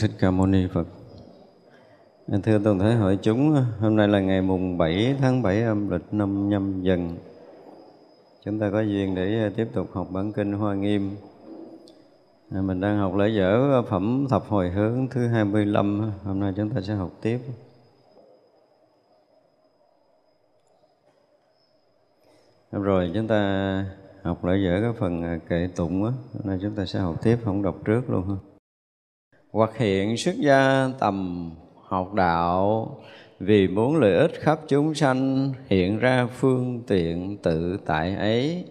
[0.00, 0.86] Thích Ca Mâu Ni Phật.
[2.42, 6.12] Thưa toàn thể hội chúng, hôm nay là ngày mùng 7 tháng 7 âm lịch
[6.12, 7.16] năm nhâm dần.
[8.44, 11.16] Chúng ta có duyên để à, tiếp tục học bản kinh Hoa Nghiêm.
[12.50, 16.70] À, mình đang học lễ dở phẩm thập hồi hướng thứ 25, hôm nay chúng
[16.70, 17.38] ta sẽ học tiếp.
[22.72, 23.84] Rồi chúng ta
[24.22, 27.16] học lễ dở cái phần à, kệ tụng á, hôm nay chúng ta sẽ học
[27.22, 28.57] tiếp, không đọc trước luôn ha
[29.58, 31.50] hoặc hiện xuất gia tầm
[31.84, 32.88] học đạo,
[33.40, 38.64] vì muốn lợi ích khắp chúng sanh, hiện ra phương tiện tự tại ấy.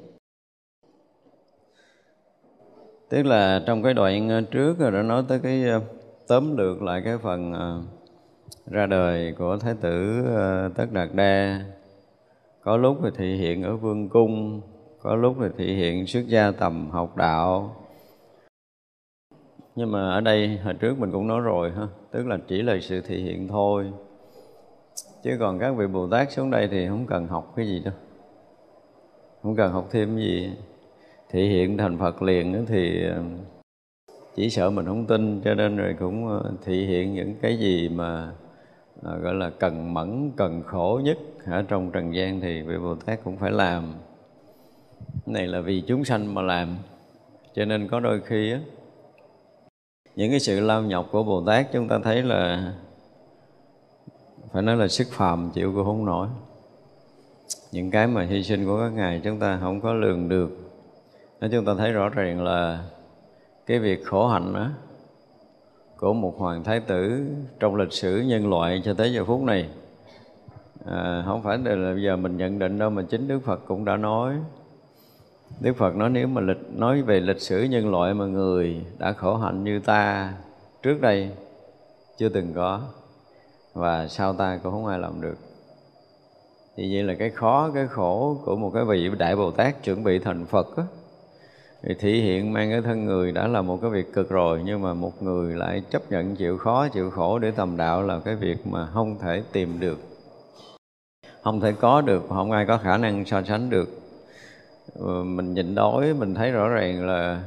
[3.09, 5.81] Tức là trong cái đoạn ờ, trước rồi đã nói tới cái ờ,
[6.27, 7.53] tóm lược lại cái phần
[8.65, 10.25] ra đời của thái tử
[10.75, 11.61] tất đạt đa.
[12.61, 14.61] Có lúc thì thị hiện ở vương cung,
[15.01, 17.75] có lúc thì thị hiện xuất gia tầm học đạo
[19.77, 22.77] nhưng mà ở đây hồi trước mình cũng nói rồi ha tức là chỉ là
[22.81, 23.91] sự thể hiện thôi.
[25.23, 27.93] Chứ còn các vị bồ tát xuống đây thì không cần học cái gì đâu.
[29.43, 30.51] Không cần học thêm cái gì.
[31.29, 33.23] Thể hiện thành phật liền thì ờ,
[34.35, 37.57] chỉ sợ mình không tin cho nên rồi cũng ờ, thể thị hiện những cái
[37.57, 38.31] gì mà
[39.03, 42.95] à, gọi là cần mẫn cần khổ nhất ở trong trần gian thì vị bồ
[42.95, 43.93] tát cũng phải làm.
[45.25, 46.77] Cái này là vì chúng sanh mà làm.
[47.55, 48.59] Cho nên có đôi khi á
[50.17, 52.73] những cái sự lao nhọc của Bồ Tát chúng ta thấy là
[54.53, 56.27] phải nói là sức phàm chịu cũng không nổi.
[57.71, 60.49] Những cái mà hy sinh của các ngài chúng ta không có lường được.
[61.41, 62.83] Nên chúng ta thấy rõ ràng là
[63.65, 64.69] cái việc khổ hạnh đó
[65.97, 67.27] của một hoàng thái tử
[67.59, 69.69] trong lịch sử nhân loại cho tới giờ phút này
[70.85, 73.85] à, không phải là bây giờ mình nhận định đâu mà chính Đức Phật cũng
[73.85, 74.35] đã nói.
[75.59, 79.11] Đức Phật nói nếu mà lịch nói về lịch sử nhân loại mà người đã
[79.11, 80.33] khổ hạnh như ta
[80.83, 81.31] trước đây
[82.17, 82.81] chưa từng có
[83.73, 85.37] và sau ta cũng không ai làm được.
[86.75, 90.03] Thì vậy là cái khó, cái khổ của một cái vị Đại Bồ Tát chuẩn
[90.03, 90.83] bị thành Phật á,
[91.83, 94.81] thì thể hiện mang cái thân người đã là một cái việc cực rồi nhưng
[94.81, 98.35] mà một người lại chấp nhận chịu khó chịu khổ để tầm đạo là cái
[98.35, 99.99] việc mà không thể tìm được
[101.43, 103.89] không thể có được không ai có khả năng so sánh được
[104.95, 107.43] Ờ, mình nhịn đói, mình thấy rõ ràng là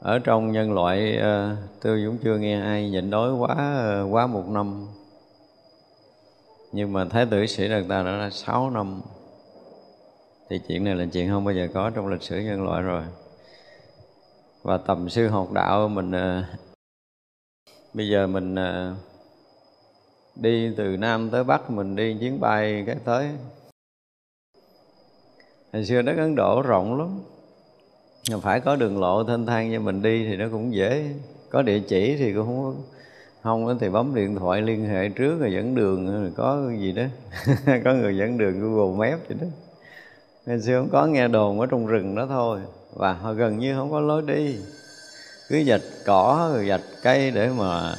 [0.00, 4.26] ở trong nhân loại ờ, tôi cũng chưa nghe ai nhịn đói quá ờ, quá
[4.26, 4.86] một năm.
[6.72, 9.00] Nhưng mà thái tử sĩ đàn ta đã là sáu năm.
[10.50, 13.02] Thì chuyện này là chuyện không bao giờ có trong lịch sử nhân loại rồi.
[14.62, 16.12] Và tầm sư học đạo mình
[17.94, 18.56] bây giờ mình
[20.34, 23.30] đi từ nam tới bắc, mình đi chuyến bay cái tới
[25.72, 27.20] hồi xưa đất ấn độ rộng lắm.
[28.42, 31.04] Phải có đường lộ thênh thang như mình đi thì nó cũng dễ.
[31.50, 32.82] Có địa chỉ thì cũng không
[33.42, 36.92] không thì bấm điện thoại liên hệ trước rồi dẫn đường, rồi có cái gì
[36.92, 37.02] đó.
[37.84, 39.46] Có người dẫn đường google map vậy đó.
[40.46, 42.60] Ngày xưa không có nghe đồn ở trong rừng đó thôi.
[42.94, 44.56] Và họ gần như không có lối đi.
[45.48, 47.96] Cứ dạch cỏ, rồi dạch cây để mà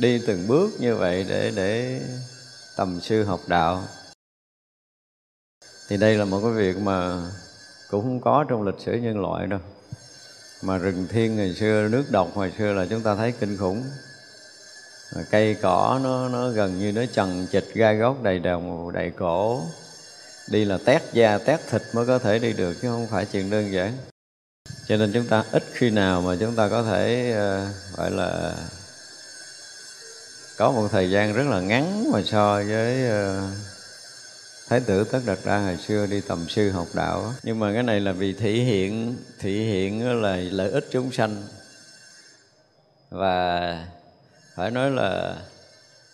[0.00, 2.00] đi từng bước như vậy để để
[2.76, 3.82] tầm sư học đạo
[5.88, 7.22] thì đây là một cái việc mà
[7.90, 9.60] cũng không có trong lịch sử nhân loại đâu.
[10.62, 13.84] Mà rừng thiên ngày xưa nước độc hồi xưa là chúng ta thấy kinh khủng.
[15.30, 19.62] Cây cỏ nó nó gần như nó chằng chịch gai gốc đầy đồng đầy cổ.
[20.50, 23.50] Đi là tét da tét thịt mới có thể đi được chứ không phải chuyện
[23.50, 23.92] đơn giản.
[24.88, 28.54] Cho nên chúng ta ít khi nào mà chúng ta có thể uh, gọi là
[30.56, 33.75] có một thời gian rất là ngắn mà so với uh,
[34.68, 37.82] thái tử tất đạt đa hồi xưa đi tầm sư học đạo nhưng mà cái
[37.82, 41.42] này là vì thị hiện thị hiện là lợi ích chúng sanh.
[43.10, 43.88] Và
[44.56, 45.36] phải nói là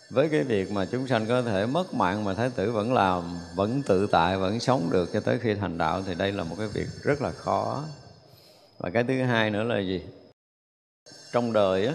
[0.09, 3.39] với cái việc mà chúng sanh có thể mất mạng mà thái tử vẫn làm,
[3.55, 6.55] vẫn tự tại, vẫn sống được cho tới khi thành đạo thì đây là một
[6.59, 7.83] cái việc rất là khó.
[8.77, 10.01] Và cái thứ hai nữa là gì?
[11.31, 11.93] Trong đời á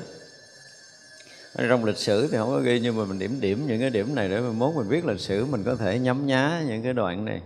[1.56, 4.14] trong lịch sử thì không có ghi, nhưng mà mình điểm điểm những cái điểm
[4.14, 6.92] này để mình mốt mình viết lịch sử, mình có thể nhắm nhá những cái
[6.92, 7.42] đoạn này.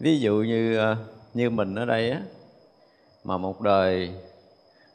[0.00, 0.96] Ví dụ như ờ,
[1.34, 2.20] như mình ở đây á,
[3.24, 4.10] mà một đời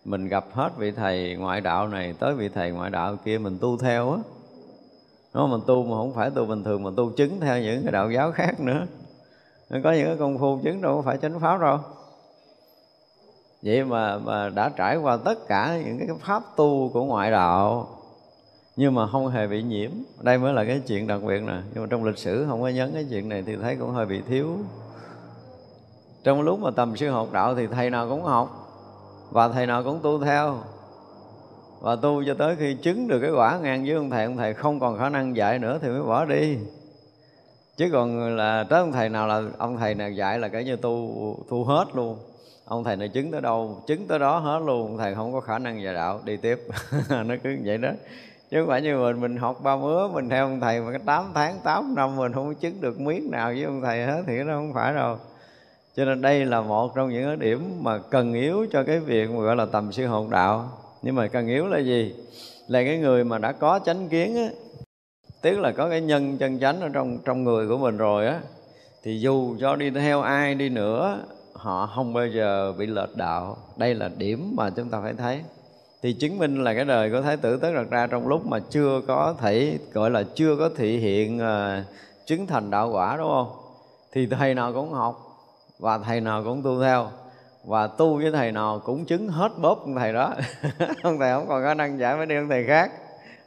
[0.05, 3.57] mình gặp hết vị thầy ngoại đạo này tới vị thầy ngoại đạo kia mình
[3.61, 4.17] tu theo á.
[5.33, 7.91] Nó mình tu mà không phải tu bình thường mà tu chứng theo những cái
[7.91, 8.85] đạo giáo khác nữa.
[9.69, 11.79] Có những cái công phu chứng đâu phải chánh pháp đâu.
[13.61, 17.89] Vậy mà mà đã trải qua tất cả những cái pháp tu của ngoại đạo
[18.75, 19.91] nhưng mà không hề bị nhiễm.
[20.21, 21.61] Đây mới là cái chuyện đặc biệt nè.
[21.73, 24.05] Nhưng mà trong lịch sử không có nhấn cái chuyện này thì thấy cũng hơi
[24.05, 24.57] bị thiếu.
[26.23, 28.61] Trong lúc mà tầm sư học đạo thì thầy nào cũng học
[29.31, 30.57] và thầy nào cũng tu theo.
[31.79, 34.53] Và tu cho tới khi chứng được cái quả ngang với ông thầy ông thầy
[34.53, 36.57] không còn khả năng dạy nữa thì mới bỏ đi.
[37.77, 40.75] Chứ còn là tới ông thầy nào là ông thầy nào dạy là cái như
[40.75, 42.17] tu tu hết luôn.
[42.65, 44.87] Ông thầy này chứng tới đâu, chứng tới đó hết luôn.
[44.87, 46.19] Ông thầy không có khả năng dạy đạo.
[46.25, 46.59] Đi tiếp.
[47.09, 47.89] Nó cứ vậy đó
[48.51, 51.01] chứ không phải như mình mình học ba mứa mình theo ông thầy mà cái
[51.05, 54.37] tám tháng, tám năm mình không chứng được miếng nào với ông thầy hết thì
[54.37, 55.17] nó không phải đâu.
[55.95, 59.31] Cho nên đây là một trong những cái điểm mà cần yếu cho cái việc
[59.31, 60.69] mà gọi là tầm sư hồn đạo.
[61.01, 62.15] Nhưng mà cần yếu là gì?
[62.67, 64.49] Là cái người mà đã có chánh kiến á,
[65.41, 68.39] tức là có cái nhân chân chánh ở trong trong người của mình rồi á,
[69.03, 71.19] thì dù cho đi theo ai đi nữa,
[71.53, 73.57] họ không bao giờ bị lệch đạo.
[73.77, 75.41] Đây là điểm mà chúng ta phải thấy
[76.01, 78.59] thì chứng minh là cái đời của thái tử tất đặt ra trong lúc mà
[78.69, 81.85] chưa có thể gọi là chưa có thị hiện uh,
[82.25, 83.51] chứng thành đạo quả đúng không?
[84.11, 85.31] Thì thầy nào cũng học
[85.79, 87.09] và thầy nào cũng tu theo.
[87.63, 90.33] Và tu với thầy nào cũng chứng hết bóp con thầy đó.
[91.03, 92.91] Ông thầy không còn khả năng giải với đi ông thầy khác.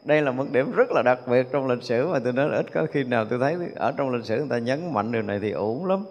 [0.05, 2.57] Đây là một điểm rất là đặc biệt trong lịch sử mà tôi nói là
[2.57, 5.23] ít có khi nào tôi thấy ở trong lịch sử người ta nhấn mạnh điều
[5.23, 6.05] này thì ổn lắm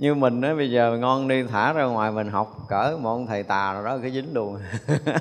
[0.00, 3.26] như mình á, bây giờ ngon đi, thả ra ngoài mình học, cỡ một ông
[3.26, 4.58] thầy tà nào đó, cái dính luôn.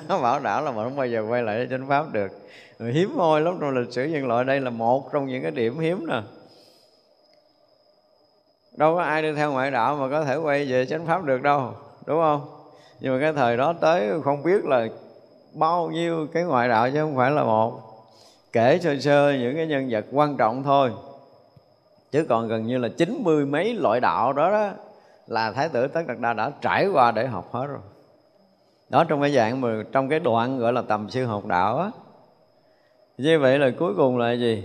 [0.21, 2.31] Bảo đảm là mình không bao giờ quay lại chánh pháp được.
[2.79, 5.79] Hiếm hoi lắm trong lịch sử nhân loại đây là một trong những cái điểm
[5.79, 6.21] hiếm nè.
[8.77, 11.41] Đâu có ai đi theo ngoại đạo mà có thể quay về chánh pháp được
[11.41, 11.73] đâu,
[12.05, 12.49] đúng không?
[12.99, 14.87] Nhưng mà cái thời đó tới, không biết là
[15.53, 17.81] bao nhiêu cái ngoại đạo chứ không phải là một.
[18.51, 20.91] Kể sơ sơ những cái nhân vật quan trọng thôi
[22.11, 24.71] chứ còn gần như là chín mươi mấy loại đạo đó, đó
[25.27, 27.79] là thái tử tất đạt đa đã trải qua để học hết rồi.
[28.89, 31.91] Đó trong cái dạng mà trong cái đoạn gọi là tầm sư học đạo á.
[33.17, 34.63] Như vậy là cuối cùng là gì?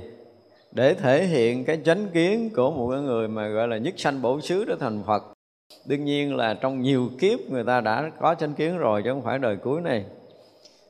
[0.72, 4.22] Để thể hiện cái chánh kiến của một cái người mà gọi là nhất sanh
[4.22, 5.22] bổ xứ để thành phật.
[5.86, 9.22] Đương nhiên là trong nhiều kiếp người ta đã có chánh kiến rồi chứ không
[9.22, 10.04] phải đời cuối này.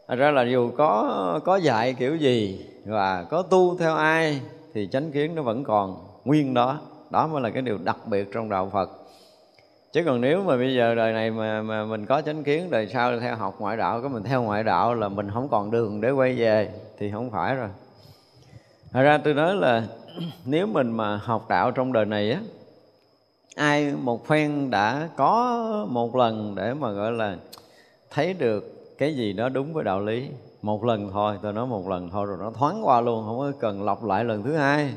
[0.09, 4.41] Thật ra là dù có có dạy kiểu gì và có tu theo ai
[4.75, 6.79] thì chánh kiến nó vẫn còn nguyên đó.
[7.11, 8.91] Đó mới là cái điều đặc biệt trong đạo Phật.
[9.93, 12.89] Chứ còn nếu mà bây giờ đời này mà, mà mình có chánh kiến đời
[12.93, 16.01] sau theo học ngoại đạo cái mình theo ngoại đạo là mình không còn đường
[16.01, 17.69] để quay về thì không phải rồi.
[18.93, 19.83] Thật ra tôi nói là
[20.45, 22.41] nếu mình mà học đạo trong đời này á
[23.55, 27.37] ai một phen đã có một lần để mà gọi là
[28.11, 30.29] thấy được cái gì đó đúng với đạo lý
[30.63, 33.53] một lần thôi tôi nói một lần thôi rồi nó thoáng qua luôn không có
[33.61, 34.95] cần lặp lại lần thứ hai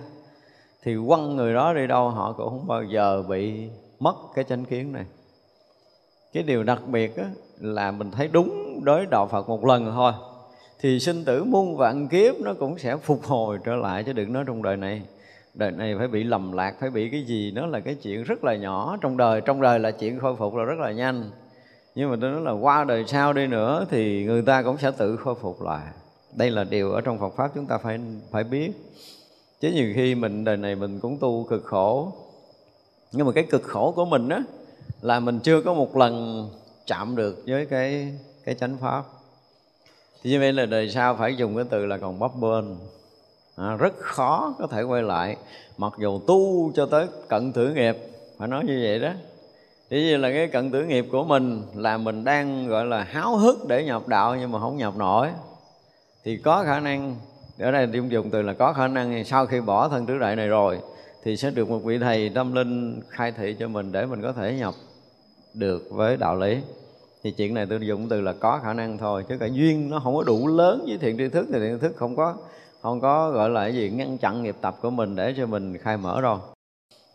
[0.88, 4.66] thì quăng người đó đi đâu họ cũng không bao giờ bị mất cái chánh
[4.66, 5.06] kiến này.
[6.34, 7.26] Cái điều đặc biệt á,
[7.60, 10.12] là mình thấy đúng đối đạo Phật một lần thôi
[10.80, 14.34] thì sinh tử muôn vạn kiếp nó cũng sẽ phục hồi trở lại chứ đừng
[14.34, 15.02] nói trong đời này.
[15.54, 18.44] Đời này phải bị lầm lạc phải bị cái gì nó là cái chuyện rất
[18.44, 19.42] là nhỏ trong đời.
[19.42, 21.30] Trong đời là chuyện khôi phục là rất là nhanh.
[21.96, 24.92] Nhưng mà tôi nói là qua đời sau đi nữa thì người ta cũng sẽ
[24.92, 25.88] tự khôi phục lại.
[26.36, 28.00] Đây là điều ở trong Phật pháp chúng ta phải
[28.32, 28.72] phải biết
[29.62, 32.12] chứ nhiều khi mình đời này mình cũng tu cực khổ.
[33.12, 34.42] Nhưng mà cái cực khổ của mình á
[35.02, 36.44] là mình chưa có một lần
[36.86, 38.14] chạm được với cái
[38.46, 39.04] cái chánh pháp.
[40.24, 42.66] Thì như vậy là đời sau phải dùng cái từ là còn bấp bênh.
[43.56, 45.38] À, rất khó có thể quay lại.
[45.78, 47.98] Mặc dù tu cho tới cận thử nghiệp
[48.38, 49.12] phải nói như vậy đó.
[49.90, 53.38] Chỉ như là cái cận tử nghiệp của mình là mình đang gọi là háo
[53.38, 55.30] hức để nhập đạo nhưng mà không nhập nổi.
[56.24, 57.16] Thì có khả năng
[57.60, 60.36] ở đây dùng dùng từ là có khả năng sau khi bỏ thân tứ đại
[60.36, 60.80] này rồi,
[61.24, 64.32] thì sẽ được một vị thầy tâm linh khai thị cho mình để mình có
[64.32, 64.74] thể nhập
[65.54, 66.58] được với đạo lý.
[67.24, 70.00] Thì chuyện này tôi dùng từ là có khả năng thôi, chứ cả duyên nó
[70.00, 72.36] không có đủ lớn với thiện tri thức thì thiện tri thức không có
[72.82, 75.78] không có gọi là cái gì ngăn chặn nghiệp tập của mình để cho mình
[75.78, 76.40] khai mở rồi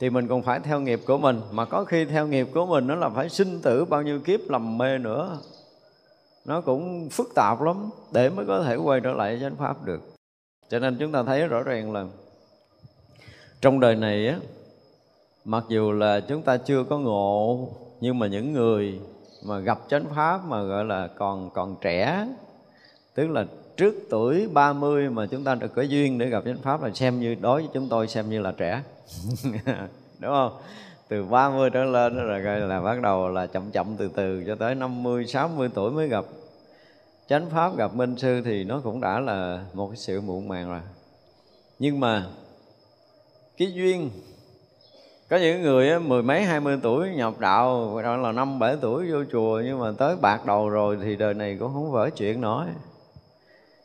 [0.02, 2.86] thì mình còn phải theo nghiệp của mình, mà có khi theo nghiệp của mình
[2.86, 5.38] nó là phải sinh tử bao nhiêu kiếp lầm mê nữa.
[6.44, 10.11] Nó cũng phức tạp lắm, để mới có thể quay trở lại chánh pháp được
[10.72, 12.04] cho nên chúng ta thấy rõ ràng là
[13.60, 14.36] trong đời này á,
[15.44, 17.68] mặc dù là chúng ta chưa có ngộ,
[18.00, 19.00] nhưng mà những người
[19.44, 22.26] mà gặp chánh pháp mà gọi là còn còn trẻ,
[23.14, 26.82] tức là trước tuổi 30 mà chúng ta được có duyên để gặp chánh pháp
[26.82, 28.82] là xem như, đối với chúng tôi xem như là trẻ.
[30.18, 30.52] Đúng không?
[31.08, 34.44] Từ 30 trở lên rồi là gọi là bắt đầu là chậm chậm từ từ
[34.46, 36.24] cho tới 50 60 tuổi mới gặp
[37.32, 40.68] chánh pháp gặp minh sư thì nó cũng đã là một cái sự muộn màng
[40.68, 40.80] rồi.
[41.78, 42.26] Nhưng mà
[43.56, 44.10] cái duyên,
[45.30, 49.12] có những người mười mấy, hai mươi tuổi nhập đạo đó là năm, bảy tuổi
[49.12, 52.40] vô chùa, nhưng mà tới bạc đầu rồi thì đời này cũng không vỡ chuyện
[52.40, 52.66] nổi.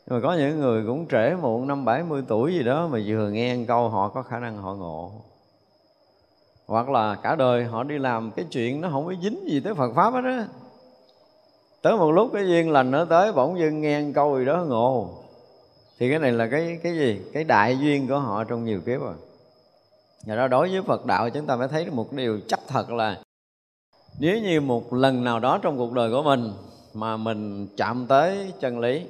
[0.08, 3.00] Nhưng mà có những người cũng trễ muộn, năm, bảy mươi tuổi gì đó mà
[3.06, 5.12] vừa nghe một câu họ có khả năng họ ngộ.
[6.66, 9.74] Hoặc là cả đời họ đi làm cái chuyện nó không có dính gì tới
[9.74, 10.48] Phật pháp hết á
[11.82, 15.10] tới một lúc cái duyên lành nó tới, bỗng dưng nghe câu gì đó ngộ.
[16.00, 17.22] Thì cái này là cái cái gì?
[17.34, 19.14] Cái đại duyên của họ trong nhiều kiếp rồi.
[20.26, 23.22] Và đó đối với Phật đạo chúng ta phải thấy một điều chắc thật là
[24.20, 26.52] nếu như một lần nào đó trong cuộc đời của mình
[26.94, 29.06] mà mình chạm tới chân lý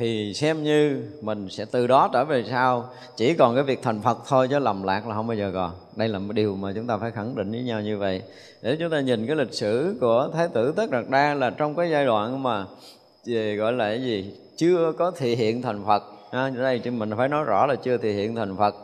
[0.00, 2.88] thì xem như mình sẽ từ đó trở về sau.
[3.16, 5.72] Chỉ còn cái việc thành Phật thôi chứ lầm lạc là không bao giờ còn.
[5.96, 8.22] Đây là một điều mà chúng ta phải khẳng định với nhau như vậy.
[8.62, 11.74] Để chúng ta nhìn cái lịch sử của Thái tử Tất Đạt Đa là trong
[11.74, 12.64] cái giai đoạn mà
[13.26, 14.34] về gọi là cái gì?
[14.56, 16.02] Chưa có thị hiện thành Phật.
[16.30, 18.74] À, đây thì mình phải nói rõ là chưa thị hiện thành Phật.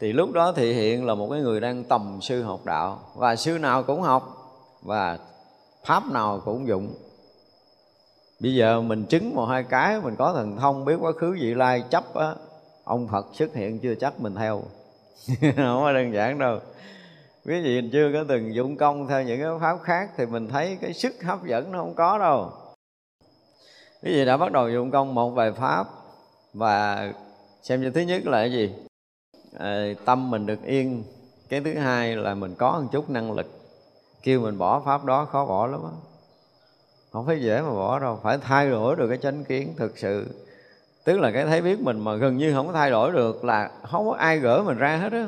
[0.00, 3.00] Thì lúc đó thị hiện là một cái người đang tầm sư học đạo.
[3.16, 4.36] Và sư nào cũng học
[4.82, 5.18] và
[5.84, 6.94] pháp nào cũng dụng
[8.42, 11.54] bây giờ mình chứng một hai cái mình có thần thông biết quá khứ vị
[11.54, 12.34] lai chấp á
[12.84, 14.62] ông phật xuất hiện chưa chắc mình theo.
[15.40, 16.58] Không có đơn giản đâu.
[17.46, 20.78] Quý vị chưa có từng dụng công theo những cái pháp khác thì mình thấy
[20.80, 22.50] cái sức hấp dẫn nó không có đâu.
[24.02, 25.86] Quý vị đã bắt đầu dụng công một vài pháp
[26.54, 27.12] và
[27.62, 28.74] xem như thứ nhất là cái gì?
[29.58, 31.04] À, tâm mình được yên.
[31.48, 33.46] Cái thứ hai là mình có một chút năng lực.
[34.22, 36.11] Kêu mình bỏ pháp đó khó bỏ lắm á
[37.12, 38.20] không phải dễ mà bỏ đâu.
[38.22, 40.26] Phải thay đổi được cái chánh kiến thực sự.
[41.04, 43.70] Tức là cái thấy biết mình mà gần như không có thay đổi được là
[43.90, 45.26] không có ai gỡ mình ra hết á.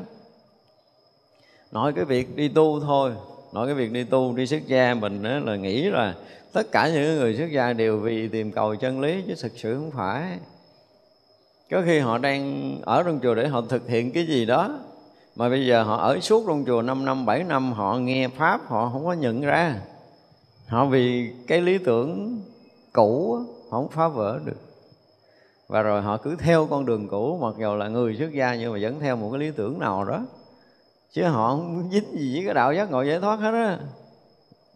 [1.72, 3.12] Nói cái việc đi tu thôi.
[3.52, 6.14] Nói cái việc đi tu đi xuất gia mình á, là nghĩ là
[6.52, 9.74] tất cả những người xuất gia đều vì tìm cầu chân lý chứ thực sự
[9.74, 10.38] không phải.
[11.70, 14.78] Có khi họ đang ở trong chùa để họ thực hiện cái gì đó
[15.36, 18.60] mà bây giờ họ ở suốt trong chùa 5 năm 7 năm họ nghe pháp
[18.68, 19.74] họ không có nhận ra
[20.66, 22.42] họ vì cái lý tưởng
[22.92, 23.38] cũ
[23.70, 24.56] họ không phá vỡ được.
[25.68, 28.72] Và rồi họ cứ theo con đường cũ, mặc dù là người xuất gia nhưng
[28.72, 30.22] mà vẫn theo một cái lý tưởng nào đó.
[31.12, 33.78] Chứ họ không dính gì với cái đạo giác ngộ giải thoát hết á.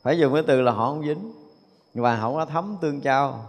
[0.03, 1.33] Phải dùng cái từ là họ không dính.
[1.95, 3.45] Và họ có thấm tương trao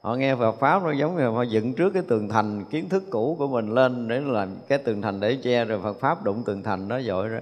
[0.00, 3.04] họ nghe Phật pháp nó giống như họ dựng trước cái tường thành kiến thức
[3.10, 6.42] cũ của mình lên để làm cái tường thành để che rồi Phật pháp đụng
[6.46, 7.40] tường thành đó dội ra.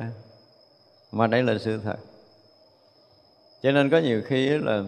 [1.13, 1.97] Mà đây là sự thật
[3.67, 4.83] cho nên có nhiều khi là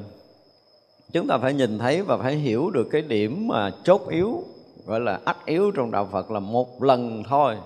[1.12, 4.44] chúng ta phải nhìn thấy và phải hiểu được cái điểm mà chốt yếu,
[4.86, 7.56] gọi là ách yếu trong đạo Phật là một lần thôi.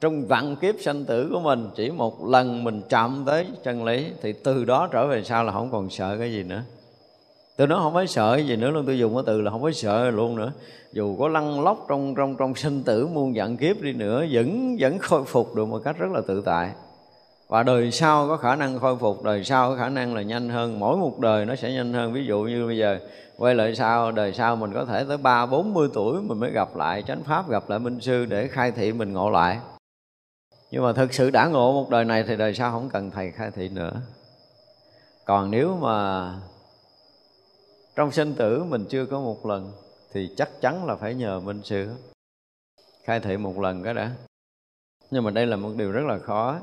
[0.00, 4.06] Trong vạn kiếp sanh tử của mình, chỉ một lần mình chạm tới chân lý,
[4.22, 6.62] thì từ đó trở về sau là không còn sợ cái gì nữa.
[7.56, 9.72] Tôi nói không phải sợ gì nữa luôn, tôi dùng cái từ là không phải
[9.72, 10.52] sợ luôn nữa.
[10.92, 14.76] Dù có lăn lóc trong trong trong sinh tử muôn vạn kiếp đi nữa, vẫn
[14.80, 16.70] vẫn khôi phục được một cách rất là tự tại
[17.54, 20.48] và đời sau có khả năng khôi phục, đời sau có khả năng là nhanh
[20.48, 20.78] hơn.
[20.78, 22.12] Mỗi một đời nó sẽ nhanh hơn.
[22.12, 22.98] Ví dụ như bây giờ,
[23.36, 26.50] quay lại sau, đời sau mình có thể tới ba, bốn mươi tuổi mình mới
[26.50, 29.58] gặp lại chánh pháp, gặp lại minh sư để khai thị mình ngộ lại.
[30.70, 33.30] Nhưng mà thực sự đã ngộ một đời này thì đời sau không cần thầy
[33.30, 33.92] khai thị nữa.
[35.24, 36.28] Còn nếu mà
[37.96, 39.72] trong sinh tử mình chưa có một lần,
[40.12, 41.90] thì chắc chắn là phải nhờ minh sư
[43.04, 44.10] khai thị một lần cái đã.
[45.10, 46.60] Nhưng mà đây là một điều rất là khó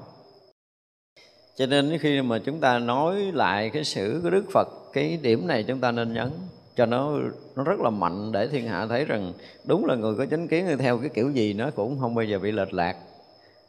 [1.56, 5.48] cho nên khi mà chúng ta nói lại cái sử của đức phật cái điểm
[5.48, 6.30] này chúng ta nên nhấn
[6.76, 7.12] cho nó
[7.56, 9.34] nó rất là mạnh để thiên hạ thấy rằng
[9.66, 12.40] đúng là người có chánh kiến theo cái kiểu gì nó cũng không bao giờ
[12.40, 12.96] bị lệch lạc.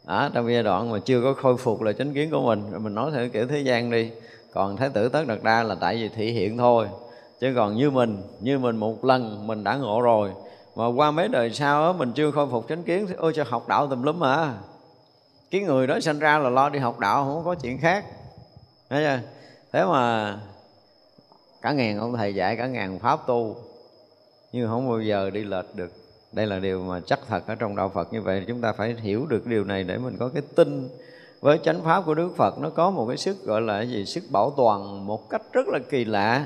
[0.05, 2.79] À, trong giai đoạn mà chưa có khôi phục là chánh kiến của mình rồi
[2.79, 4.09] mình nói theo kiểu thế gian đi
[4.53, 6.87] còn thái tử tất đặt đa là tại vì thị hiện thôi.
[7.39, 10.31] Chứ còn như mình như mình một lần mình đã ngộ rồi
[10.75, 13.43] mà qua mấy đời sau á mình chưa khôi phục chánh kiến thì ôi cho
[13.47, 14.53] học đạo tùm lum à
[15.53, 18.05] cái người đó sinh ra là lo đi học đạo, không có chuyện khác.
[18.89, 19.19] Thấy chưa?
[19.71, 20.37] Thế mà
[21.61, 23.55] cả ngàn ông thầy dạy, cả ngàn pháp tu,
[24.51, 25.91] nhưng không bao giờ đi lệch được.
[26.31, 28.43] Đây là điều mà chắc thật ở trong đạo Phật như vậy.
[28.47, 30.89] Chúng ta phải hiểu được điều này để mình có cái tin.
[31.41, 34.05] Với chánh pháp của Đức Phật, nó có một cái sức gọi là gì?
[34.05, 36.45] Sức bảo toàn một cách rất là kỳ lạ.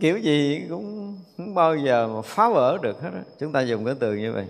[0.00, 3.20] Kiểu gì cũng không bao giờ mà phá vỡ được hết đó.
[3.38, 4.46] chúng ta dùng cái từ như vậy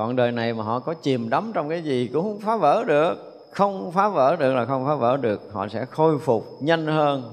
[0.00, 2.84] còn đời này mà họ có chìm đắm trong cái gì cũng không phá vỡ
[2.84, 3.14] được.
[3.50, 5.40] Không phá vỡ được là không phá vỡ được.
[5.52, 7.32] Họ sẽ khôi phục nhanh hơn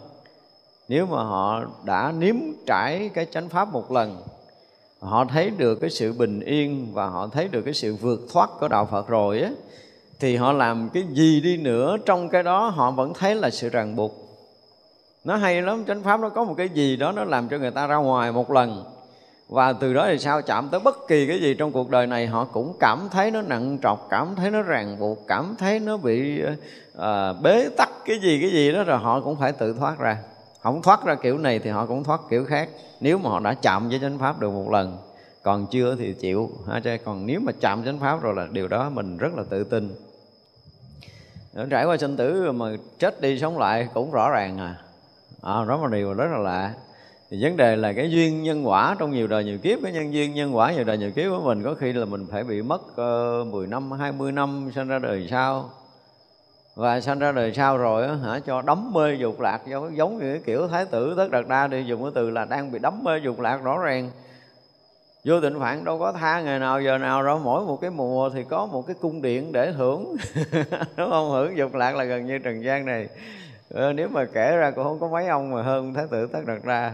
[0.87, 4.21] nếu mà họ đã nếm trải cái chánh pháp một lần.
[4.99, 8.49] Họ thấy được cái sự bình yên và họ thấy được cái sự vượt thoát
[8.59, 9.51] của đạo Phật rồi á,
[10.19, 13.69] thì họ làm cái gì đi nữa trong cái đó họ vẫn thấy là sự
[13.69, 14.11] ràng buộc.
[15.23, 17.71] Nó hay lắm, chánh pháp nó có một cái gì đó nó làm cho người
[17.71, 18.96] ta ra ngoài một lần
[19.47, 20.41] và từ đó thì sao?
[20.41, 23.41] Chạm tới bất kỳ cái gì trong cuộc đời này họ cũng cảm thấy nó
[23.41, 26.43] nặng trọc cảm thấy nó ràng buộc cảm thấy nó bị
[26.97, 27.03] uh,
[27.43, 30.17] bế tắc cái gì cái gì đó rồi họ cũng phải tự thoát ra.
[30.61, 32.69] Không thoát ra kiểu này thì họ cũng thoát kiểu khác.
[32.99, 34.97] Nếu mà họ đã chạm với chánh pháp được một lần
[35.47, 38.67] còn chưa thì chịu ha chứ còn nếu mà chạm chánh pháp rồi là điều
[38.67, 39.95] đó mình rất là tự tin.
[41.69, 42.65] Trải qua sinh tử mà
[42.99, 44.75] chết đi sống lại cũng rõ ràng à,
[45.41, 46.73] à đó là điều rất là lạ
[47.31, 50.13] thì vấn đề là cái duyên nhân quả trong nhiều đời nhiều kiếp cái nhân
[50.13, 52.61] duyên nhân quả nhiều đời nhiều kiếp của mình có khi là mình phải bị
[52.61, 55.69] mất ờ, uh, 10 năm 20 năm sinh ra đời sau.
[56.75, 60.33] Và sanh ra đời sau rồi hả cho đắm mê dục lạc giống giống như
[60.33, 63.03] cái kiểu thái tử tất đạt đa đi dùng cái từ là đang bị đắm
[63.03, 64.11] mê dục lạc rõ ràng.
[65.23, 68.29] Vô tịnh phạn đâu có tha ngày nào giờ nào đâu mỗi một cái mùa
[68.29, 70.15] thì có một cái cung điện để hưởng.
[70.97, 71.31] Đúng không?
[71.31, 73.07] Hưởng dục lạc là gần như trần gian này.
[73.73, 76.39] Ờ, nếu mà kể ra cũng không có mấy ông mà hơn thái tử tất
[76.45, 76.93] đạt ra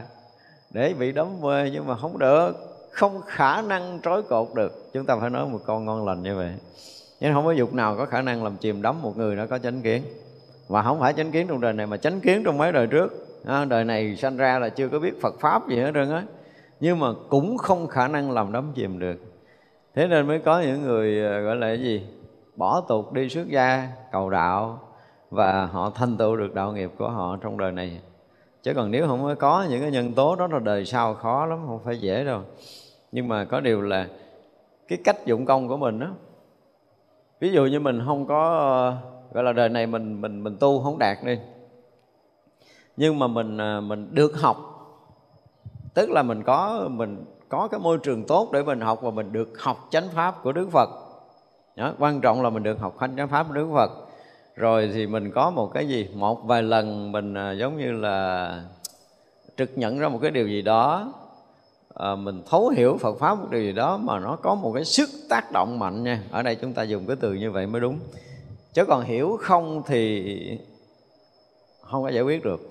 [0.73, 4.71] để bị đắm mê nhưng mà không được không khả năng trói cột được.
[4.93, 6.53] Chúng ta phải nói một câu ngon lành như vậy.
[7.19, 9.57] Nhưng không có dục nào có khả năng làm chìm đắm một người nó có
[9.57, 10.03] chánh kiến.
[10.67, 13.27] Và không phải chánh kiến trong đời này mà chánh kiến trong mấy đời trước.
[13.45, 16.23] À, đời này sanh ra là chưa có biết Phật pháp gì hết trơn á.
[16.79, 19.17] Nhưng mà cũng không khả năng làm đắm chìm được.
[19.95, 22.07] Thế nên mới có những người à, gọi là cái gì?
[22.55, 24.79] Bỏ tục đi xuất gia cầu đạo.
[25.29, 27.99] Và họ thành tựu được đạo nghiệp của họ trong đời này
[28.63, 31.63] chứ còn nếu không có những cái nhân tố đó là đời sau khó lắm
[31.67, 32.41] không phải dễ đâu.
[33.11, 34.07] Nhưng mà có điều là
[34.87, 36.07] cái cách dụng công của mình đó
[37.39, 38.95] ví dụ như mình không có
[39.33, 41.39] gọi là đời này mình mình mình tu không đạt đi
[42.97, 44.57] nhưng mà mình à, mình được học
[45.93, 49.31] tức là mình có mình có cái môi trường tốt để mình học và mình
[49.31, 50.89] được học chánh pháp của Đức Phật.
[51.75, 53.91] Đó, quan trọng là mình được học chánh pháp của Đức Phật
[54.55, 56.07] rồi thì mình có một cái gì?
[56.13, 58.61] Một vài lần mình à, giống như là
[59.57, 61.13] trực nhận ra một cái điều gì đó
[61.93, 64.85] à, mình thấu hiểu Phật pháp một điều gì đó mà nó có một cái
[64.85, 66.23] sức tác động mạnh nha.
[66.31, 67.99] Ở đây chúng ta dùng cái từ như vậy mới đúng.
[68.73, 70.59] Chứ còn hiểu không thì
[71.81, 72.61] không có giải quyết được.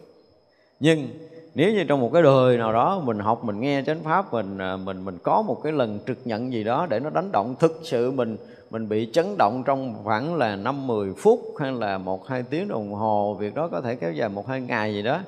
[0.81, 1.09] Nhưng
[1.55, 4.59] nếu như trong một cái đời nào đó mình học, mình nghe chánh pháp, mình
[4.59, 7.55] à, mình mình có một cái lần trực nhận gì đó để nó đánh động,
[7.59, 8.37] thực sự mình
[8.71, 12.69] mình bị chấn động trong khoảng là năm mười phút hay là một hai tiếng
[12.69, 15.19] đồng hồ, việc đó có thể kéo dài một hai ngày gì đó,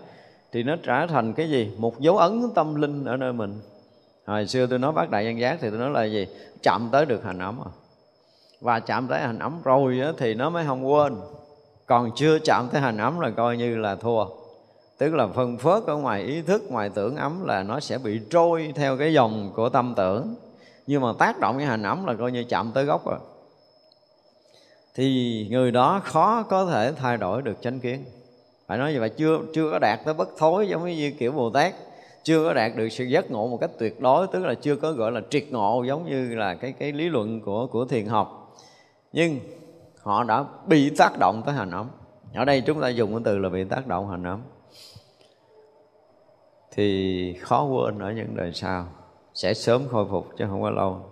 [0.52, 1.72] thì nó trở thành cái gì?
[1.78, 3.60] Một dấu ấn tâm linh ở nơi mình.
[4.26, 6.26] Hồi xưa tôi nói bác đại nhân giác thì tôi nói là gì?
[6.62, 7.70] Chạm tới được hành ấm à.
[8.60, 11.16] Và chạm tới hành ấm rồi thì nó mới không quên.
[11.86, 14.24] Còn chưa chạm tới hành ấm là coi như là thua
[14.98, 18.20] tức là phân phớt ở ngoài ý thức, ngoài tưởng ấm là nó sẽ bị
[18.30, 20.34] trôi theo cái dòng của tâm tưởng.
[20.86, 23.18] Nhưng mà tác động cái hành ấm là coi như chạm tới gốc rồi.
[24.94, 28.04] Thì người đó khó có thể thay đổi được chánh kiến.
[28.66, 31.50] Phải nói như vậy, chưa chưa có đạt tới bất thối giống như kiểu bồ
[31.50, 31.74] tát.
[32.22, 34.92] Chưa có đạt được sự giác ngộ một cách tuyệt đối, tức là chưa có
[34.92, 38.56] gọi là triệt ngộ giống như là cái cái lý luận của của thiền học.
[39.12, 39.40] Nhưng
[40.02, 41.86] họ đã bị tác động tới hành ấm.
[42.34, 44.40] Ở đây chúng ta dùng cái từ là bị tác động hành ấm
[46.74, 48.86] thì khó quên ở những đời sau.
[49.34, 51.10] Sẽ sớm khôi phục chứ không có lâu.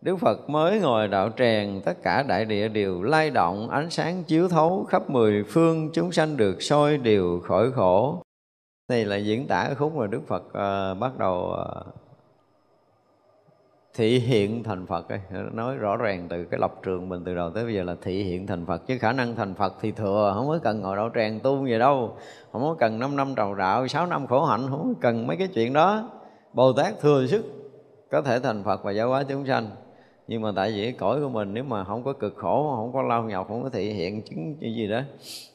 [0.00, 4.24] Đức Phật mới ngồi đạo tràng Tất cả đại địa đều lay động Ánh sáng
[4.24, 8.22] chiếu thấu khắp mười phương Chúng sanh được soi đều khỏi khổ.
[8.88, 12.07] Đây là diễn tả khúc mà Đức Phật uh, bắt đầu uh,
[13.98, 15.20] thị hiện thành Phật ấy.
[15.52, 18.22] Nói rõ ràng từ cái lập trường mình từ đầu tới bây giờ là thị
[18.22, 21.10] hiện thành Phật Chứ khả năng thành Phật thì thừa Không có cần ngồi đạo
[21.14, 22.16] tràng tu gì đâu
[22.52, 25.36] Không có cần 5 năm trầu đạo, 6 năm khổ hạnh Không có cần mấy
[25.36, 26.10] cái chuyện đó.
[26.52, 27.44] Bồ Tát thừa sức
[28.10, 29.70] có thể thành Phật và giáo hóa chúng sanh.
[30.28, 32.92] Nhưng mà tại vì cái cõi của mình nếu mà không có cực khổ không
[32.92, 35.00] có lao nhọc không có thị hiện chứng như gì đó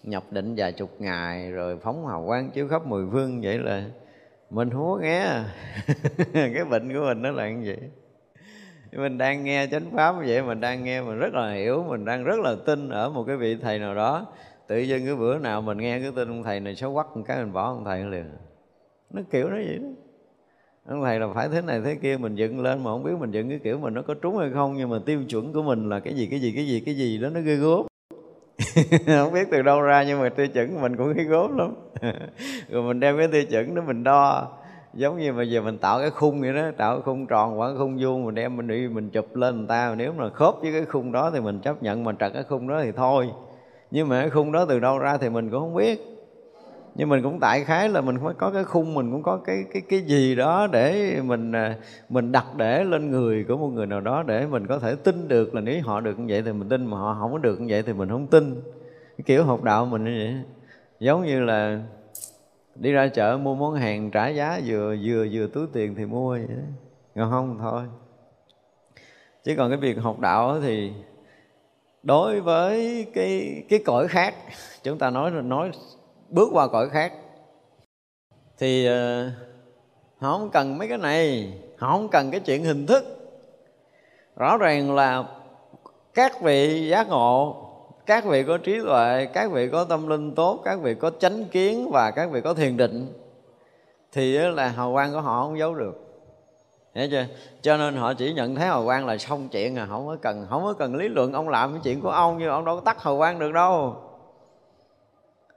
[0.03, 3.83] nhập định vài chục ngày rồi phóng hào quang chiếu khắp mười phương vậy là
[4.49, 5.25] mình không có nghe.
[6.33, 7.89] Cái bệnh của mình nó là như vậy
[8.97, 12.05] mình đang nghe chánh pháp như vậy, mình đang nghe, mình rất là hiểu, mình
[12.05, 14.25] đang rất là tin ở một cái vị thầy nào đó.
[14.67, 17.23] Tự nhiên cái bữa nào mình nghe cái tin ông thầy này xấu quắc một
[17.27, 18.25] cái, mình bỏ ông thầy liền.
[19.09, 19.87] Nó kiểu nó vậy đó.
[20.87, 23.31] Ông thầy là phải thế này thế kia, mình dựng lên mà không biết mình
[23.31, 25.89] dựng cái kiểu mình nó có trúng hay không, nhưng mà tiêu chuẩn của mình
[25.89, 27.85] là cái gì cái gì cái gì cái gì đó nó ghê gớm
[29.07, 31.75] không biết từ đâu ra, nhưng mà tiêu chuẩn mình cũng ghê gớm lắm.
[32.69, 34.51] Rồi mình đem cái tiêu chuẩn đó mình đo
[34.93, 37.73] giống như bây giờ mình tạo cái khung vậy đó, tạo cái khung tròn hoặc
[37.77, 39.95] khung vuông mình đem mình đi, mình chụp lên người ta.
[39.97, 42.67] Nếu mà khớp với cái khung đó thì mình chấp nhận mình trật cái khung
[42.67, 43.29] đó thì thôi.
[43.91, 46.01] Nhưng mà cái khung đó từ đâu ra thì mình cũng không biết.
[46.95, 49.65] Nhưng mình cũng tại khái là mình phải có cái khung, mình cũng có cái
[49.73, 51.77] cái cái gì đó để mình à,
[52.09, 55.27] mình đặt để lên người của một người nào đó để mình có thể tin
[55.27, 57.61] được là nếu họ được như vậy thì mình tin, mà họ không có được
[57.61, 58.61] như vậy thì mình không tin.
[59.17, 60.35] Cái kiểu học đạo mình như vậy.
[60.99, 61.81] Giống như là
[62.75, 66.29] đi ra chợ mua món hàng trả giá vừa vừa vừa túi tiền thì mua
[66.29, 66.63] vậy đó.
[67.15, 67.83] ngon không thôi
[69.43, 70.91] chứ còn cái việc học đạo thì
[72.03, 74.35] đối với cái cái cõi khác,
[74.83, 75.71] chúng ta nói nói,
[76.29, 77.13] bước qua cõi khác,
[78.57, 79.31] thì ờ,
[80.17, 83.03] họ không cần mấy cái này, họ không cần cái chuyện hình thức
[84.35, 85.23] rõ ràng là
[86.13, 87.62] các vị giác ngộ
[88.05, 91.45] các vị có trí tuệ các vị có tâm linh tốt các vị có chánh
[91.45, 93.07] kiến và các vị có thiền định
[94.13, 96.03] thì là hào quang của họ không giấu được.
[96.95, 97.25] Hiểu chưa?
[97.61, 100.47] Cho nên họ chỉ nhận thấy hào quang là xong chuyện à Không có cần
[100.49, 101.33] không có cần lý luận.
[101.33, 103.95] Ông làm cái chuyện của ông nhưng ông đâu có tắt hào quang được đâu.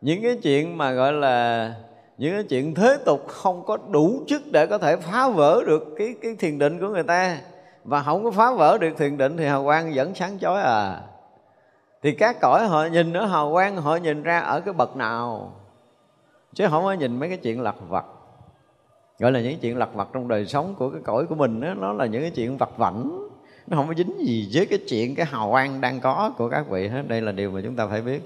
[0.00, 1.74] Những cái chuyện mà gọi là
[2.18, 5.94] Những cái chuyện thế tục không có đủ chức Để có thể phá vỡ được
[5.98, 7.38] cái, cái thiền định của người ta.
[7.84, 11.00] Và không có phá vỡ được thiền định Thì hào quang vẫn sáng chói à.
[12.02, 15.52] Thì các cõi họ nhìn ở hào quang Họ nhìn ra ở cái bậc nào?
[16.54, 18.04] Chứ không có nhìn mấy cái chuyện lặt vặt.
[19.18, 21.74] Gọi là những chuyện lặt vặt trong đời sống của cái cõi của mình đó,
[21.74, 23.28] nó là những cái chuyện vặt vảnh.
[23.66, 26.68] Nó không có dính gì với cái chuyện cái hào quang đang có của các
[26.68, 27.02] vị hết.
[27.08, 28.20] Đây là điều mà chúng ta phải biết.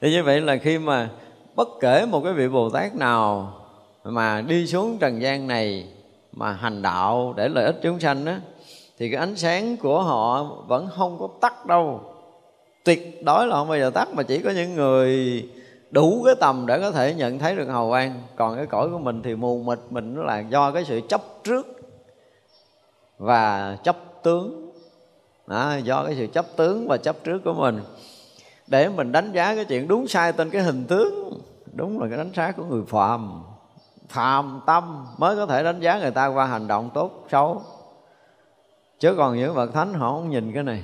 [0.00, 1.10] Thì như vậy là khi mà
[1.54, 3.54] bất kể một cái vị bồ tát nào
[4.04, 5.88] mà đi xuống trần gian này
[6.32, 8.32] mà hành đạo để lợi ích chúng sanh đó
[8.98, 12.00] thì cái ánh sáng của họ vẫn không có tắt đâu.
[12.84, 15.42] Tuyệt đối là không bao giờ tắt mà chỉ có những người
[15.90, 18.22] đủ cái tầm để có thể nhận thấy được hào quang.
[18.36, 21.20] Còn cái cõi của mình thì mù mịt mình nó là do cái sự chấp
[21.44, 21.66] trước
[23.18, 24.72] và chấp tướng.
[25.46, 27.80] Đó, do cái sự chấp tướng và chấp trước của mình.
[28.66, 31.40] Để mình đánh giá cái chuyện đúng sai trên cái hình tướng
[31.72, 33.42] đúng là cái đánh giá của người phàm.
[34.08, 37.62] Phàm tâm mới có thể đánh giá người ta qua hành động tốt xấu
[38.98, 40.82] chứ còn những bậc thánh họ không nhìn cái này.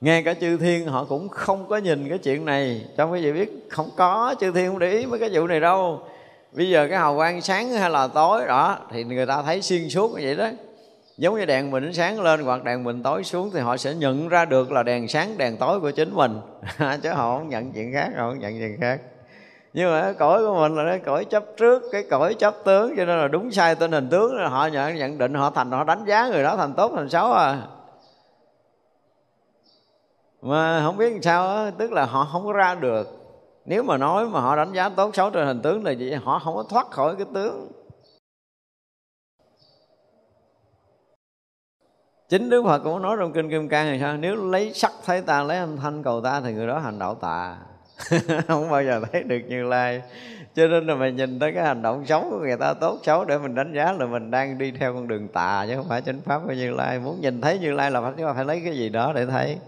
[0.00, 2.84] Ngay cả chư thiên họ cũng không có nhìn cái chuyện này.
[2.96, 5.60] Trong cái gì biết, không có, chư thiên không để ý mấy cái vụ này
[5.60, 6.00] đâu.
[6.52, 9.88] Bây giờ cái hào quang sáng hay là tối đó, thì người ta thấy xuyên
[9.88, 10.48] suốt như vậy đó.
[11.18, 14.28] Giống như đèn mình sáng lên hoặc đèn mình tối xuống thì họ sẽ nhận
[14.28, 16.40] ra được là đèn sáng, đèn tối của chính mình.
[17.02, 19.00] Chứ họ không nhận chuyện khác, họ không nhận chuyện khác
[19.72, 22.96] nhưng mà cái cõi của mình là cái cõi chấp trước cái cõi chấp tướng
[22.96, 25.84] cho nên là đúng sai tên hình tướng họ nhận nhận định họ thành họ
[25.84, 27.62] đánh giá người đó thành tốt thành xấu à.
[30.42, 33.08] Mà không biết làm sao đó, tức là họ không có ra được.
[33.64, 36.12] Nếu mà nói mà họ đánh giá tốt xấu trên hình tướng là gì?
[36.24, 37.72] Họ không có thoát khỏi cái tướng.
[42.28, 44.16] Chính đức phật cũng nói trong kinh kim cang thì sao?
[44.16, 47.14] Nếu lấy sắc thấy ta lấy âm thanh cầu ta thì người đó hành đạo
[47.14, 47.56] tà.
[48.48, 50.02] không bao giờ thấy được như lai.
[50.54, 53.24] Cho nên là mình nhìn tới cái hành động xấu của người ta, tốt xấu,
[53.24, 56.02] để mình đánh giá là mình đang đi theo con đường tà chứ không phải
[56.02, 56.98] chánh pháp của như lai.
[56.98, 59.58] Muốn nhìn thấy như lai là phải phải lấy cái gì đó để thấy.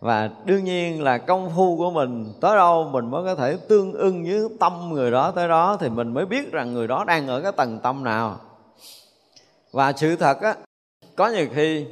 [0.00, 3.92] Và đương nhiên là công phu của mình tới đâu mình mới có thể tương
[3.92, 7.28] ưng với tâm người đó tới đó, thì mình mới biết rằng người đó đang
[7.28, 8.40] ở cái tầng tâm nào.
[9.72, 10.54] Và sự thật á,
[11.16, 11.86] có nhiều khi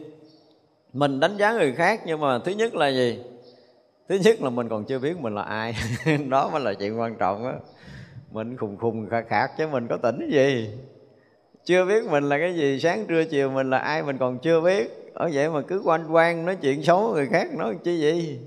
[0.92, 3.18] mình đánh giá người khác, nhưng mà thứ nhất là gì?
[4.08, 5.74] Thứ nhất là mình còn chưa biết mình là ai.
[6.28, 7.52] Đó mới là chuyện quan trọng á.
[8.30, 10.70] Mình khùng khùng khạc khạc chứ mình có tỉnh gì.
[11.64, 14.60] Chưa biết mình là cái gì, sáng trưa chiều mình là ai mình còn chưa
[14.60, 15.10] biết.
[15.14, 18.40] Ở vậy mà cứ quanh quanh nói chuyện xấu người khác, nói chi gì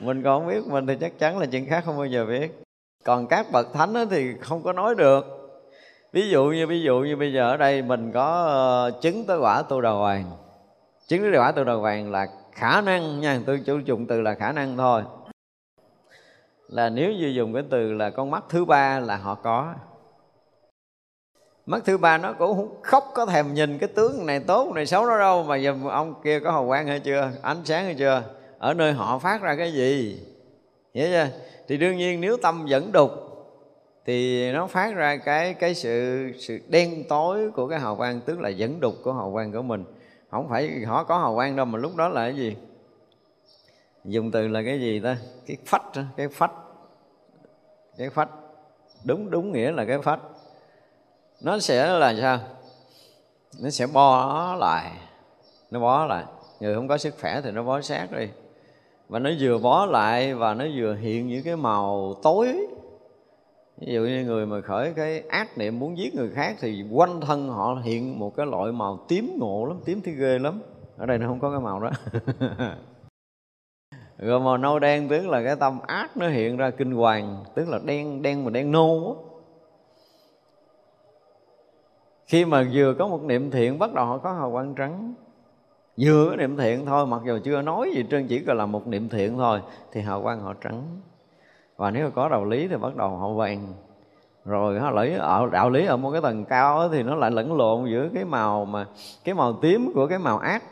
[0.00, 2.62] mình còn không biết mình thì chắc chắn là chuyện khác không bao giờ biết.
[3.04, 5.26] Còn các bậc thánh thì không có nói được.
[6.12, 9.38] Ví dụ như, ví dụ như bây giờ ở đây mình có ờ, chứng tới
[9.38, 10.24] quả tu đà hoàng.
[11.08, 14.34] Chứng tới quả tu đà hoàng là khả năng nha, tôi chủ dùng từ là
[14.34, 15.02] khả năng thôi.
[16.68, 19.74] Là nếu như dùng cái từ là con mắt thứ ba là họ có.
[21.66, 24.86] Mắt thứ ba nó cũng không khóc, có thèm nhìn cái tướng này tốt này,
[24.86, 27.94] xấu đó đâu, mà giờ ông kia có hào quang hay chưa, ánh sáng hay
[27.94, 28.22] chưa,
[28.58, 30.20] ở nơi họ phát ra cái gì?
[30.94, 31.28] Hiểu chưa?
[31.68, 33.10] Thì đương nhiên nếu tâm vẫn đục,
[34.06, 38.40] thì nó phát ra cái cái sự sự đen tối của cái hào quang, tức
[38.40, 39.84] là dẫn đục của hào quang của mình
[40.30, 42.56] không phải họ có hào quang đâu, mà lúc đó là cái gì?
[44.04, 45.16] Dùng từ là cái gì ta?
[45.46, 45.82] Cái phách
[46.16, 46.52] cái phách.
[47.98, 48.28] Cái phách.
[49.04, 50.20] Đúng đúng nghĩa là cái phách.
[51.40, 52.38] Nó sẽ là sao?
[53.62, 54.92] Nó sẽ bo lại.
[55.70, 56.24] Nó bó lại.
[56.60, 58.28] Người không có sức khỏe thì nó bó sát đi.
[59.08, 62.66] Và nó vừa bó lại và nó vừa hiện những cái màu tối
[63.76, 67.20] ví dụ như người mà khởi cái ác niệm muốn giết người khác thì quanh
[67.20, 70.62] thân họ hiện một cái loại màu tím ngộ lắm, tím thấy ghê lắm.
[70.96, 71.90] Ở đây nó không có cái màu đó.
[74.18, 77.68] Rồi màu nâu đen tức là cái tâm ác nó hiện ra kinh hoàng, tức
[77.68, 79.34] là đen đen mà đen nâu á.
[82.26, 85.14] Khi mà vừa có một niệm thiện, bắt đầu họ có hào quang trắng.
[85.96, 89.08] Vừa có niệm thiện thôi, mặc dù chưa nói gì trơn, chỉ là một niệm
[89.08, 89.60] thiện thôi,
[89.92, 91.00] thì hào quang họ trắng
[91.76, 93.66] và nếu có đạo lý thì bắt đầu họ vàng.
[94.44, 97.56] Rồi họ lấy ở, đạo lý ở một cái tầng cao thì nó lại lẫn
[97.56, 98.86] lộn giữa cái màu mà,
[99.24, 100.62] cái màu tím của cái màu ác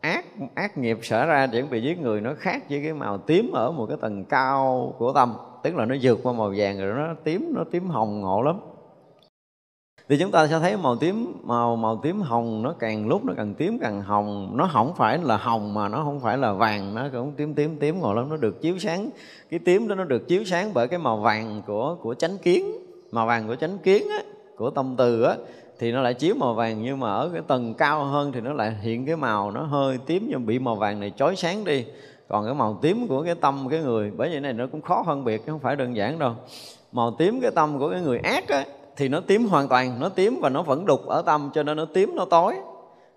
[0.00, 3.50] ác ác nghiệp xảy ra chuẩn bị giết người nó khác với cái màu tím
[3.52, 5.34] ở một cái tầng cao của tâm.
[5.62, 8.60] Tức là nó vượt qua màu vàng rồi nó tím nó tím hồng ngộ lắm
[10.10, 13.32] thì chúng ta sẽ thấy màu tím màu màu tím hồng nó càng lúc nó
[13.36, 14.52] càng tím càng hồng.
[14.54, 17.76] Nó không phải là hồng mà nó không phải là vàng nó cũng tím tím
[17.76, 18.00] tím.
[18.00, 19.10] Ngồi lắm nó được chiếu sáng.
[19.50, 22.72] Cái tím đó nó được chiếu sáng bởi cái màu vàng của của chánh kiến.
[23.12, 24.22] Màu vàng của chánh kiến á,
[24.56, 25.36] của tâm từ á
[25.78, 26.82] thì nó lại chiếu màu vàng.
[26.82, 29.98] Nhưng mà ở cái tầng cao hơn thì nó lại hiện cái màu nó hơi
[30.06, 31.84] tím nhưng bị màu vàng này chói sáng đi.
[32.28, 35.02] Còn cái màu tím của cái tâm cái người bởi vậy này nó cũng khó
[35.06, 36.32] phân biệt không phải đơn giản đâu.
[36.92, 38.64] Màu tím cái tâm của cái người ác á
[39.00, 41.76] thì nó tím hoàn toàn nó tím và nó vẫn đục ở tâm cho nên
[41.76, 42.54] nó tím nó tối.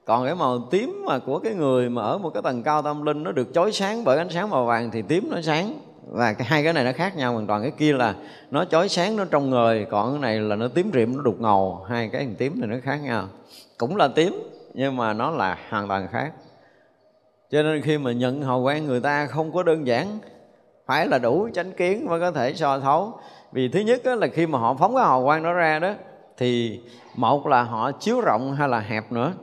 [0.06, 3.06] Còn cái màu tím mà của cái người mà ở một cái tầng cao tâm
[3.06, 5.74] linh nó được chói sáng bởi ánh sáng màu vàng thì tím nó sáng.
[6.12, 7.62] Và cái, hai cái này nó khác nhau hoàn toàn.
[7.62, 8.16] Cái kia là
[8.52, 11.36] nó chói sáng nó trong người còn cái này là nó tím rịm nó đục
[11.42, 11.86] ngầu.
[11.90, 13.28] Hai cái tím thì nó khác nhau.
[13.78, 14.44] Cũng là tím
[14.74, 16.32] nhưng mà nó là hoàn toàn khác.
[17.52, 20.20] Cho nên khi mà nhận hào quang người ta không có đơn giản.
[20.86, 23.20] Phải là đủ chánh kiến mới có thể so thấu
[23.54, 25.94] vì thứ nhất là khi mà họ phóng cái hào quang đó ra đó,
[26.38, 26.82] thì
[27.16, 29.34] một là họ chiếu rộng hay là hẹp nữa.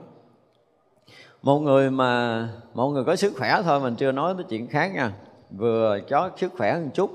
[1.43, 4.95] Một người mà, một người có sức khỏe thôi, mình chưa nói tới chuyện khác
[4.95, 5.13] nha.
[5.51, 7.11] Vừa có sức khỏe một chút,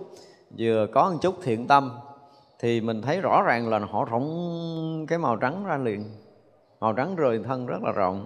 [0.58, 1.92] vừa có một chút thiện tâm,
[2.60, 6.04] thì mình thấy rõ ràng là họ rộng cái màu trắng ra liền.
[6.80, 8.26] Màu trắng rời thân rất là rộng.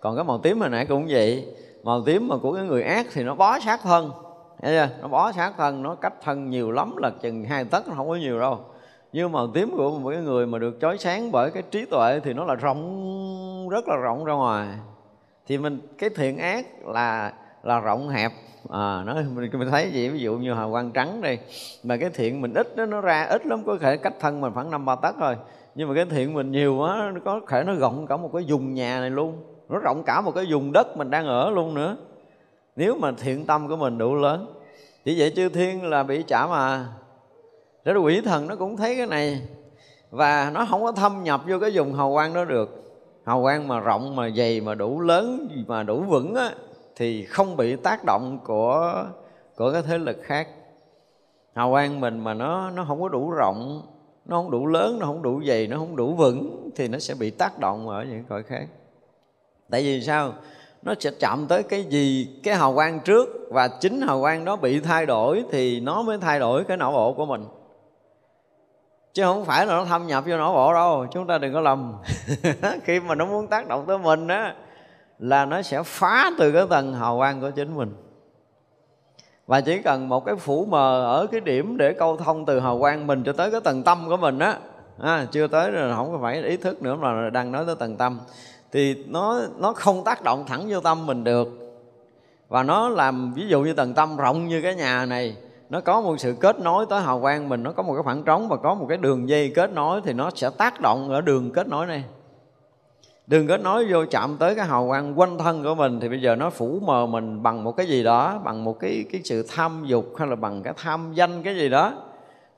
[0.00, 1.46] Còn cái màu tím hồi nãy cũng vậy.
[1.82, 4.10] Màu tím mà của cái người ác thì nó bó sát thân.
[4.62, 4.88] Thấy chưa?
[5.02, 8.08] nó bó sát thân nó cách thân nhiều lắm là chừng hai tấc nó không
[8.08, 8.58] có nhiều đâu.
[9.12, 12.20] Nhưng mà tím của một cái người mà được chói sáng bởi cái trí tuệ
[12.24, 14.68] thì nó là rộng rất là rộng ra ngoài.
[15.46, 18.32] Thì mình cái thiện ác là là rộng hẹp.
[18.70, 21.38] À nó mình, mình thấy gì ví dụ như hào quang trắng đây
[21.82, 24.52] mà cái thiện mình ít đó, nó ra ít lắm có thể cách thân mình
[24.54, 25.36] khoảng năm ba tấc thôi.
[25.74, 28.44] Nhưng mà cái thiện mình nhiều quá nó có thể nó rộng cả một cái
[28.48, 29.42] vùng nhà này luôn.
[29.68, 31.96] Nó rộng cả một cái vùng đất mình đang ở luôn nữa
[32.76, 34.54] nếu mà thiện tâm của mình đủ lớn.
[35.04, 36.86] Chỉ vậy chư thiên là bị trả mà.
[37.84, 39.42] Rồi quỷ thần nó cũng thấy cái này.
[40.10, 42.76] Và nó không có thâm nhập vô cái vùng hào quang đó được.
[43.24, 46.50] Hào quang mà rộng mà dày mà đủ lớn mà đủ vững á,
[46.96, 49.04] thì không bị tác động của
[49.56, 50.48] của cái thế lực khác.
[51.54, 53.82] Hào quang mình mà nó nó không có đủ rộng
[54.24, 57.14] nó không đủ lớn nó không đủ dày nó không đủ vững thì nó sẽ
[57.14, 58.66] bị tác động ở những cõi khác.
[59.70, 60.32] Tại vì sao?
[60.82, 64.56] Nó sẽ chạm tới cái gì cái hào quang trước và chính hào quang đó
[64.56, 67.44] bị thay đổi thì nó mới thay đổi cái não bộ của mình.
[69.14, 71.60] Chứ không phải là nó thâm nhập vô não bộ đâu chúng ta đừng có
[71.60, 71.94] lầm.
[72.84, 74.54] Khi mà nó muốn tác động tới mình á
[75.18, 77.94] là nó sẽ phá từ cái tầng hào quang của chính mình.
[79.46, 82.78] Và chỉ cần một cái phủ mờ ở cái điểm để câu thông từ hào
[82.78, 84.58] quang mình cho tới cái tầng tâm của mình á
[85.02, 88.20] à, chưa tới rồi không phải ý thức nữa mà đang nói tới tầng tâm
[88.72, 91.48] thì nó nó không tác động thẳng vô tâm mình được.
[92.48, 95.36] Và nó làm, ví dụ như tầng tâm rộng như cái nhà này,
[95.70, 98.22] nó có một sự kết nối tới hào quang mình, nó có một cái khoảng
[98.22, 101.20] trống và có một cái đường dây kết nối, thì nó sẽ tác động ở
[101.20, 102.04] đường kết nối này.
[103.26, 106.20] Đường kết nối vô chạm tới cái hào quang quanh thân của mình, thì bây
[106.20, 109.46] giờ nó phủ mờ mình bằng một cái gì đó, bằng một cái cái sự
[109.48, 111.92] tham dục hay là bằng cái tham danh cái gì đó.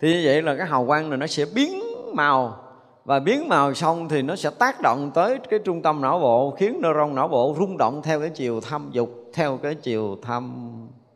[0.01, 2.62] Thì như vậy là cái hào quang này nó sẽ biến màu
[3.05, 6.51] và biến màu xong thì nó sẽ tác động tới cái trung tâm não bộ,
[6.51, 10.73] khiến neuron não bộ rung động theo cái chiều tham dục, theo cái chiều tham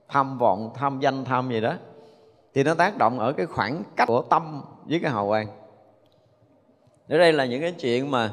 [0.08, 1.74] tham vọng, tham danh, tham gì đó.
[2.54, 5.46] Thì nó tác động ở cái khoảng cách của tâm với cái hào quang.
[7.08, 8.30] Ở đây là những cái chuyện mà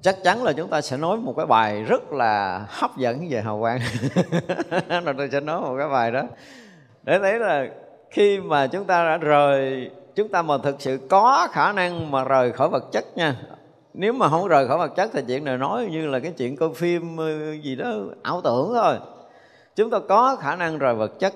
[0.00, 3.40] chắc chắn là chúng ta sẽ nói một cái bài rất là hấp dẫn về
[3.40, 3.78] hào quang.
[5.04, 6.22] Rồi tôi sẽ nói một cái bài đó.
[7.02, 7.68] Để thấy là
[8.10, 12.24] khi mà chúng ta đã rời chúng ta mà thực sự có khả năng mà
[12.24, 13.36] rời khỏi vật chất nha.
[13.94, 16.56] Nếu mà không rời khỏi vật chất thì chuyện này nói như là cái chuyện
[16.56, 17.90] coi phim ờ, gì đó,
[18.22, 18.94] ảo tưởng thôi.
[19.76, 21.34] Chúng ta có khả năng rời vật chất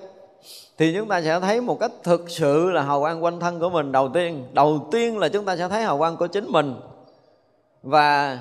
[0.77, 3.69] thì chúng ta sẽ thấy một cách thực sự là hào quang quanh thân của
[3.69, 4.45] mình đầu tiên.
[4.53, 6.75] Đầu tiên là chúng ta sẽ thấy hào quang của chính mình.
[7.83, 8.39] Và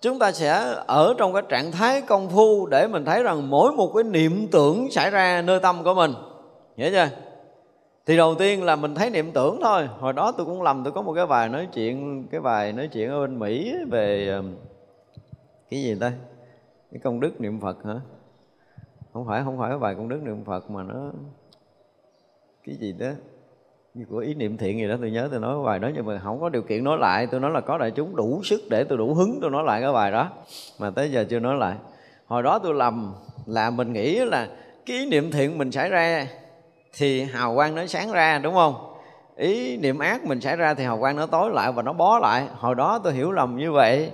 [0.00, 3.72] chúng ta sẽ ở trong cái trạng thái công phu để mình thấy rằng mỗi
[3.72, 6.14] một cái niệm tưởng xảy ra nơi tâm của mình.
[6.76, 7.08] Hiểu chưa?
[8.08, 9.88] Thì đầu tiên là mình thấy niệm tưởng thôi.
[9.98, 12.88] Hồi đó tôi cũng lầm, tôi có một cái bài nói chuyện, cái bài nói
[12.88, 14.42] chuyện ở bên mỹ về ờ,
[15.70, 16.12] cái gì ta?
[16.92, 17.94] Cái công đức niệm phật hả?
[19.12, 21.10] Không phải không phải cái bài công đức niệm phật mà nó
[22.66, 23.10] cái gì đó?
[23.94, 26.06] Như của ý niệm thiện gì đó, tôi nhớ tôi nói cái bài đó, nhưng
[26.06, 27.26] mà không có điều kiện nói lại.
[27.26, 29.80] Tôi nói là có đại chúng đủ sức để tôi đủ hứng tôi nói lại
[29.80, 30.30] cái bài đó,
[30.78, 31.76] mà tới giờ chưa nói lại.
[32.26, 33.14] Hồi đó tôi lầm
[33.46, 34.48] là mình nghĩ là
[34.86, 36.26] cái ý niệm thiện mình xảy ra
[36.98, 38.74] thì hào quang nó sáng ra, đúng không?
[39.36, 42.18] Ý niệm ác mình xảy ra thì hào quang nó tối lại và nó bó
[42.18, 42.46] lại.
[42.56, 44.10] Hồi đó tôi hiểu lầm như vậy.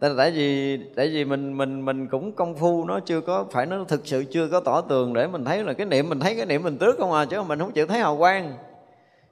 [0.00, 3.66] Tại tại vì tại vì mình mình mình cũng công phu, nó chưa có phải,
[3.66, 6.36] nó thực sự chưa có tỏ tường để mình thấy là cái niệm, mình thấy
[6.36, 8.54] cái niệm mình trước không à chứ mình không chịu thấy hào quang.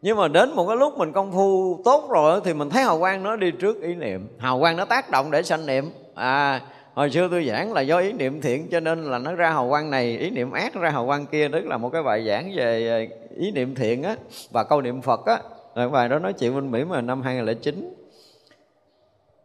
[0.02, 2.98] Nhưng mà đến một cái lúc mình công phu tốt rồi thì mình thấy hào
[2.98, 4.28] quang nó đi trước ý niệm.
[4.38, 5.90] Hào quang nó tác động để sanh niệm.
[6.14, 6.60] À
[6.96, 9.68] hồi xưa tôi giảng là do ý niệm thiện, cho nên là nó ra hào
[9.68, 12.52] quang này, ý niệm ác ra hào quang kia, tức là một cái bài giảng
[12.56, 14.16] về ờ, ý niệm thiện á,
[14.50, 15.38] và câu niệm phật á.
[15.74, 17.94] Rồi bài đó nói chuyện bên mỹ mà năm 2009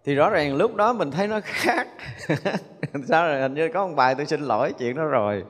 [0.06, 1.88] thì rõ ràng lúc đó mình thấy nó khác.
[3.08, 5.44] Sao rồi, hình như có một bài tôi xin lỗi chuyện đó rồi.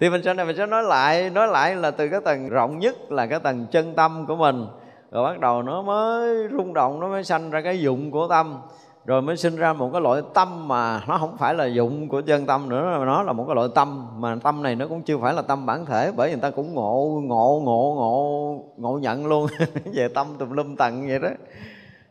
[0.00, 2.78] Thì mình sau này mình sẽ nói lại nói lại là từ cái tầng rộng
[2.78, 4.66] nhất là cái tầng chân tâm của mình.
[5.10, 8.60] Rồi bắt đầu nó mới rung động, nó mới sanh ra cái dụng của tâm
[9.06, 12.20] rồi mới sinh ra một cái loại tâm mà nó không phải là dụng của
[12.20, 14.06] chân tâm nữa, mà nó là một cái loại tâm.
[14.18, 16.50] Mà tâm này nó cũng chưa phải là tâm bản thể, bởi vì người ta
[16.50, 19.46] cũng ngộ ngộ ngộ ngộ ngộ nhận luôn.
[19.94, 21.28] Về tâm tùm lum tầng vậy đó.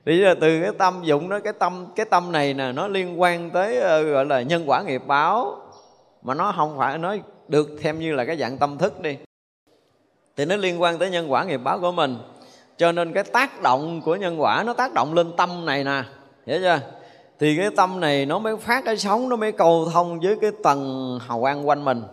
[0.06, 3.22] Thì là từ cái tâm dụng đó, cái tâm cái tâm này nè, nó liên
[3.22, 5.56] quan tới ờ, gọi là nhân quả nghiệp báo.
[6.22, 9.18] Mà nó không phải nói được thêm như là cái dạng tâm thức đi.
[10.38, 12.18] Thì nó liên quan tới nhân quả nghiệp báo của mình.
[12.78, 16.04] Cho nên cái tác động của nhân quả, nó tác động lên tâm này nè
[16.46, 16.80] hiểu chưa?
[17.39, 20.52] Thì cái tâm này nó mới phát cái sóng, nó mới cầu thông với cái
[20.64, 22.04] tầng hào quang quanh mình.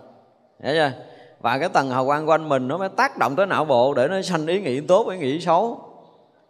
[0.62, 0.92] Hiểu chưa?
[1.40, 4.08] Và cái tầng hào quang quanh mình nó mới tác động tới não bộ để
[4.08, 5.80] nó sanh ý nghĩ tốt, ý nghĩ xấu.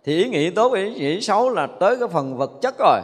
[0.05, 3.01] Thì ý nghĩ tốt, ý nghĩ xấu là tới cái phần vật chất rồi.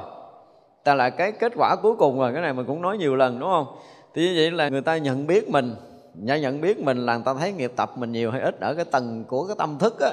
[0.84, 3.40] Ta là cái kết quả cuối cùng rồi, cái này mình cũng nói nhiều lần,
[3.40, 3.66] đúng không?
[4.14, 5.74] Thì như vậy là người ta nhận biết mình.
[6.14, 8.74] Nhận nhận biết mình là người ta thấy nghiệp tập mình nhiều hay ít ở
[8.74, 10.12] cái tầng của cái tâm thức á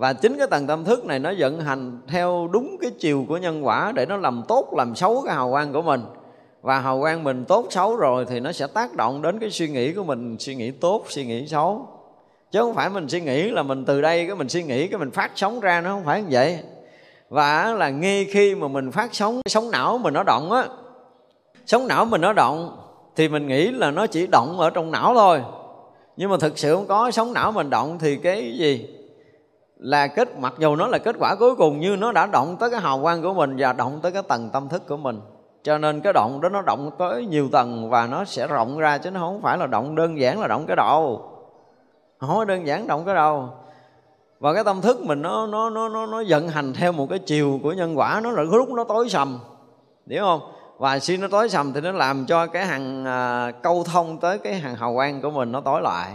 [0.00, 3.36] và chính cái tầng tâm thức này nó vận hành theo đúng cái chiều của
[3.36, 6.00] nhân quả để nó làm tốt, làm xấu cái hào quang của mình.
[6.62, 9.68] Và hào quang mình tốt, xấu rồi thì nó sẽ tác động đến cái suy
[9.68, 11.88] nghĩ của mình, suy nghĩ tốt, suy nghĩ xấu.
[12.50, 14.98] Chứ không phải mình suy nghĩ là mình từ đây cái mình suy nghĩ, cái
[14.98, 16.58] mình phát sóng ra, nó không phải như vậy.
[17.28, 20.64] Và là ngay khi mà mình phát sóng cái sóng não mình nó động á,
[21.66, 22.76] sóng não mình nó động
[23.16, 25.42] thì mình nghĩ là nó chỉ động ở trong não thôi.
[26.16, 28.96] Nhưng mà thực sự không có sóng não mình động thì cái gì?
[29.80, 32.70] Là kết mặc dù nó là kết quả cuối cùng như nó đã động tới
[32.70, 35.20] cái hào quang của mình và động tới cái tầng tâm thức của mình.
[35.62, 38.98] Cho nên cái động đó nó động tới nhiều tầng và nó sẽ rộng ra
[38.98, 41.30] chứ nó không phải là động đơn giản là động cái đầu.
[42.18, 43.48] Không có đơn giản động cái đầu.
[44.40, 47.18] Và cái tâm thức mình nó nó nó nó nó vận hành theo một cái
[47.18, 49.38] chiều của nhân quả nó là lúc nó tối sầm.
[50.06, 50.40] Hiểu không?
[50.78, 54.38] Và khi nó tối sầm thì nó làm cho cái hàng à, câu thông tới
[54.38, 56.12] cái hàng hào quang của mình nó tối lại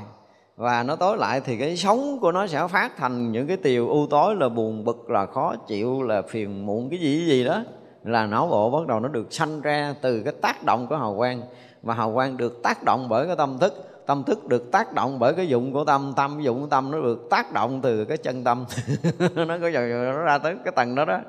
[0.55, 3.89] và nó tối lại thì cái sống của nó sẽ phát thành những cái tiều
[3.89, 7.43] u tối là buồn bực, là khó chịu, là phiền muộn, cái gì cái gì
[7.43, 7.63] đó.
[8.03, 11.15] Là não bộ bắt đầu nó được sanh ra từ cái tác động của hào
[11.17, 11.41] quang.
[11.81, 13.73] Và hào quang được tác động bởi cái tâm thức.
[14.05, 16.13] Tâm thức được tác động bởi cái dụng của tâm.
[16.15, 18.65] Tâm dụng của tâm nó được tác động từ cái chân tâm.
[19.35, 21.19] Nó có dần nó ra tới cái tầng đó đó.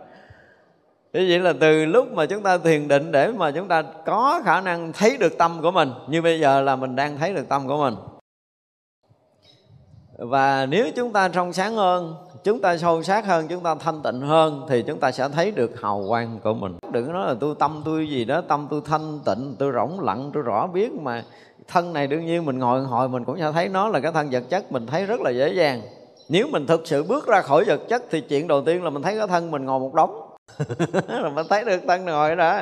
[1.13, 4.41] Thế vậy là từ lúc mà chúng ta thiền định để mà chúng ta có
[4.45, 7.49] khả năng thấy được tâm của mình, Như bây giờ là mình đang thấy được
[7.49, 7.95] tâm của mình.
[10.19, 12.15] Và nếu chúng ta trong sáng hơn
[12.45, 15.51] Chúng ta sâu sát hơn, chúng ta thanh tịnh hơn Thì chúng ta sẽ thấy
[15.51, 16.79] được hào quang của mình.
[16.93, 20.31] Đừng nói là tôi tâm tôi gì đó Tâm tôi thanh tịnh, tôi rỗng lặng,
[20.35, 21.25] tôi rõ biết Mà
[21.69, 24.31] thân này đương nhiên mình ngồi hồi mình cũng sẽ thấy nó là cái thân
[24.31, 25.83] vật chất Mình thấy rất là dễ dàng.
[26.29, 29.03] Nếu mình thực sự bước ra khỏi vật chất Thì chuyện đầu tiên là mình
[29.03, 30.37] thấy cái thân mình ngồi một đống.
[31.09, 32.61] Là mình thấy được thân ngồi đó.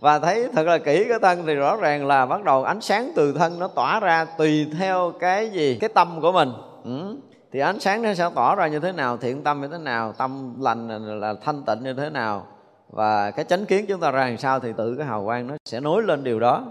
[0.00, 3.12] Và thấy thật là kỹ cái thân thì rõ ràng là bắt đầu ánh sáng
[3.16, 6.52] từ thân nó tỏa ra tùy theo cái gì cái tâm của mình
[6.88, 7.16] ừ.
[7.52, 10.12] thì ánh sáng nó sẽ tỏ ra như thế nào thiện tâm như thế nào
[10.12, 12.46] tâm lành là, là thanh tịnh như thế nào.
[12.88, 15.56] Và cái chánh kiến chúng ta ra làm sao thì tự cái hào quang nó
[15.64, 16.64] sẽ nối lên điều đó.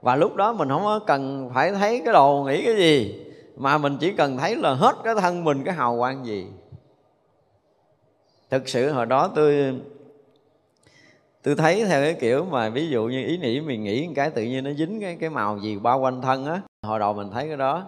[0.00, 3.24] Và lúc đó mình không có cần phải thấy cái đồ nghĩ cái gì
[3.56, 6.46] mà mình chỉ cần thấy là hết cái thân mình cái hào quang gì.
[8.50, 9.80] Thực sự hồi đó tôi
[11.42, 14.42] tôi thấy theo cái kiểu mà ví dụ như ý nghĩ mình nghĩ cái tự
[14.42, 16.60] nhiên nó dính cái cái màu gì bao quanh thân á.
[16.82, 17.84] Hồi đầu mình thấy cái đó.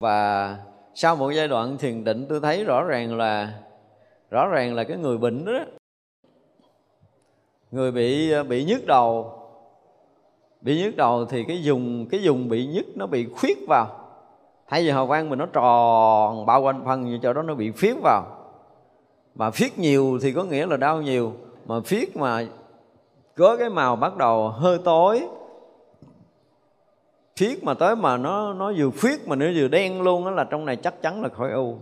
[0.00, 0.56] Và
[0.98, 3.52] sau một giai đoạn thiền định, tôi thấy rõ ràng là,
[4.30, 5.58] rõ ràng là cái người bệnh đó
[7.70, 9.32] người bị bị nhức đầu.
[10.60, 13.88] Bị nhức đầu thì cái dùng cái dùng bị nhức nó bị khuyết vào.
[14.68, 17.70] Thay vì hào quang mình nó tròn, bao quanh phần như chỗ đó nó bị
[17.70, 18.24] phiết vào.
[19.34, 21.32] Mà phiết nhiều thì có nghĩa là đau nhiều.
[21.66, 22.46] Mà phiết mà
[23.36, 25.28] có cái màu bắt đầu hơi tối
[27.36, 30.44] phiết mà tới mà nó nó vừa phiết mà nó vừa đen luôn đó là
[30.44, 31.78] trong này chắc chắn là khối u.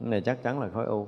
[0.00, 1.06] Trong này chắc chắn là khối u.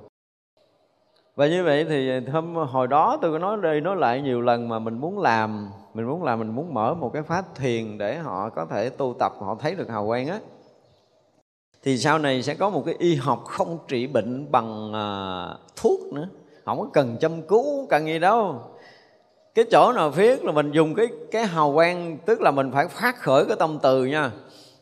[1.37, 4.69] Và như vậy thì hôm hồi đó tôi có nói đây nói lại nhiều lần
[4.69, 8.17] mà mình muốn làm mình muốn làm mình muốn mở một cái pháp thiền để
[8.17, 10.39] họ có thể tu tập họ thấy được hào quang á.
[11.83, 15.09] Thì sau này sẽ có một cái y học không trị bệnh bằng à,
[15.77, 16.29] thuốc nữa.
[16.65, 18.61] Không có cần châm cứu cần gì đâu
[19.55, 22.89] cái chỗ nào viết là mình dùng cái cái hào quang, tức là mình phải
[22.89, 24.31] phát khởi cái tâm từ nha.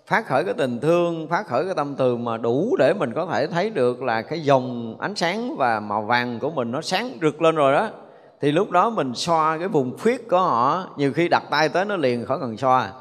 [0.07, 3.27] Phát khởi cái tình thương, phát khởi cái tâm từ mà đủ để mình có
[3.27, 7.11] thể thấy được là cái dòng ánh sáng và màu vàng của mình nó sáng
[7.23, 7.89] rực lên rồi đó.
[8.41, 11.85] Thì lúc đó mình xoa cái vùng khuyết của họ, nhiều khi đặt tay tới
[11.85, 12.93] nó liền khỏi cần xoa.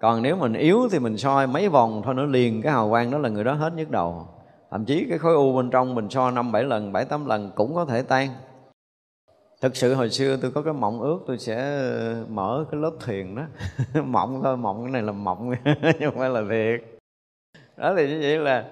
[0.00, 3.10] Còn nếu mình yếu thì mình soi mấy vòng thôi, nó liền cái hào quang
[3.10, 4.26] đó là người đó hết nhức đầu.
[4.70, 7.50] Thậm chí cái khối u bên trong mình so năm, bảy lần, bảy, tám lần
[7.54, 8.28] cũng có thể tan
[9.66, 12.90] thực sự hồi xưa tôi có cái mộng ước tôi sẽ ờ, mở cái lớp
[13.06, 13.42] thiền đó.
[14.02, 16.98] Mộng thôi, mộng cái này là mộng nhưng không phải là thiệt.
[17.76, 18.64] Đó thì như vậy là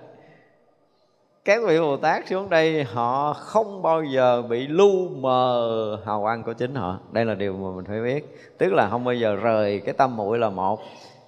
[1.44, 6.42] các vị Bồ Tát xuống đây, họ không bao giờ bị lu mờ hào quang
[6.42, 6.98] của chính họ.
[7.12, 8.36] Đây là điều mà mình phải biết.
[8.58, 10.80] Tức là không bao giờ rời cái tâm muội là một.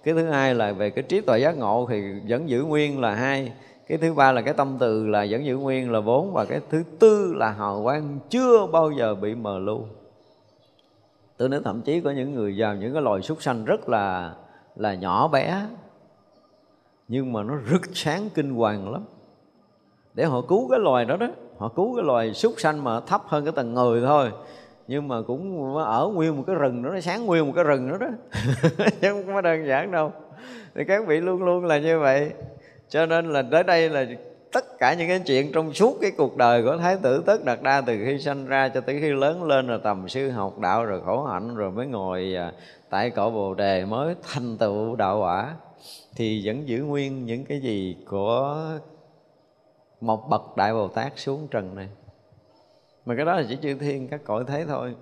[0.05, 3.15] Cái thứ hai là về cái trí tuệ giác ngộ thì vẫn giữ nguyên là
[3.15, 3.53] hai
[3.89, 6.61] cái thứ ba là cái tâm từ là vẫn giữ nguyên là bốn và cái
[6.71, 9.85] thứ tư là hào quang chưa bao giờ bị mờ lu.
[11.37, 14.35] Tôi nói thậm chí có những người vào những cái loài súc sanh rất là
[14.77, 15.67] là nhỏ bé,
[17.09, 19.05] nhưng mà nó rực sáng kinh hoàng lắm.
[20.15, 21.27] Để họ cứu cái loài đó đó,
[21.59, 24.33] họ cứu cái loài súc sanh mà thấp hơn cái tầng người thôi.
[24.89, 27.91] Nhưng mà cũng ở nguyên một cái rừng đó, nó sáng nguyên một cái rừng
[27.91, 28.07] đó đó.
[29.01, 30.13] Chứ không có đơn giản đâu.
[30.75, 32.33] Thì các vị luôn luôn là như vậy
[32.89, 34.07] cho nên là tới đây là
[34.53, 37.63] tất cả những cái chuyện trong suốt cái cuộc đời của thái tử tất đạt
[37.63, 40.85] đa từ khi sanh ra cho tới khi lớn lên rồi tầm sư học đạo
[40.85, 42.53] rồi khổ hạnh rồi mới ngồi à,
[42.91, 45.55] tại cõi bồ đề mới thành tựu đạo quả.
[46.17, 48.65] Thì vẫn giữ nguyên những cái gì của
[50.01, 51.89] một bậc đại bồ tát xuống trần này.
[53.07, 54.95] Mà cái đó là chỉ chư thiên các cõi thế thôi.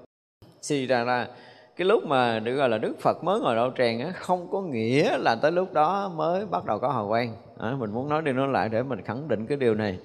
[0.60, 1.28] Suy ra là
[1.76, 4.60] cái lúc mà được gọi là đức phật mới ngồi đậu tràng á không có
[4.60, 7.36] nghĩa là tới lúc đó mới bắt đầu có hào quang.
[7.58, 9.98] À, mình muốn nói đi nói lại để mình khẳng định cái điều này.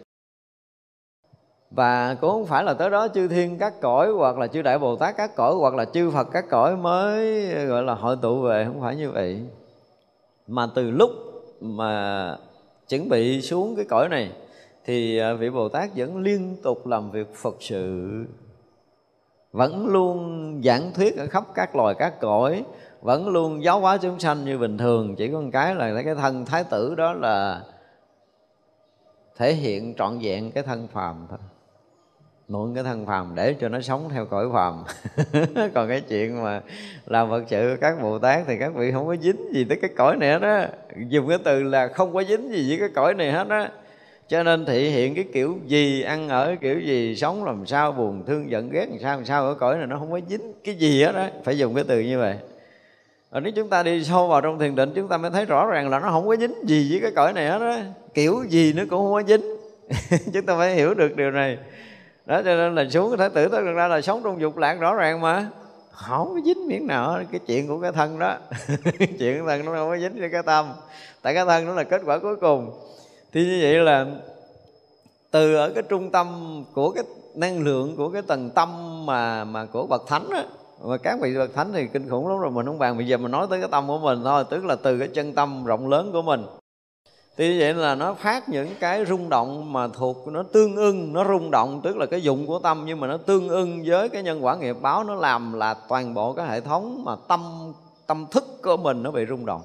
[1.71, 4.79] Và cũng không phải là tới đó chư thiên các cõi hoặc là chư đại
[4.79, 8.41] bồ tát các cõi hoặc là chư phật các cõi mới gọi là hội tụ
[8.41, 9.41] về không phải như vậy.
[10.47, 11.09] Mà từ lúc
[11.61, 12.35] mà
[12.89, 14.31] chuẩn bị xuống cái cõi này
[14.85, 18.09] thì à, vị bồ tát vẫn liên tục làm việc phật sự
[19.51, 22.63] vẫn luôn giảng thuyết ở khắp các loài, các cõi.
[23.01, 25.15] Vẫn luôn giáo hóa chúng sanh như bình thường.
[25.15, 27.61] Chỉ có một cái là cái thân thái tử đó là
[29.37, 31.39] thể hiện trọn vẹn cái thân phàm thôi.
[32.47, 34.83] Mượn cái thân phàm để cho nó sống theo cõi phàm.
[35.73, 36.61] Còn cái chuyện mà
[37.05, 39.91] làm vật sự các bồ tát thì các vị không có dính gì tới cái
[39.97, 40.61] cõi này đó
[41.07, 43.71] dùng cái từ là không có dính gì với cái cõi này hết á
[44.29, 48.23] cho nên thị hiện cái kiểu gì, ăn ở kiểu gì, sống làm sao, buồn,
[48.27, 50.75] thương, giận, ghét, làm sao làm sao, ở cõi này nó không có dính cái
[50.75, 52.35] gì hết đó phải dùng cái từ như vậy.
[53.31, 55.65] Rồi nếu chúng ta đi sâu vào trong thiền định, chúng ta mới thấy rõ
[55.65, 57.75] ràng là nó không có dính gì với cái cõi này hết đó
[58.13, 59.41] kiểu gì nó cũng không có dính.
[60.33, 61.57] Chúng ta phải hiểu được điều này.
[62.25, 64.73] Đó, cho nên là xuống cái thái tử tới ra là sống trong dục lạc
[64.79, 65.47] rõ ràng mà.
[65.91, 68.37] Không có dính miếng nào cái chuyện của cái thân đó.
[69.19, 70.65] Chuyện của thân nó không có dính với cái tâm.
[71.21, 72.71] Tại cái thân nó là kết quả cuối cùng
[73.33, 74.05] thì như vậy là
[75.31, 76.27] từ ở cái trung tâm
[76.73, 77.03] của cái
[77.35, 78.69] năng lượng, của cái tầng tâm
[79.05, 80.43] mà mà của bậc thánh á
[80.83, 82.97] mà các vị bậc thánh thì kinh khủng lắm rồi, mình không bàn.
[82.97, 85.33] Bây giờ mình nói tới cái tâm của mình thôi, tức là từ cái chân
[85.33, 86.45] tâm rộng lớn của mình.
[87.37, 91.13] Thì như vậy là nó phát những cái rung động mà thuộc, nó tương ưng,
[91.13, 94.09] nó rung động, tức là cái dụng của tâm, nhưng mà nó tương ưng với
[94.09, 97.73] cái nhân quả nghiệp báo, nó làm là toàn bộ cái hệ thống mà tâm
[98.07, 99.61] tâm thức của mình nó bị rung động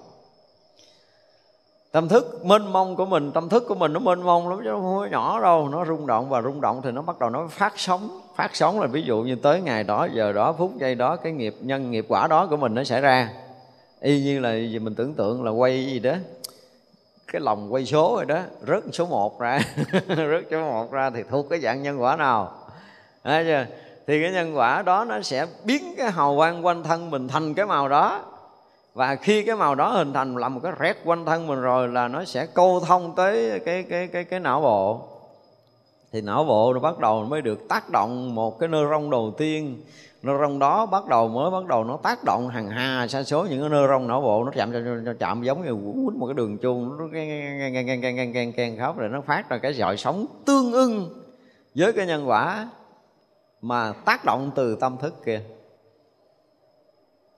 [1.95, 4.71] tâm thức, mênh mông của mình, tâm thức của mình nó mênh mông lắm chứ
[4.71, 7.49] không có nhỏ đâu, nó rung động và rung động thì nó bắt đầu nó
[7.51, 8.21] phát sóng.
[8.37, 11.33] Phát sóng là ví dụ như tới ngày đó, giờ đó, phút giây đó, cái
[11.33, 13.31] nghiệp, nhân nghiệp quả đó của mình nó xảy ra.
[14.01, 16.15] Y như là gì mình tưởng tượng là quay gì đó,
[17.33, 19.61] cái lòng quay số rồi đó, rớt số 1 ra,
[20.09, 22.53] rớt số 1 ra thì thuộc cái dạng nhân quả nào.
[23.25, 23.67] Đấy chưa?
[24.07, 27.55] thì cái nhân quả đó nó sẽ biến cái hào quang quanh thân mình thành
[27.55, 28.23] cái màu đó
[28.95, 31.89] và khi cái màu đó hình thành làm một cái rét quanh thân mình rồi
[31.89, 35.09] là nó sẽ câu thông tới cái cái cái cái não bộ.
[36.13, 39.83] Thì não bộ nó bắt đầu mới được tác động một cái neuron đầu tiên.
[40.23, 43.61] Neuron đó bắt đầu mới bắt đầu nó tác động hàng hà sa số những
[43.61, 44.45] cái neuron não bộ.
[44.45, 46.99] Nó chạm chạm, chạm giống như quýnh một cái đường chuông.
[46.99, 47.05] Nó
[48.33, 51.23] keng keng khóc rồi nó phát ra cái dọi sống tương ưng
[51.75, 52.69] với cái nhân quả
[53.63, 55.41] mà tác động từ tâm thức kia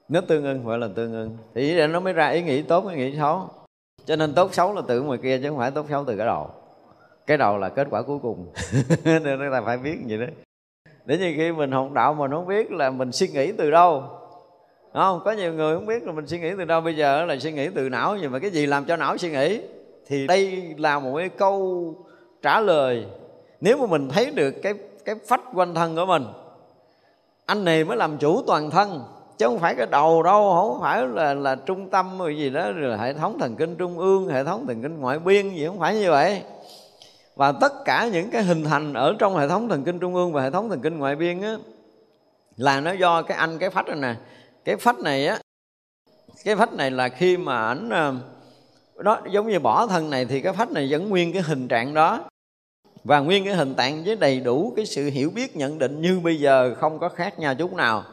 [0.08, 1.36] nó tương ưng, gọi là tương ưng.
[1.54, 3.48] Thì vậy nó mới ra ý nghĩ tốt, ý nghĩ xấu.
[4.04, 6.26] Cho nên tốt xấu là từ ngoài kia chứ không phải tốt xấu từ cái
[6.26, 6.50] đầu.
[7.26, 8.52] Cái đầu là kết quả cuối cùng.
[9.04, 10.26] Nên chúng ta phải biết như đó.
[11.04, 13.70] Để như khi mình học đạo mà nó không biết là mình suy nghĩ từ
[13.70, 14.04] đâu.
[14.92, 15.20] Không?
[15.24, 16.80] Có nhiều người không biết là mình suy nghĩ từ đâu.
[16.80, 19.30] Bây giờ là suy nghĩ từ não, nhưng mà cái gì làm cho não suy
[19.30, 19.60] nghĩ?
[20.06, 21.94] Thì đây là một cái câu
[22.42, 23.06] trả lời.
[23.60, 26.24] Nếu mà mình thấy được cái cái phách quanh thân của mình,
[27.46, 29.04] anh này mới làm chủ toàn thân
[29.38, 32.72] chứ không phải cái đầu đâu, không phải là là trung tâm rồi gì đó,
[32.72, 35.78] rồi hệ thống thần kinh trung ương, hệ thống thần kinh ngoại biên gì, không
[35.78, 36.42] phải như vậy.
[37.36, 40.32] Và tất cả những cái hình thành ở trong hệ thống thần kinh trung ương
[40.32, 41.56] và hệ thống thần kinh ngoại biên á,
[42.56, 44.14] là nó do cái anh, cái phách này nè.
[44.64, 45.38] Cái phách này á,
[46.44, 48.14] cái phách này là khi mà ảnh ờ,
[48.96, 51.94] nó giống như bỏ thân này thì cái phách này vẫn nguyên cái hình trạng
[51.94, 52.20] đó.
[53.04, 56.20] Và nguyên cái hình tạng với đầy đủ cái sự hiểu biết, nhận định như
[56.20, 58.04] bây giờ không có khác nhau chút nào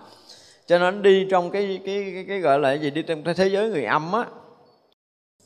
[0.66, 2.90] cho nên đi trong cái cái cái, cái gọi là gì?
[2.90, 4.26] Đi trong cái thế giới người âm á.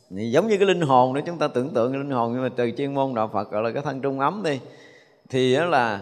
[0.09, 2.43] Thì giống như cái linh hồn nữa chúng ta tưởng tượng cái linh hồn nhưng
[2.43, 4.59] mà từ chuyên môn đạo Phật gọi là cái thân trung ấm đi.
[5.29, 6.01] Thì đó là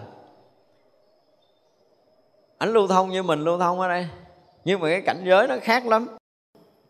[2.58, 4.08] ảnh lưu thông như mình lưu thông ở đây.
[4.66, 6.08] Nhưng mà cái cảnh giới nó khác lắm.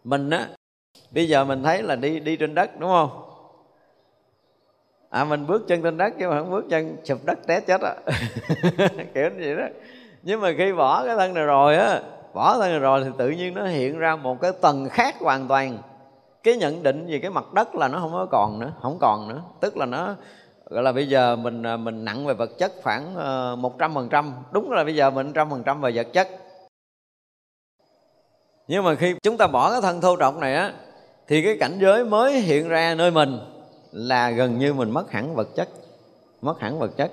[0.03, 0.47] Mình á
[1.11, 3.21] bây giờ mình thấy là đi đi trên đất đúng không?
[5.09, 7.81] À mình bước chân trên đất chứ mà không bước chân chụp đất té chết
[7.81, 7.95] á.
[9.13, 9.67] Kiểu như vậy đó.
[10.23, 12.01] Nhưng mà khi bỏ cái thân này rồi á
[12.35, 15.77] bỏ thân rồi thì tự nhiên nó hiện ra một cái tầng khác hoàn toàn.
[16.43, 19.27] Cái nhận định về cái mặt đất là nó không có còn nữa, không còn
[19.27, 19.41] nữa.
[19.59, 20.15] Tức là nó,
[20.69, 23.93] gọi là bây giờ mình à, mình nặng về vật chất khoảng ờ, một trăm
[23.93, 24.33] phần trăm.
[24.51, 26.29] Đúng là bây giờ mình trăm phần trăm về vật chất.
[28.67, 30.73] Nhưng mà khi chúng ta bỏ cái thân thô trọng này á,
[31.27, 33.39] thì cái cảnh giới mới hiện ra nơi mình
[33.91, 35.69] là gần như mình mất hẳn vật chất,
[36.41, 37.11] mất hẳn vật chất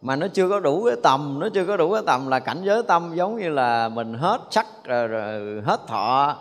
[0.00, 2.62] mà nó chưa có đủ cái tầm nó chưa có đủ cái tầm là cảnh
[2.64, 6.36] giới tâm giống như là mình hết sắc rồi, rồi hết thọ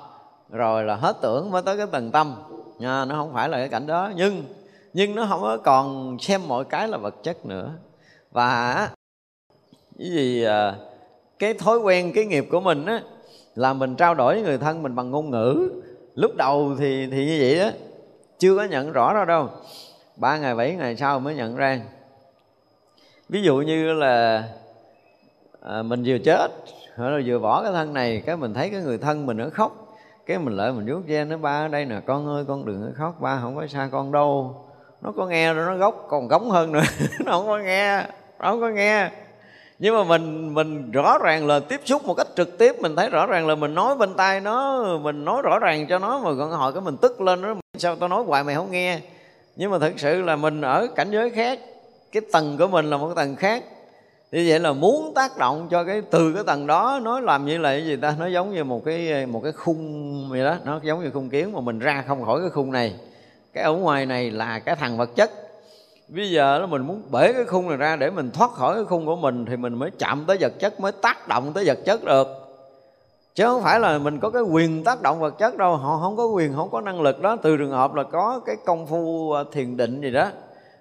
[0.49, 2.35] rồi là hết tưởng mới tới cái tầng tâm.
[2.79, 4.11] Nha nó không phải là cái cảnh đó.
[4.15, 4.43] Nhưng
[4.93, 7.71] nhưng nó không có còn xem mọi cái là vật chất nữa.
[8.31, 8.73] Và
[9.99, 10.75] cái gì à,
[11.39, 13.01] cái thói quen cái nghiệp của mình á
[13.55, 15.69] là mình trao đổi với người thân mình bằng ngôn ngữ.
[16.15, 17.69] Lúc đầu thì thì như vậy đó
[18.39, 19.49] chưa có nhận rõ ra đâu.
[20.17, 21.81] Ba ngày bảy ngày sau mới nhận ra
[23.29, 24.43] ví dụ như là
[25.61, 26.51] à, mình vừa chết
[26.97, 29.85] rồi vừa bỏ cái thân này cái mình thấy cái người thân mình nó khóc
[30.25, 32.81] cái mình lại mình vuốt ve nó ba ở đây nè con ơi con đừng
[32.85, 34.61] có khóc ba không có xa con đâu.
[35.01, 36.81] Nó có nghe rồi nó gốc còn gống hơn nữa
[37.25, 37.97] nó không có nghe
[38.39, 39.09] nó không có nghe.
[39.79, 43.09] Nhưng mà mình mình rõ ràng là tiếp xúc một cách trực tiếp mình thấy
[43.09, 46.29] rõ ràng là mình nói bên tai nó mình nói rõ ràng cho nó mà
[46.39, 48.99] còn hỏi cái mình tức lên nó sao tao nói hoài mày không nghe?
[49.55, 51.59] Nhưng mà thực sự là mình ở cảnh giới khác
[52.15, 53.63] cái tầng của mình là một cái tầng khác.
[54.31, 57.57] Như vậy là muốn tác động cho cái, từ cái tầng đó nó làm như
[57.57, 58.15] là cái gì ta?
[58.19, 60.55] Nó giống như một cái một cái khung vậy đó.
[60.65, 62.95] Nó giống như khung kiến mà mình ra không khỏi cái khung này.
[63.53, 65.31] Cái ở ngoài này là cái thằng vật chất.
[66.07, 68.85] Bây giờ nó mình muốn bể cái khung này ra để mình thoát khỏi cái
[68.85, 71.79] khung của mình thì mình mới chạm tới vật chất, mới tác động tới vật
[71.85, 72.27] chất được.
[73.35, 75.75] Chứ không phải là mình có cái quyền tác động vật chất đâu.
[75.75, 77.37] Họ không có quyền, không có năng lực đó.
[77.41, 80.29] Từ trường hợp là có cái công phu à, thiền định gì đó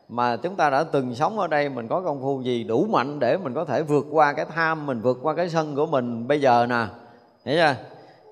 [0.09, 3.19] mà chúng ta đã từng sống ở đây, mình có công phu gì đủ mạnh
[3.19, 6.29] để mình có thể vượt qua cái tham, mình vượt qua cái sân của mình
[6.29, 6.87] bây giờ nè.
[7.45, 7.75] Hiểu chưa?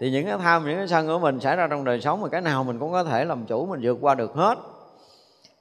[0.00, 2.28] Thì những cái tham, những cái sân của mình xảy ra trong đời sống mà
[2.28, 4.58] cái nào mình cũng có thể làm chủ, mình vượt qua được hết.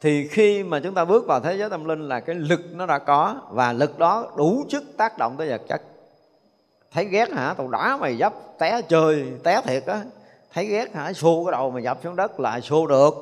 [0.02, 2.86] Thì khi mà chúng ta bước vào thế giới tâm linh là cái lực nó
[2.86, 5.82] đã có và lực đó đủ chức tác động tới vật chất.
[6.94, 7.54] Thấy ghét hả?
[7.58, 10.02] Tao đá mày dấp, té chơi, té thiệt á.
[10.54, 11.14] Thấy ghét hả?
[11.14, 13.14] Xô cái đầu mày dập xuống đất là xô được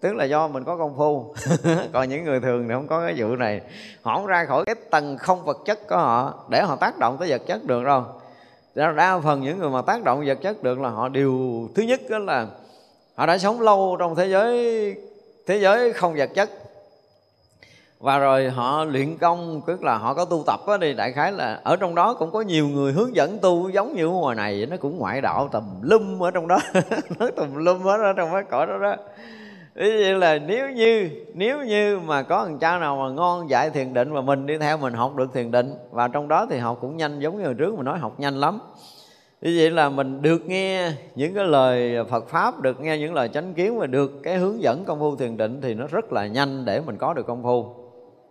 [0.00, 1.34] tức là do mình có công phu.
[1.92, 3.60] Còn những người thường thì không có cái vụ này.
[4.02, 7.16] Họ không ra khỏi cái tầng không vật chất của họ để họ tác động
[7.18, 8.04] tới vật chất được đâu.
[8.74, 12.00] Đa phần những người mà tác động vật chất được là họ đều thứ nhất
[12.10, 12.46] đó là
[13.14, 14.96] họ đã sống lâu trong thế giới
[15.46, 16.50] thế giới không vật chất.
[18.00, 21.32] Và rồi họ luyện công, tức là họ có tu tập đó thì đại khái
[21.32, 24.66] là ở trong đó cũng có nhiều người hướng dẫn tu giống như ngoài này.
[24.70, 26.58] Nó cũng ngoại đạo tùm lum ở trong đó.
[27.18, 28.96] Nó tùm lum hết ở trong cái cõi đó đó.
[29.74, 33.70] Ý vậy là nếu như nếu như mà có thằng cha nào mà ngon dạy
[33.70, 36.58] thiền định và mình đi theo mình học được thiền định và trong đó thì
[36.58, 38.58] học cũng nhanh giống như hồi trước mình nói học nhanh lắm.
[39.40, 43.28] Như vậy là mình được nghe những cái lời Phật pháp, được nghe những lời
[43.28, 46.26] chánh kiến và được cái hướng dẫn công phu thiền định thì nó rất là
[46.26, 47.74] nhanh để mình có được công phu.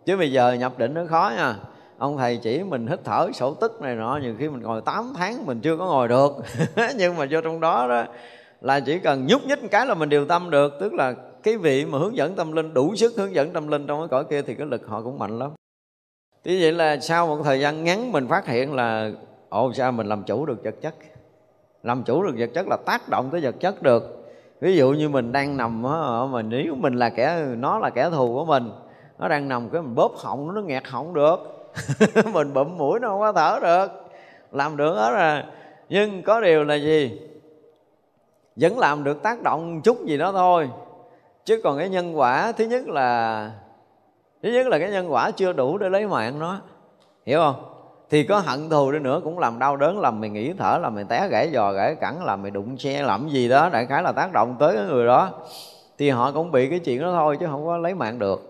[0.05, 1.55] Chứ bây giờ nhập định nó khó nha.
[1.97, 5.13] Ông thầy chỉ mình hít thở sổ tức này nọ, nhiều khi mình ngồi 8
[5.17, 6.31] tháng mình chưa có ngồi được.
[6.97, 8.03] Nhưng mà vô trong đó đó,
[8.61, 11.13] là chỉ cần nhúc nhích một cái là mình điều tâm được, tức là
[11.43, 14.07] cái vị mà hướng dẫn tâm linh đủ sức hướng dẫn tâm linh trong cái
[14.07, 15.51] cõi kia thì cái lực họ cũng mạnh lắm.
[16.43, 19.11] Thế vậy là sau một thời gian ngắn mình phát hiện là
[19.49, 20.95] Ồ sao mình làm chủ được vật chất?
[21.83, 24.31] Làm chủ được vật chất là tác động tới vật chất được.
[24.61, 28.09] Ví dụ như mình đang nằm á, mà nếu mình là kẻ nó là kẻ
[28.09, 28.71] thù của mình
[29.19, 31.39] Nó đang nằm cái mình bóp họng nó nghẹt họng được.
[32.33, 33.91] Mình bụm mũi nó không có thở được.
[34.51, 35.43] Làm được hết rồi.
[35.89, 37.21] Nhưng có điều là gì?
[38.55, 40.69] Vẫn làm được tác động chút gì đó thôi
[41.45, 43.51] chứ còn cái nhân quả, thứ nhất là,
[44.43, 46.61] thứ nhất là cái nhân quả chưa đủ để lấy mạng nó.
[47.25, 47.65] Hiểu không?
[48.09, 50.95] Thì có hận thù đi nữa cũng làm đau đớn, làm mày nghĩ thở, làm
[50.95, 54.03] mày té gãy giò, gãy cẳng, làm mày đụng xe, làm gì đó, đại khái
[54.03, 55.29] là tác động tới cái người đó.
[55.97, 58.41] Thì họ cũng bị cái chuyện đó thôi chứ không có lấy mạng được.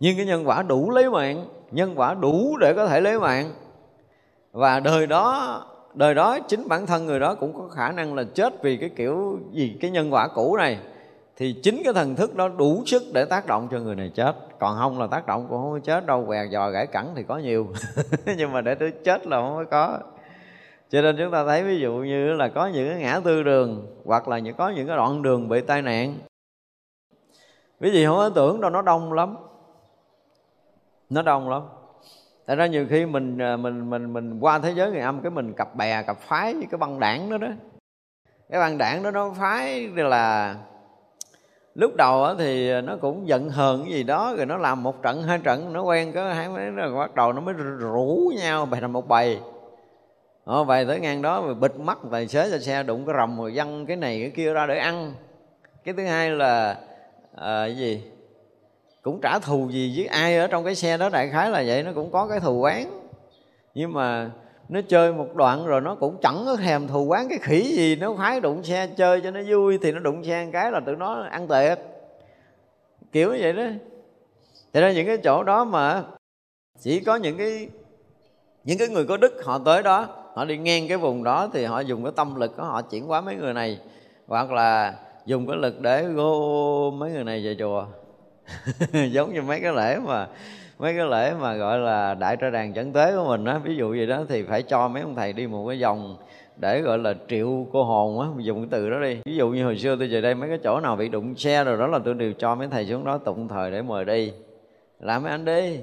[0.00, 3.50] Nhưng cái nhân quả đủ lấy mạng, nhân quả đủ để có thể lấy mạng.
[4.52, 5.58] Và đời đó
[5.94, 8.88] đời đó chính bản thân người đó cũng có khả năng là chết vì cái
[8.88, 10.78] kiểu gì, cái nhân quả cũ này
[11.36, 14.34] thì chính cái thần thức đó đủ sức để tác động cho người này chết.
[14.58, 17.22] Còn không là tác động cũng không có chết đâu, què giò gãy cẳng thì
[17.22, 17.66] có nhiều.
[18.36, 19.98] Nhưng mà để tới chết là không có
[20.92, 23.96] cho nên chúng ta thấy ví dụ như là có những cái ngã tư đường,
[24.04, 26.18] hoặc là những có những cái đoạn đường bị tai nạn.
[27.80, 29.36] Ví dụ không có tưởng đâu, nó đông lắm.
[31.10, 31.62] Nó đông lắm.
[32.46, 35.30] Tại ra nhiều khi mình à, mình mình mình qua thế giới người âm, cái
[35.30, 37.48] mình cặp bè, cặp phái với cái băng đảng đó đó.
[38.50, 40.54] Cái băng đảng đó nó phái là
[41.74, 45.22] lúc đầu thì nó cũng giận hờn cái gì đó rồi nó làm một trận
[45.22, 48.80] hai trận nó quen có hai mấy rồi bắt đầu nó mới rủ nhau bày
[48.80, 49.38] thành một bầy
[50.44, 53.38] Ờ, bày tới ngang đó rồi bịt mắt tài xế cho xe đụng cái rầm
[53.38, 55.14] rồi văng cái này cái kia ra để ăn.
[55.84, 56.78] Cái thứ hai là
[57.34, 58.02] à, cái gì?
[59.02, 61.82] Cũng trả thù gì với ai ở trong cái xe đó đại khái là vậy
[61.82, 63.00] nó cũng có cái thù quán
[63.74, 64.30] nhưng mà
[64.72, 67.96] nó chơi một đoạn rồi nó cũng chẳng có thèm thù quán cái khỉ gì.
[67.96, 70.80] Nó khoái đụng xe chơi cho nó vui thì nó đụng xe một cái là
[70.80, 71.78] tụi nó ăn tiệc.
[73.12, 73.64] Kiểu như vậy đó.
[74.72, 76.02] Cho nên những cái chỗ đó mà
[76.80, 77.68] chỉ có những cái
[78.64, 81.64] những cái người có đức họ tới đó, họ đi ngang cái vùng đó thì
[81.64, 83.78] họ dùng cái tâm lực của họ chuyển hóa mấy người này,
[84.26, 84.94] hoặc là
[85.26, 87.86] dùng cái lực để gô mấy người này về chùa.
[89.12, 90.28] Giống như mấy cái lễ mà
[90.82, 93.76] mấy cái lễ mà, gọi là, đại trai đàn chẩn tế của mình á, ví
[93.76, 96.16] dụ gì đó, thì phải cho mấy ông thầy đi một cái vòng
[96.56, 99.18] để, gọi là, triệu cô hồn á, dùng cái từ đó đi.
[99.24, 101.64] Ví dụ như hồi xưa tôi về đây, mấy cái chỗ nào bị đụng xe
[101.64, 104.32] rồi đó là tôi đều cho mấy thầy xuống đó tụng thời để mời đi.
[105.00, 105.78] Làm mấy anh đi.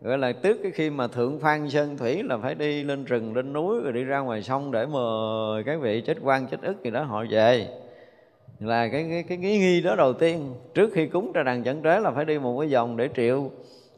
[0.00, 3.36] Gọi là trước cái khi mà thượng phan sơn thủy là phải đi lên rừng,
[3.36, 6.84] lên núi rồi đi ra ngoài sông để mời cái vị chết quan, chết ức
[6.84, 7.66] gì đó họ về.
[8.60, 10.54] Là cái cái cái nghi nghi đó đầu tiên.
[10.74, 13.50] Trước khi cúng ra đàn chẩn tế là phải đi một cái vòng để triệu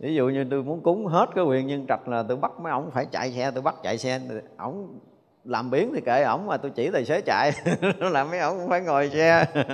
[0.04, 2.72] ví dụ như tôi muốn cúng hết cái quyền nhân trạch là tôi bắt mấy
[2.72, 4.20] ổng phải chạy xe, tôi bắt chạy xe.
[4.58, 4.98] Ổng
[5.44, 7.52] làm biến thì kệ ổng mà tôi chỉ tài xế chạy.
[7.98, 9.44] Làm mấy ổng cũng phải ngồi xe.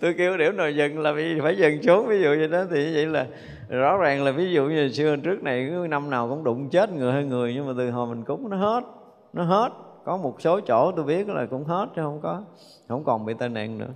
[0.00, 2.06] Tôi kêu điểm nào dừng là phải dừng xuống.
[2.06, 3.26] Ví dụ như đó, thì vậy là
[3.68, 6.92] rõ ràng là ví dụ như xưa trước này, cứ năm nào cũng đụng chết
[6.92, 8.84] người hay người, nhưng mà từ hồi mình cúng nó hết
[9.32, 9.68] nó hết.
[10.04, 12.42] Có một số chỗ tôi biết là cũng hết chứ không có,
[12.88, 13.90] không còn bị tai nạn nữa.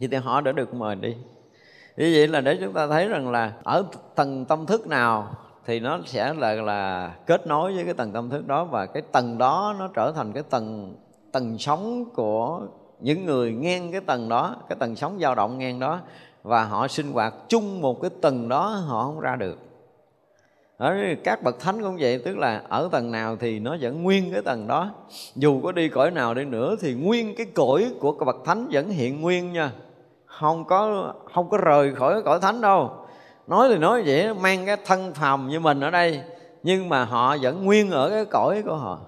[0.00, 1.16] Vậy thì họ đã được mời đi
[1.96, 3.84] như vậy là để chúng ta thấy rằng là ở
[4.14, 5.34] tầng tâm thức nào
[5.66, 9.02] thì nó sẽ là là kết nối với cái tầng tâm thức đó và cái
[9.12, 10.94] tầng đó nó trở thành cái tầng
[11.32, 12.60] tầng sống của
[13.00, 16.00] những người ngang cái tầng đó, cái tầng sống dao động ngang đó
[16.42, 19.58] và họ sinh hoạt chung một cái tầng đó họ không ra được.
[20.76, 24.32] Ở các bậc thánh cũng vậy, tức là ở tầng nào thì nó vẫn nguyên
[24.32, 24.90] cái tầng đó.
[25.36, 28.68] Dù có đi cõi nào đi nữa thì nguyên cái cõi của các bậc thánh
[28.72, 29.72] vẫn hiện nguyên nha
[30.42, 32.90] không có không có rời khỏi cõi thánh đâu.
[33.46, 36.22] Nói thì nói vậy, mang cái thân phàm như mình ở đây,
[36.62, 38.98] nhưng mà họ vẫn nguyên ở cái cõi của họ.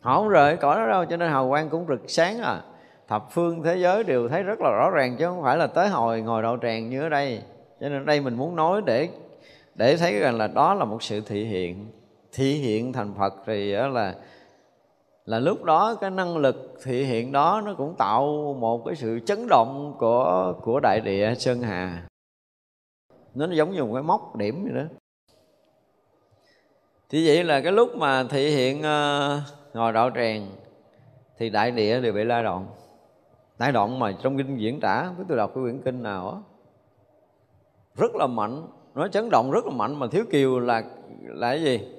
[0.00, 2.60] Họ không rời cõi đó đâu, cho nên hào quang cũng rực sáng à.
[3.08, 5.88] Thập phương thế giới đều thấy rất là rõ ràng, chứ không phải là tới
[5.88, 7.42] hồi ngồi đậu tràng như ở đây.
[7.80, 9.08] Cho nên ở đây mình muốn nói để
[9.74, 11.92] để thấy rằng là đó là một sự thị hiện.
[12.32, 14.14] Thị hiện thành phật thì là
[15.28, 19.20] là lúc đó cái năng lực thị hiện đó nó cũng tạo một cái sự
[19.26, 22.08] chấn động của của đại địa sơn hà.
[23.34, 24.88] Nó giống như một cái móc điểm vậy đó.
[27.08, 29.42] Thì vậy là cái lúc mà thị hiện uh,
[29.74, 30.50] ngồi đạo tràng
[31.38, 32.66] thì đại địa đều bị la động.
[33.58, 36.38] Đại động mà trong kinh diễn tả với tôi đọc cái quyển kinh nào á
[37.96, 38.66] rất là mạnh.
[38.94, 40.82] Nó chấn động rất là mạnh mà thiếu kiều là
[41.22, 41.97] là cái gì?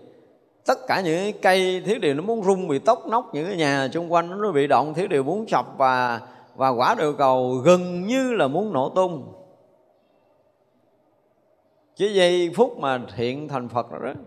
[0.70, 3.56] Tất cả những cái cây thiếu điều nó muốn rung bị tốc nóc, những cái
[3.56, 6.22] nhà xung quanh nó bị động thiếu điều muốn sập và
[6.56, 9.34] và quả địa cầu gần như là muốn nổ tung.
[11.96, 14.22] Chỉ giây phút mà hiện thành Phật rồi đó.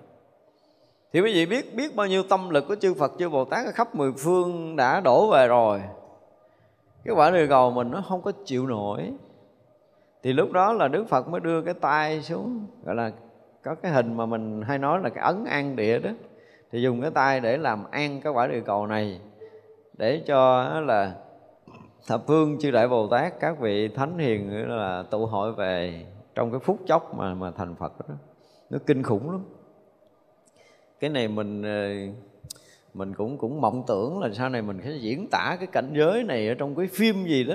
[1.13, 3.67] Thì quý vị biết biết bao nhiêu tâm lực của chư Phật, chư Bồ Tát
[3.67, 5.83] ở khắp mười phương đã đổ về rồi.
[7.05, 9.13] Cái quả địa cầu mình nó không có chịu nổi.
[10.23, 13.11] Thì lúc đó là Đức Phật mới đưa cái tay xuống, gọi là
[13.63, 16.11] có cái hình mà mình hay nói là cái ấn an địa đó
[16.73, 19.21] thì dùng cái tay để làm an cái quả địa cầu này
[19.99, 21.15] để cho là
[22.07, 26.05] thập phương chư đại bồ tát các vị thánh hiền là tụ hội về
[26.35, 28.15] trong cái phút chốc mà mà thành phật đó.
[28.71, 29.45] Nó kinh khủng lắm.
[31.01, 31.89] Cái này mình ờ,
[32.95, 36.25] mình cũng cũng mộng tưởng là sau này mình sẽ diễn tả cái cảnh giới
[36.25, 37.55] này ở trong cái phim gì đó.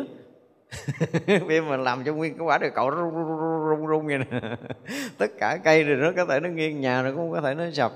[1.48, 4.18] Phim mà làm cho nguyên cái quả địa cầu rung rung rung, rung, rung vậy
[4.18, 4.56] nè
[5.18, 7.64] tất cả cây thì nó có thể nó nghiêng nhà rồi cũng có thể nó
[7.74, 7.92] sập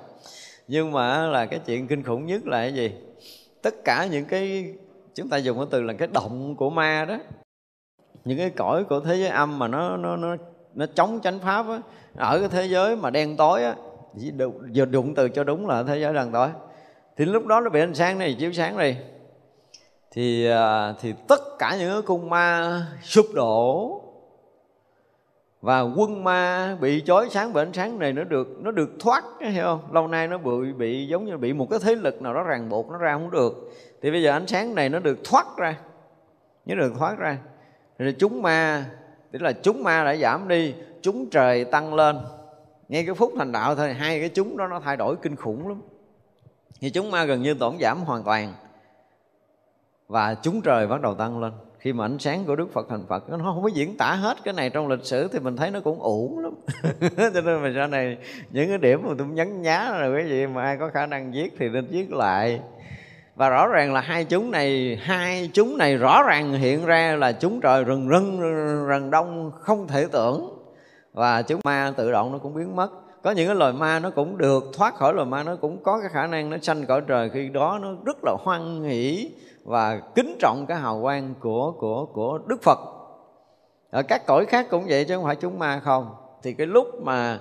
[0.68, 2.92] nhưng mà là cái chuyện kinh khủng nhất là cái gì?
[3.62, 4.74] Tất cả những cái,
[5.16, 7.18] chúng ta dùng cái từ là cái động của ma đó.
[8.26, 10.36] Những cái cõi của thế giới âm mà nó nó nó
[10.74, 11.82] nó chống chánh pháp á,
[12.16, 13.76] ở cái thế giới mà đen tối á
[14.72, 16.50] giờ đụng từ cho đúng là thế giới đen tối.
[17.18, 18.98] Thì lúc đó nó bị ánh sáng này, chiếu sáng này.
[20.12, 24.02] Thì à, thì tất cả những cái cung ma sụp đổ
[25.62, 29.24] và quân ma bị chói sáng bởi ánh sáng này nó được nó được thoát,
[29.40, 29.94] hiểu không?
[29.94, 32.70] Lâu nay nó bị bị giống như bị một cái thế lực nào đó ràng
[32.70, 33.72] buộc, nó ra không được.
[34.02, 35.78] Thì bây giờ ánh sáng này nó được thoát ra.
[36.66, 37.38] Nó được thoát ra.
[37.98, 38.86] Rồi chúng ma,
[39.32, 42.20] tức là chúng ma đã giảm đi, chúng trời tăng lên.
[42.90, 45.68] Ngay cái phút thành đạo thôi, hai cái chúng đó nó thay đổi kinh khủng
[45.68, 45.82] lắm.
[46.82, 48.54] Thì chúng ma gần như tổn giảm hoàn toàn.
[50.08, 51.52] Và chúng trời bắt đầu tăng lên
[51.82, 54.38] khi mà ánh sáng của Đức Phật thành Phật, nó không có diễn tả hết
[54.44, 56.54] cái này trong lịch sử thì mình thấy nó cũng ổn lắm.
[57.34, 58.18] Cho nên mà sau này
[58.52, 61.32] những cái điểm mà tôi nhấn nhá rồi cái gì mà ai có khả năng
[61.32, 62.60] viết thì nên viết lại.
[63.36, 67.32] Và rõ ràng là hai chúng này, hai chúng này rõ ràng hiện ra là
[67.32, 68.40] chúng trời rừng rưng
[68.90, 70.58] rần đông không thể tưởng.
[71.14, 72.90] Và chúng ma tự động nó cũng biến mất.
[73.24, 76.00] Có những cái loài ma nó cũng được thoát khỏi, loài ma nó cũng có
[76.02, 77.30] cái khả năng nó sanh cõi trời.
[77.30, 79.32] Khi đó nó rất là hoan hỷ
[79.64, 82.80] và kính trọng cái hào quang của của của Đức Phật.
[83.92, 86.16] Ở các cõi khác cũng vậy chứ không phải chúng ma không.
[86.44, 87.40] Thì cái lúc mà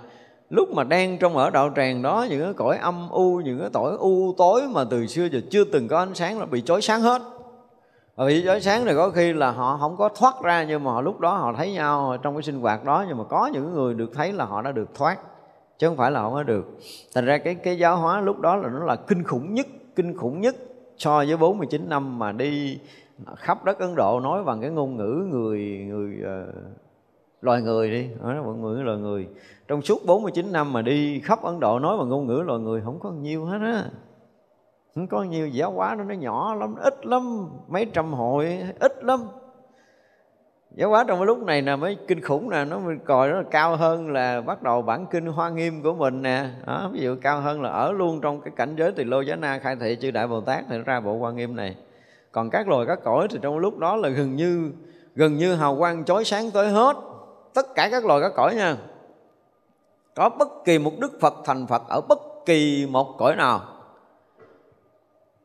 [0.50, 3.70] lúc mà đang trong ở đạo tràng đó, những cái cõi âm u, những cái
[3.72, 6.80] cõi u tối mà từ xưa giờ chưa từng có ánh sáng là bị chói
[6.80, 7.22] sáng hết.
[8.16, 10.92] Và bị chói sáng thì có khi là họ không có thoát ra, nhưng mà
[10.92, 13.74] họ lúc đó họ thấy nhau trong cái sinh hoạt đó, nhưng mà có những
[13.74, 15.18] người được thấy là họ đã được thoát,
[15.78, 16.64] chứ không phải là không có được.
[17.14, 19.66] Thành ra cái cái giáo hóa lúc đó là nó là kinh khủng nhất,
[19.96, 20.56] kinh khủng nhất
[21.00, 22.78] so với 49 năm mà đi
[23.36, 26.54] khắp đất Ấn Độ nói bằng cái ngôn ngữ người người uh,
[27.40, 29.28] loài người đi nói bằng ngôn ngữ loài người.
[29.68, 32.80] Trong suốt 49 năm mà đi khắp Ấn Độ nói bằng ngôn ngữ loài người
[32.84, 33.84] không có nhiều hết á.
[34.94, 39.04] Không có nhiều giáo hóa nó nó nhỏ lắm ít lắm mấy trăm hội ít
[39.04, 39.20] lắm
[40.74, 43.76] giáo hóa trong cái lúc này là mới kinh khủng nè nó còi là cao
[43.76, 46.46] hơn là bắt đầu bản kinh hoa nghiêm của mình nè.
[46.66, 49.36] Đó, ví dụ cao hơn là ở luôn trong cái cảnh giới tỳ lô giá
[49.36, 51.76] na khai thị chư đại bồ tát thì nó ra bộ hoa nghiêm này.
[52.32, 54.72] Còn các loài các cõi thì trong lúc đó là gần như
[55.14, 56.96] gần như hào quang chói sáng tới hết
[57.54, 58.76] tất cả các loài các cõi nha.
[60.14, 63.60] Có bất kỳ một đức phật thành phật ở bất kỳ một cõi nào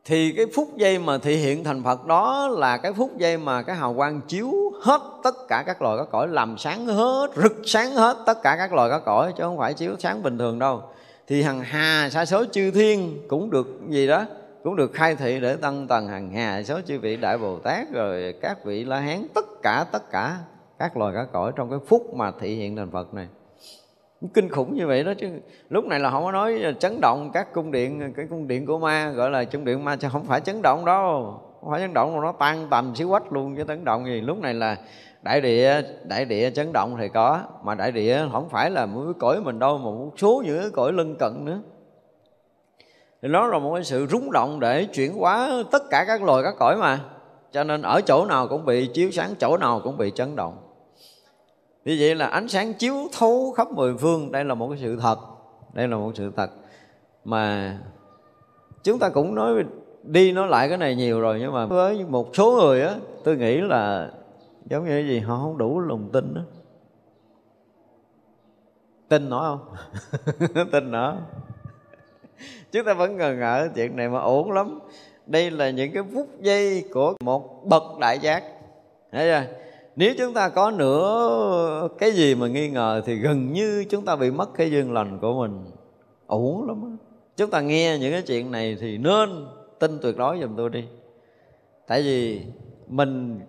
[0.08, 3.62] thì cái phút giây mà thị hiện thành Phật đó là cái phút giây mà
[3.62, 4.52] cái hào quang chiếu
[4.82, 8.56] hết tất cả các loài các cõi, làm sáng hết, rực sáng hết tất cả
[8.58, 10.82] các loài các cõi, chứ không phải chiếu sáng bình thường đâu.
[11.26, 14.24] Thì hằng hà, sa số chư thiên cũng được gì đó,
[14.64, 17.92] cũng được khai thị để tăng tầng hằng hà số chư vị đại bồ tát,
[17.92, 20.38] rồi các vị la hán, tất cả tất cả
[20.78, 23.26] các loài các cõi trong cái phút mà thị hiện thành Phật này
[24.34, 25.28] kinh khủng như vậy đó chứ.
[25.68, 28.78] Lúc này là không có nói chấn động các cung điện, cái cung điện của
[28.78, 31.40] ma, gọi là cung điện ma chứ không phải chấn động đâu.
[31.60, 34.20] Không phải chấn động mà nó tan tầm xíu quách luôn chứ chấn động gì.
[34.20, 34.76] Lúc này là
[35.22, 39.02] đại địa đại địa chấn động thì có, mà đại địa không phải là một
[39.04, 41.60] cái cõi mình đâu, mà một số những cái cõi lân cận nữa.
[43.22, 46.42] Thì nó là một cái sự rúng động để chuyển hóa tất cả các loài,
[46.42, 47.00] các cõi mà.
[47.52, 50.58] Cho nên ở chỗ nào cũng bị chiếu sáng, chỗ nào cũng bị chấn động
[51.86, 54.32] như vậy là ánh sáng chiếu thấu khắp mười phương.
[54.32, 55.18] Đây là một cái sự thật.
[55.72, 56.50] Đây là một sự thật.
[57.24, 57.78] Mà
[58.82, 59.64] chúng ta cũng nói
[60.02, 63.36] đi nói lại cái này nhiều rồi, nhưng mà với một số người á, tôi
[63.36, 64.10] nghĩ là
[64.70, 66.40] giống như cái gì, họ không đủ lòng tin đó
[69.08, 69.76] tin nói không?
[70.72, 71.16] Tin nữa
[72.72, 74.78] chúng ta vẫn ngờ ngợ chuyện này mà ổn lắm.
[75.26, 78.42] Đây là những cái phút giây của một bậc đại giác.
[79.12, 79.65] Thấy chưa?
[79.96, 84.16] Nếu chúng ta có nửa cái gì mà nghi ngờ thì gần như chúng ta
[84.16, 85.64] bị mất cái duyên lành của mình.
[86.26, 87.06] Ổn lắm đó.
[87.36, 89.46] chúng ta nghe những cái chuyện này thì nên
[89.78, 90.84] tin tuyệt đối giùm tôi đi.
[91.86, 92.42] Tại vì
[92.86, 93.40] mình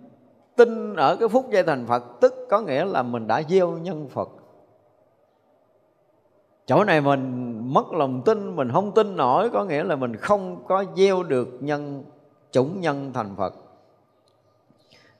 [0.56, 4.08] tin ở cái phút giây thành phật tức có nghĩa là mình đã gieo nhân
[4.08, 4.28] phật.
[6.66, 10.64] Chỗ này mình mất lòng tin, mình không tin nổi có nghĩa là mình không
[10.68, 12.04] có gieo được nhân,
[12.50, 13.54] chủng nhân thành phật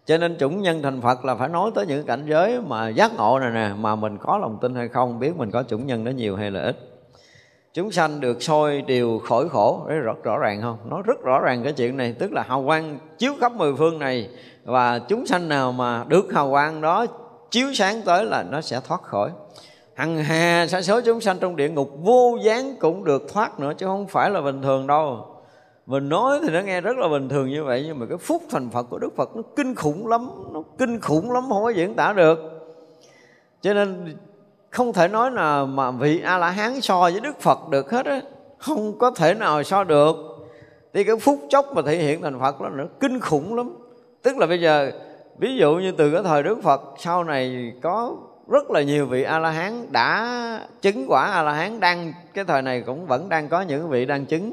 [0.08, 3.12] cho nên chủng nhân thành phật là phải nói tới những cảnh giới mà giác
[3.16, 6.04] ngộ này nè, mà mình có lòng tin hay không, biết mình có chủng nhân
[6.04, 6.76] nó nhiều hay là ít.
[7.74, 10.78] Chúng sanh được soi đều khỏi khổ, đấy rất rõ ràng không?
[10.90, 13.98] Nó rất rõ ràng cái chuyện này, tức là hào quang chiếu khắp mười phương
[13.98, 14.28] này,
[14.64, 17.06] và chúng sanh nào mà được hào quang đó
[17.50, 19.30] chiếu sáng tới là nó sẽ thoát khỏi.
[19.94, 23.72] Hằng hà sa số chúng sanh trong địa ngục vô gián cũng được thoát nữa,
[23.78, 25.26] chứ không phải là bình thường đâu
[25.88, 28.42] mình nói thì nó nghe rất là bình thường như vậy, nhưng mà cái phúc
[28.50, 31.70] thành phật của đức phật nó kinh khủng lắm, nó kinh khủng lắm, không có
[31.70, 32.38] diễn tả được.
[33.60, 34.16] Cho nên
[34.70, 38.06] không thể nói là mà vị a la hán so với đức phật được hết
[38.06, 38.20] á,
[38.58, 40.16] không có thể nào so được.
[40.94, 43.76] Thì cái phút chốc mà thể hiện thành phật đó nó kinh khủng lắm.
[44.22, 44.90] Tức là bây giờ,
[45.38, 48.16] ví dụ như từ cái thời đức phật, sau này có
[48.48, 52.44] rất là nhiều vị a la hán đã chứng quả a la hán đang, cái
[52.44, 54.52] thời này cũng vẫn đang có những vị đang chứng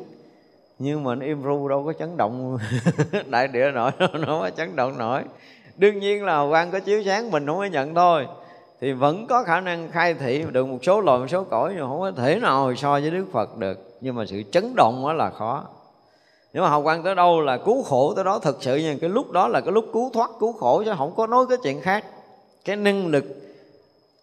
[0.79, 2.57] nhưng mà nó im ru, đâu có chấn động.
[3.25, 5.21] Đại địa nổi, nó có chấn động nổi.
[5.77, 8.27] Đương nhiên là quan có chiếu sáng mình không có nhận thôi.
[8.81, 11.87] Thì vẫn có khả năng khai thị được một số loài, một số cõi, nhưng
[11.87, 13.97] không có thể nào so với đức phật được.
[14.01, 15.63] Nhưng mà sự chấn động đó là khó.
[16.53, 19.09] Nếu mà hào quang tới đâu là cứu khổ tới đó thực sự nhưng cái
[19.09, 21.81] lúc đó là cái lúc cứu thoát, cứu khổ, chứ không có nói cái chuyện
[21.81, 22.05] khác.
[22.65, 23.25] Cái năng lực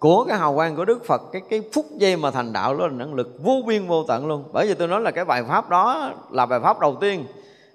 [0.02, 2.86] của cái hào quang của Đức Phật, cái cái phút giây mà thành đạo đó
[2.86, 4.44] là năng lực vô biên vô tận luôn.
[4.52, 7.26] Bởi vì tôi nói là cái bài pháp đó là bài pháp đầu tiên.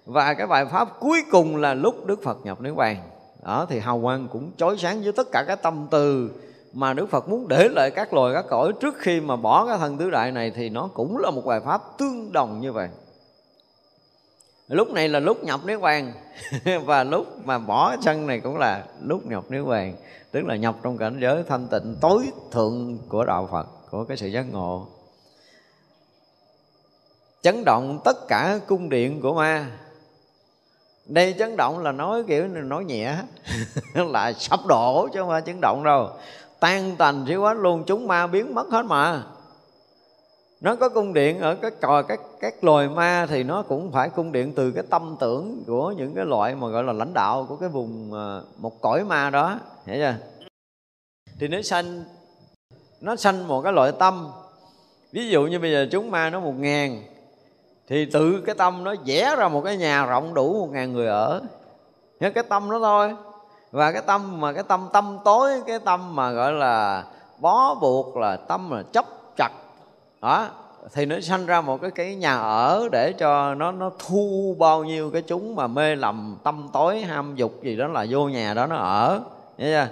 [0.05, 2.97] Và cái bài pháp cuối cùng là lúc Đức Phật nhập niết bàn.
[3.45, 6.29] Đó, thì hào quang cũng chói sáng với tất cả các tâm từ
[6.73, 9.77] mà Đức Phật muốn để lại các loài các cõi trước khi mà bỏ cái
[9.77, 12.89] thân tứ đại này thì nó cũng là một bài pháp tương đồng như vậy.
[14.67, 16.13] Lúc này là lúc nhập niết bàn.
[16.85, 19.95] Và lúc mà bỏ chân này cũng là lúc nhập niết bàn
[20.37, 24.17] tức là nhập trong cảnh giới thanh tịnh tối thượng của đạo Phật, của cái
[24.17, 24.87] sự giác ngộ.
[27.41, 29.71] Chấn động tất cả cung điện của ma.
[31.05, 33.17] Đây chấn động là nói kiểu nói nhẹ.
[33.93, 36.09] Là sắp đổ chứ không phải chấn động đâu.
[36.59, 39.23] Tan tành chỉ quá luôn, chúng ma biến mất hết mà
[40.61, 44.09] nó có cung điện ở các còi các các loài ma thì nó cũng phải
[44.09, 47.45] cung điện từ cái tâm tưởng của những cái loại mà gọi là lãnh đạo
[47.49, 50.15] của cái vùng ờ, một cõi ma đó, hiểu chưa?
[51.39, 52.03] Thì nó sanh
[53.01, 54.27] nó sanh một cái loại tâm.
[55.11, 57.03] Ví dụ như bây giờ chúng ma nó một ngàn,
[57.87, 61.07] thì từ cái tâm nó vẽ ra một cái nhà rộng đủ một ngàn người
[61.07, 61.41] ở.
[62.19, 63.15] Nhớ cái tâm đó thôi.
[63.71, 67.05] Và cái tâm mà, cái tâm tâm tối, cái tâm mà gọi là
[67.39, 69.05] bó buộc là tâm là chấp
[69.37, 69.51] chặt
[70.21, 70.49] đó
[70.93, 74.83] thì nó sanh ra một cái cái nhà ở để cho nó nó thu bao
[74.83, 78.53] nhiêu cái chúng mà mê lầm tâm tối ham dục gì đó là vô nhà
[78.53, 79.21] đó nó ở
[79.57, 79.87] nhớ chưa?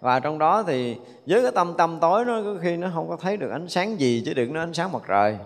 [0.00, 0.96] Và trong đó thì
[1.26, 4.00] với cái tâm tâm tối nó có khi nó không có thấy được ánh sáng
[4.00, 5.38] gì chứ đừng nói ánh sáng mặt trời.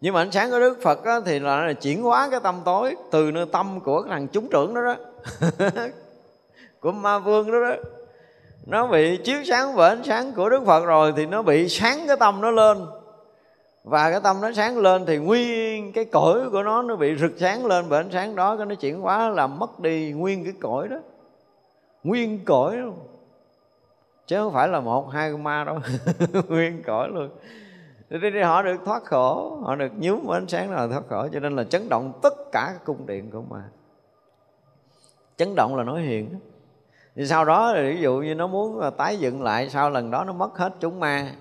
[0.00, 2.60] Nhưng mà ánh sáng của Đức Phật á, thì là, là chuyển hóa cái tâm
[2.64, 4.96] tối từ nơi tâm của cái thằng chúng trưởng đó đó
[6.80, 7.97] của ma vương đó đó
[8.68, 11.98] nó bị chiếu sáng bởi ánh sáng của Đức Phật rồi thì nó bị sáng
[12.06, 12.78] cái tâm nó lên.
[13.84, 17.32] Và cái tâm nó sáng lên thì nguyên cái cõi của nó nó bị rực
[17.36, 20.52] sáng lên bởi ánh sáng đó cái nó chuyển hóa làm mất đi nguyên cái
[20.60, 20.96] cõi đó.
[22.04, 22.98] Nguyên cõi luôn.
[24.26, 25.78] Chứ không phải là một hai con ma đâu.
[26.48, 27.28] Nguyên cõi luôn.
[28.10, 31.28] Thì, thì họ được thoát khổ họ được nhúm ánh sáng là thoát khổ.
[31.32, 33.62] Cho nên là chấn động tất cả các cung điện của ma
[35.38, 36.28] chấn động là nói hiền
[37.18, 40.24] thì sau đó ví dụ như nó muốn à, tái dựng lại, sau lần đó
[40.24, 41.32] nó mất hết chúng ma.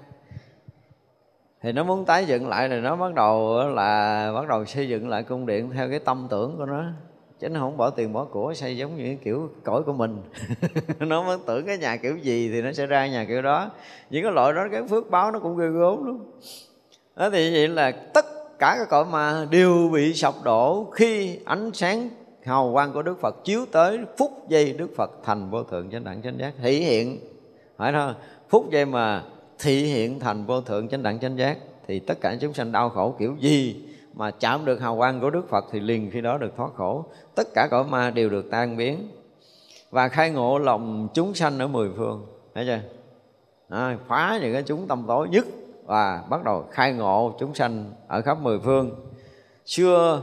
[1.62, 5.10] Thì nó muốn tái dựng lại thì nó bắt đầu là, bắt đầu xây dựng
[5.10, 6.84] lại cung điện theo cái tâm tưởng của nó.
[7.40, 10.18] Chứ nó không bỏ tiền bỏ của, xây giống như cái kiểu cõi của mình.
[11.00, 13.72] Nó mới tưởng cái nhà kiểu gì thì nó sẽ ra nhà kiểu đó.
[14.10, 16.32] Những cái loại đó, cái phước báo nó cũng ghê gớm luôn
[17.16, 18.26] đó, thì vậy là tất
[18.60, 22.10] cả các cõi mà đều bị sập đổ khi ánh sáng
[22.48, 26.04] hào quang của Đức Phật chiếu tới phút giây Đức Phật thành vô thượng chánh
[26.04, 27.20] đẳng chánh giác thị hiện.
[27.78, 28.14] Phải thôi
[28.50, 29.24] phút giây mà
[29.60, 32.90] thị hiện thành vô thượng chánh đẳng chánh giác thì tất cả chúng sanh đau
[32.90, 33.84] khổ kiểu gì
[34.14, 37.06] mà chạm được hào quang của Đức Phật thì liền khi đó được thoát khổ.
[37.36, 39.08] Tất cả cõi ma đều được tan biến.
[39.92, 42.26] Và khai ngộ lòng chúng sanh ở mười phương.
[42.56, 42.80] Thấy chưa?
[43.70, 45.46] À, phá những cái chúng tâm tối nhất
[45.86, 48.96] và bắt đầu khai ngộ chúng sanh ở khắp mười phương.
[49.66, 50.22] Xưa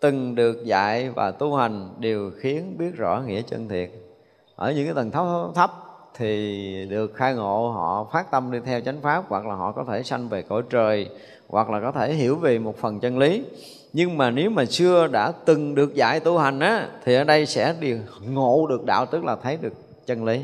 [0.00, 3.90] từng được dạy và tu hành đều khiến biết rõ nghĩa chân thiệt
[4.56, 5.70] ở những cái tầng thấp thấp
[6.18, 9.84] thì được khai ngộ, họ phát tâm đi theo chánh pháp, hoặc là họ có
[9.88, 11.08] thể sanh về cõi trời,
[11.48, 13.44] hoặc là có thể hiểu về một phần chân lý.
[13.92, 17.46] Nhưng mà nếu mà xưa đã từng được dạy tu hành á, thì ở đây
[17.46, 17.94] sẽ đi
[18.26, 19.72] ngộ được đạo, tức là thấy được
[20.06, 20.42] chân lý.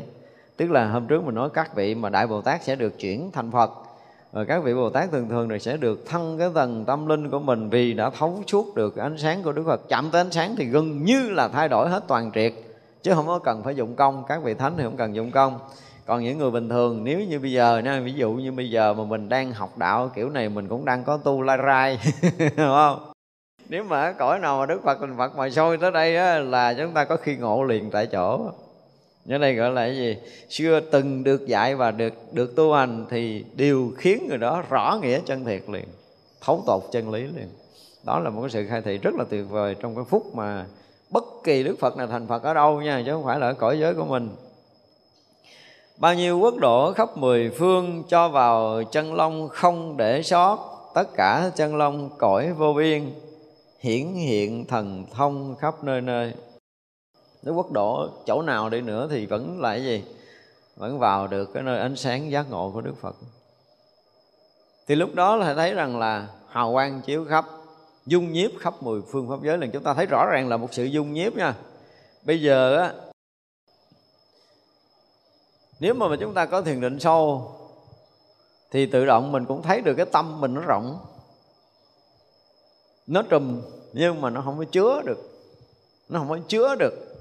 [0.57, 3.31] Tức là hôm trước mình nói các vị mà đại bồ tát sẽ được chuyển
[3.31, 3.71] thành phật
[4.35, 7.29] và các vị bồ tát thường thường rồi sẽ được thăng cái tầng tâm linh
[7.29, 9.81] của mình vì đã thấu suốt được ánh sáng của đức phật.
[9.89, 12.53] Chạm tới ánh sáng thì gần như là thay đổi hết toàn triệt
[13.03, 14.23] chứ không có cần phải dụng công.
[14.27, 15.59] Các vị thánh thì không cần dụng công.
[16.05, 18.93] Còn những người bình thường nếu như bây giờ nha ví dụ như bây giờ
[18.93, 21.99] mà mình đang học đạo kiểu này mình cũng đang có tu la rai
[22.39, 23.11] đúng không?
[23.69, 26.73] Nếu mà cõi nào mà đức phật mình phật mà sôi tới đây á, là
[26.73, 28.51] chúng ta có khi ngộ liền tại chỗ.
[29.25, 30.17] Nhớ đây gọi là cái gì?
[30.49, 34.99] Xưa từng được dạy và được được tu hành thì điều khiến người đó rõ
[35.01, 35.85] nghĩa chân thiệt liền,
[36.41, 37.49] thấu tột chân lý liền.
[38.03, 40.65] Đó là một cái sự khai thị rất là tuyệt vời trong cái phút mà
[41.09, 43.53] bất kỳ Đức Phật nào thành Phật ở đâu nha, chứ không phải là ở
[43.53, 44.29] cõi giới của mình.
[45.97, 51.13] Bao nhiêu quốc độ khắp mười phương cho vào chân long không để sót Tất
[51.15, 53.11] cả chân long cõi vô biên
[53.79, 56.33] Hiển hiện thần thông khắp nơi nơi
[57.45, 60.03] nếu quốc độ chỗ nào đi nữa thì vẫn là cái gì?
[60.75, 63.15] Vẫn vào được cái nơi ánh sáng giác ngộ của Đức Phật.
[64.87, 67.45] Thì lúc đó là thấy rằng là hào quang chiếu khắp,
[68.05, 69.57] Dung nhiếp khắp mười phương pháp giới.
[69.57, 71.55] Là chúng ta thấy rõ ràng là một sự dung nhiếp nha.
[72.23, 72.93] Bây giờ á,
[75.79, 77.51] nếu mà chúng ta có thiền định sâu,
[78.71, 80.99] thì tự động mình cũng thấy được cái tâm mình nó rộng.
[83.07, 83.61] Nó trùm,
[83.93, 85.17] nhưng mà nó không có chứa được.
[86.09, 87.14] Nó không có chứa được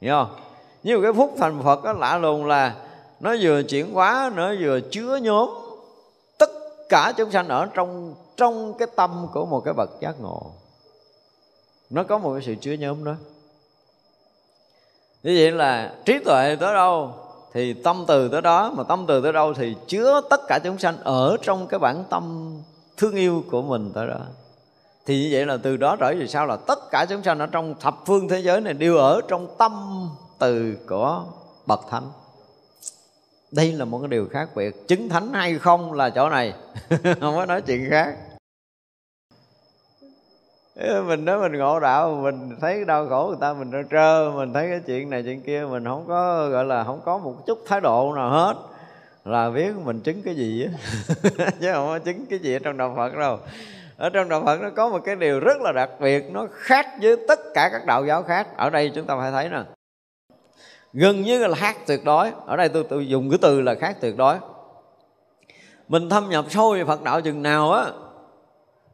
[0.00, 0.36] hiểu không?
[0.84, 2.76] Mà cái phúc thành phật đó lạ lùng là
[3.20, 5.48] nó vừa chuyển hóa, nó vừa chứa nhóm
[6.38, 6.50] tất
[6.88, 10.52] cả chúng sanh ở trong trong cái tâm của một cái bậc giác ngộ.
[11.90, 13.14] Nó có một cái sự chứa nhóm đó.
[15.22, 17.14] Như vậy là trí tuệ tới đâu
[17.52, 20.78] thì tâm từ tới đó, mà tâm từ tới đâu thì chứa tất cả chúng
[20.78, 22.54] sanh ở trong cái bản tâm
[22.96, 24.20] thương yêu của mình tới đó
[25.06, 27.46] thì như vậy là từ đó trở về sau là tất cả chúng sanh ở
[27.46, 31.24] trong thập phương thế giới này đều ở trong tâm từ của
[31.66, 32.10] bậc thánh.
[33.52, 34.88] Đây là một cái điều khác biệt.
[34.88, 36.54] Chứng thánh hay không là chỗ này.
[37.20, 38.16] Không có nói chuyện khác.
[41.06, 44.68] Mình nói mình ngộ đạo, mình thấy đau khổ người ta, mình trơ, mình thấy
[44.68, 47.80] cái chuyện này chuyện kia, mình không có, gọi là, không có một chút thái
[47.80, 48.54] độ nào hết.
[49.24, 50.66] Là biết mình chứng cái gì
[51.60, 53.38] chứ không có chứng cái gì ở trong đạo phật đâu
[54.00, 56.86] ở trong đạo phật nó có một cái điều rất là đặc biệt nó khác
[57.02, 58.56] với tất cả các đạo giáo khác.
[58.56, 59.62] Ở đây chúng ta phải thấy nè.
[60.92, 62.32] Gần như là khác tuyệt đối.
[62.46, 64.36] Ở đây tôi, tôi dùng cái từ là khác tuyệt đối.
[65.88, 67.86] Mình thâm nhập sâu về phật đạo chừng nào á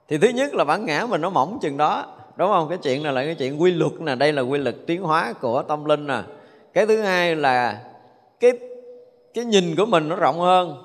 [0.08, 2.06] thì thứ nhất là bản ngã mình nó mỏng chừng đó.
[2.36, 2.68] Đúng không?
[2.68, 5.32] Cái chuyện này là cái chuyện quy luật nè đây là quy luật tiến hóa
[5.40, 6.22] của tâm linh nè.
[6.72, 7.84] Cái thứ hai là
[8.40, 8.52] cái
[9.34, 10.82] cái nhìn của mình nó rộng hơn.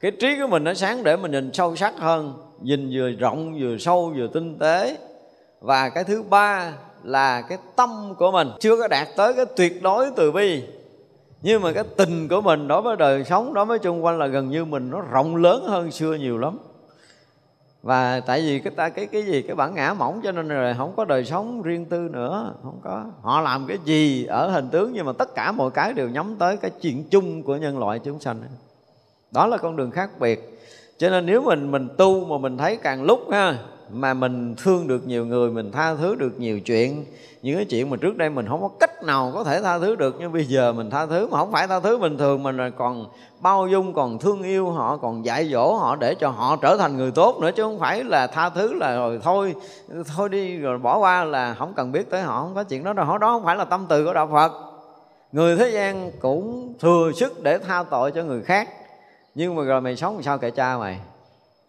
[0.00, 3.58] Cái trí của mình nó sáng để mình nhìn sâu sắc hơn nhìn vừa rộng,
[3.60, 4.98] vừa sâu, vừa tinh tế.
[5.60, 8.48] Và cái thứ ba là cái tâm của mình.
[8.60, 10.62] Chưa có đạt tới cái tuyệt đối từ bi,
[11.42, 14.26] nhưng mà cái tình của mình đối với đời sống, đối với chung quanh là
[14.26, 16.58] gần như mình nó rộng lớn hơn xưa nhiều lắm.
[17.82, 20.74] Và tại vì cái ta, cái cái gì, cái bản ngã mỏng cho nên rồi
[20.78, 23.04] không có đời sống riêng tư nữa, không có.
[23.22, 26.36] Họ làm cái gì ở hình tướng, nhưng mà tất cả mọi cái đều nhắm
[26.38, 28.42] tới cái chuyện chung của nhân loại chúng sanh.
[29.30, 30.57] Đó là con đường khác biệt
[30.98, 33.54] cho nên nếu mình mình tu mà mình thấy càng lúc ha,
[33.90, 37.04] mà mình thương được nhiều người, mình tha thứ được nhiều chuyện,
[37.42, 39.96] những cái chuyện mà trước đây mình không có cách nào có thể tha thứ
[39.96, 42.56] được, nhưng bây giờ mình tha thứ mà không phải tha thứ bình thường mình
[42.76, 43.06] còn
[43.40, 46.96] bao dung, còn thương yêu họ, còn dạy dỗ họ để cho họ trở thành
[46.96, 49.54] người tốt nữa, chứ không phải là tha thứ là rồi thôi
[50.16, 52.92] thôi đi rồi bỏ qua là không cần biết tới họ, không có chuyện đó
[52.92, 53.18] đâu.
[53.18, 54.52] Đó không phải là tâm từ của đạo phật.
[55.32, 58.68] Người thế gian cũng thừa sức để tha tội cho người khác
[59.38, 61.00] nhưng mà rồi mày sống làm sao kệ cha mày?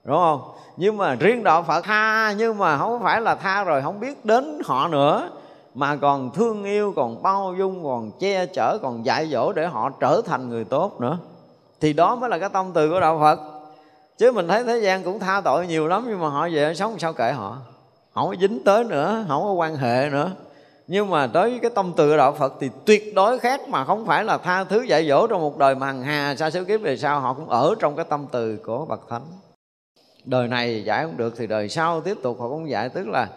[0.03, 0.41] Đúng không?
[0.77, 4.25] Nhưng mà riêng đạo phật tha, nhưng mà không phải là tha rồi không biết
[4.25, 5.29] đến họ nữa.
[5.75, 9.89] Mà còn thương yêu, còn bao dung, còn che chở, còn dạy dỗ để họ
[9.99, 11.17] trở thành người tốt nữa.
[11.81, 13.39] Thì đó mới là cái tâm từ của đạo phật.
[14.17, 16.99] Chứ mình thấy thế gian cũng tha tội nhiều lắm, nhưng mà họ về sống
[16.99, 17.57] sao kệ họ?
[18.13, 20.31] Không có dính tới nữa, không có quan hệ nữa
[20.91, 24.05] nhưng mà tới với cái tâm từ đạo Phật thì tuyệt đối khác mà không
[24.05, 26.81] phải là tha thứ dạy dỗ trong một đời mà hằng hà, xa số kiếp
[26.81, 29.21] về sau, họ cũng ở trong cái tâm từ của bậc thánh.
[30.25, 33.27] Đời này giải không được thì đời sau tiếp tục họ cũng giải, tức là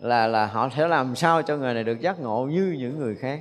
[0.00, 3.14] là là họ sẽ làm sao cho người này được giác ngộ như những người
[3.14, 3.40] khác.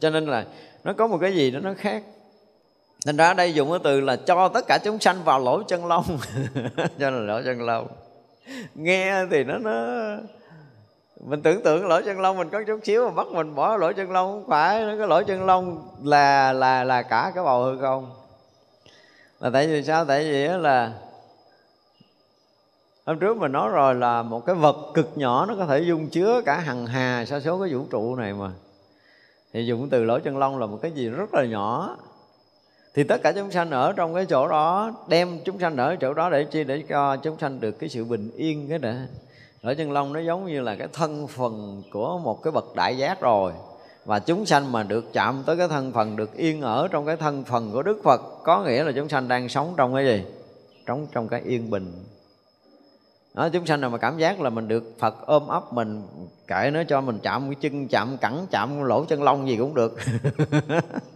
[0.00, 0.44] Cho nên là
[0.84, 2.02] nó có một cái gì đó nó khác.
[3.06, 5.62] Thành ra ở đây dùng cái từ là cho tất cả chúng sanh vào lỗ
[5.62, 6.04] chân lông.
[6.98, 7.86] Cho là lỗ chân lông.
[8.74, 9.72] Nghe thì nó nó
[11.24, 13.92] mình tưởng tượng lỗ chân lông mình có chút xíu mà bắt mình bỏ lỗ
[13.92, 17.64] chân lông không phải, nó cái lỗ chân lông là là là cả cái bầu
[17.64, 18.10] hư không?
[19.40, 20.04] Là tại vì sao?
[20.04, 20.92] Tại vì là
[23.06, 26.08] hôm trước mình nói rồi là một cái vật cực nhỏ nó có thể dung
[26.08, 28.50] chứa cả hằng hà sa số cái vũ trụ này mà.
[29.52, 31.96] Thì dùng từ lỗ chân lông là một cái gì rất là nhỏ.
[32.94, 36.14] Thì tất cả chúng sanh ở trong cái chỗ đó, đem chúng sanh ở chỗ
[36.14, 38.94] đó để chi, để cho chúng sanh được cái sự bình yên cái đã
[39.64, 42.96] lỗ chân lông nó giống như là cái thân phần của một cái bậc đại
[42.96, 43.52] giác rồi
[44.04, 47.16] và chúng sanh mà được chạm tới cái thân phần được yên ở trong cái
[47.16, 50.24] thân phần của Đức Phật có nghĩa là chúng sanh đang sống trong cái gì?
[50.86, 52.04] Trong trong cái yên bình.
[53.34, 56.02] Đó, chúng sanh nào mà cảm giác là mình được Phật ôm ấp mình
[56.46, 59.74] kệ nó cho mình chạm cái chân chạm cẳng chạm lỗ chân lông gì cũng
[59.74, 59.96] được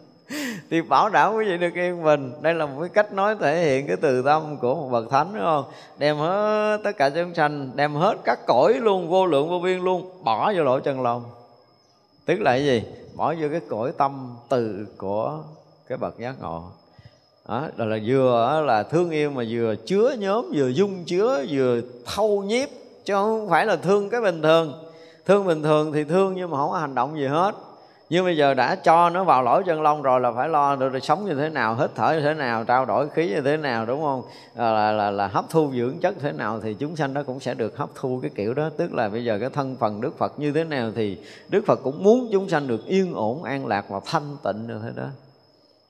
[0.70, 2.32] thì bảo đảm quý vị được yên bình.
[2.40, 5.34] Đây là một cái cách nói thể hiện cái từ tâm của một bậc thánh
[5.34, 5.64] đúng không?
[5.98, 9.78] Đem hết tất cả chúng sanh đem hết các cõi luôn vô lượng vô biên
[9.78, 11.24] luôn bỏ vô lỗ chân lông.
[12.26, 12.82] Tức là cái gì?
[13.14, 15.38] Bỏ vô cái cõi tâm từ của
[15.88, 16.62] cái bậc giác ngộ.
[17.48, 22.42] Đó, là vừa là thương yêu mà vừa chứa nhóm vừa dung chứa vừa thâu
[22.42, 22.68] nhiếp
[23.04, 24.84] chứ không phải là thương cái bình thường.
[25.26, 27.54] Thương bình thường thì thương nhưng mà không có hành động gì hết
[28.10, 31.04] nhưng bây giờ đã cho nó vào lỗ chân lông rồi là phải lo được,
[31.04, 33.86] sống như thế nào hít thở như thế nào trao đổi khí như thế nào
[33.86, 34.22] đúng không?
[34.56, 37.40] À, là, là là hấp thu dưỡng chất thế nào thì chúng sanh nó cũng
[37.40, 38.70] sẽ được hấp thu cái kiểu đó.
[38.76, 41.18] Tức là bây giờ cái thân phần đức phật như thế nào thì
[41.48, 44.80] đức phật cũng muốn chúng sanh được yên ổn an lạc và thanh tịnh như
[44.82, 45.08] thế đó.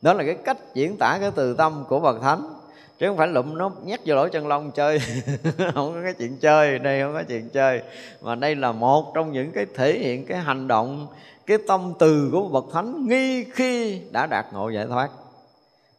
[0.03, 2.55] Đó là cái cách diễn tả cái từ tâm của bậc thánh.
[2.99, 4.99] Chứ không phải lụm nó nhét vô lỗ chân lông chơi.
[5.75, 7.83] Không có cái chuyện chơi đây không có chuyện chơi.
[8.23, 11.07] Mà đây là một trong những cái thể hiện cái hành động
[11.49, 15.11] cái tâm từ của một bậc thánh nghi khi đã đạt ngộ giải thoát.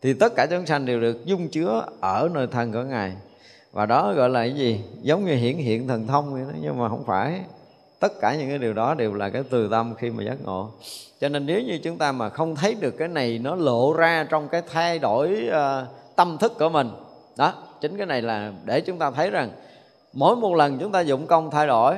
[0.02, 3.14] Thì tất cả chúng sanh đều được dung chứa ở nơi thân của ngài.
[3.72, 4.82] Và đó gọi là cái gì?
[5.02, 7.42] Giống như hiển hiện thần thông vậy đó nhưng mà không phải.
[8.00, 10.70] Tất cả những cái điều đó đều là cái từ tâm khi mà giác ngộ.
[11.22, 14.28] Cho nên nếu như chúng ta mà không thấy được cái này nó lộ ra
[14.30, 16.90] trong cái thay đổi uh, tâm thức của mình.
[17.38, 19.52] Đó chính cái này là để chúng ta thấy rằng
[20.14, 21.96] mỗi một lần chúng ta dụng công thay đổi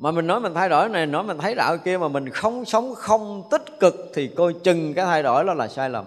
[0.00, 2.64] mà mình nói mình thay đổi này, nói mình thấy đạo kia mà mình không
[2.64, 6.04] sống không tích cực thì coi chừng cái thay đổi đó là sai lầm.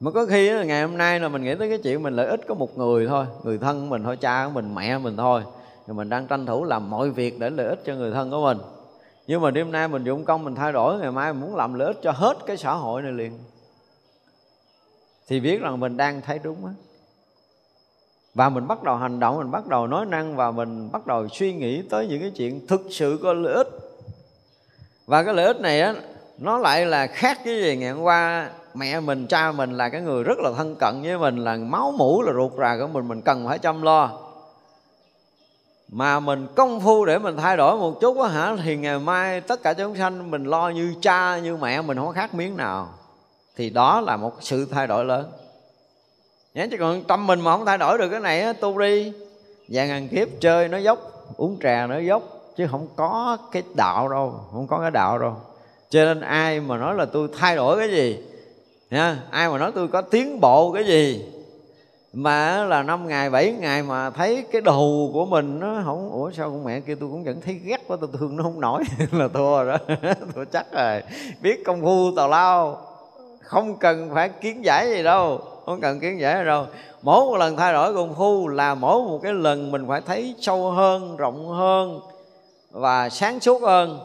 [0.00, 2.40] Mà có khi ngày hôm nay là mình nghĩ tới cái chuyện mình lợi ích
[2.48, 5.16] có một người thôi, người thân của mình thôi, cha của mình, mẹ của mình
[5.16, 5.42] thôi.
[5.86, 8.42] Thì mình đang tranh thủ làm mọi việc để lợi ích cho người thân của
[8.42, 8.58] mình.
[9.26, 11.74] Nhưng mà đêm nay mình dụng công mình thay đổi, ngày mai mình muốn làm
[11.74, 13.38] lợi ích cho hết cái xã hội này liền.
[15.28, 16.72] Thì biết rằng mình đang thấy đúng á
[18.34, 21.28] và mình bắt đầu hành động, mình bắt đầu nói năng và mình bắt đầu
[21.28, 23.68] suy nghĩ tới những cái chuyện thực sự có lợi ích.
[25.06, 25.94] Và cái lợi ích này á,
[26.38, 27.76] nó lại là khác cái gì?
[27.76, 31.18] Ngày hôm qua mẹ mình, cha mình là cái người rất là thân cận với
[31.18, 34.10] mình, là máu mũ là ruột rà của mình mình cần phải chăm lo.
[35.88, 39.40] Mà mình công phu để mình thay đổi một chút á hả, thì ngày mai
[39.40, 42.88] tất cả chúng sanh mình lo như cha, như mẹ, mình không khác miếng nào.
[43.56, 45.32] Thì đó là một sự thay đổi lớn
[46.54, 49.12] nhé chứ còn tâm mình mà không thay đổi được cái này tu đi.
[49.68, 50.98] Vài ngàn kiếp chơi nó dốc,
[51.36, 52.22] uống trà nó dốc,
[52.56, 55.36] chứ không có cái đạo đâu, không có cái đạo đâu.
[55.90, 58.18] Cho nên ai mà nói là tôi thay đổi cái gì
[58.90, 61.24] nha ai mà nói tôi có tiến bộ cái gì,
[62.12, 66.30] mà là năm ngày, bảy ngày mà thấy cái đầu của mình nó không, ủa
[66.30, 68.82] sao con mẹ kia tôi cũng vẫn thấy ghét quá, tôi thương nó không nổi,
[69.12, 69.78] là thua rồi
[70.34, 71.02] tôi chắc rồi.
[71.42, 72.82] Biết công phu tào lao,
[73.42, 76.66] không cần phải kiến giải gì đâu không cần kiến giải đâu
[77.02, 80.34] mỗi một lần thay đổi công phu là mỗi một cái lần mình phải thấy
[80.40, 82.00] sâu hơn, rộng hơn
[82.70, 83.98] và sáng suốt hơn.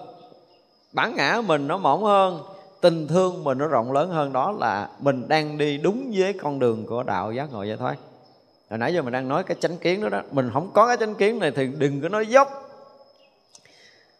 [0.91, 2.43] Bản ngã mình nó mỏng hơn,
[2.81, 4.33] tình thương mình nó rộng lớn hơn.
[4.33, 7.95] Đó là mình đang đi đúng với con đường của đạo giác ngộ giải thoát.
[8.69, 10.21] Hồi nãy giờ mình đang nói cái chánh kiến đó đó.
[10.31, 12.69] Mình không có cái chánh kiến này thì đừng có nói dốc.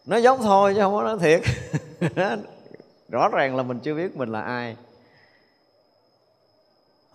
[0.06, 1.40] Nói dốc thôi chứ không có nói thiệt.
[3.08, 4.76] Rõ ràng là mình chưa biết mình là ai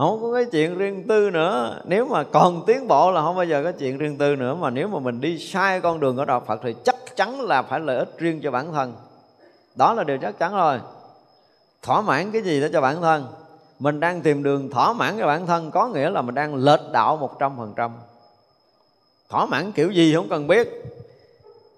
[0.07, 1.81] không có cái chuyện riêng tư nữa.
[1.85, 4.55] Nếu mà còn tiến bộ là không bao giờ có chuyện riêng tư nữa.
[4.55, 7.61] Mà nếu mà mình đi sai con đường của đạo phật thì chắc chắn là
[7.61, 8.93] phải lợi ích riêng cho bản thân.
[9.75, 10.79] Đó là điều chắc chắn rồi.
[11.81, 13.27] Thỏa mãn cái gì đó cho bản thân.
[13.79, 16.91] Mình đang tìm đường thỏa mãn cho bản thân có nghĩa là mình đang lệch
[16.91, 17.91] đạo một trăm phần trăm.
[19.29, 20.67] Thỏa mãn kiểu gì không cần biết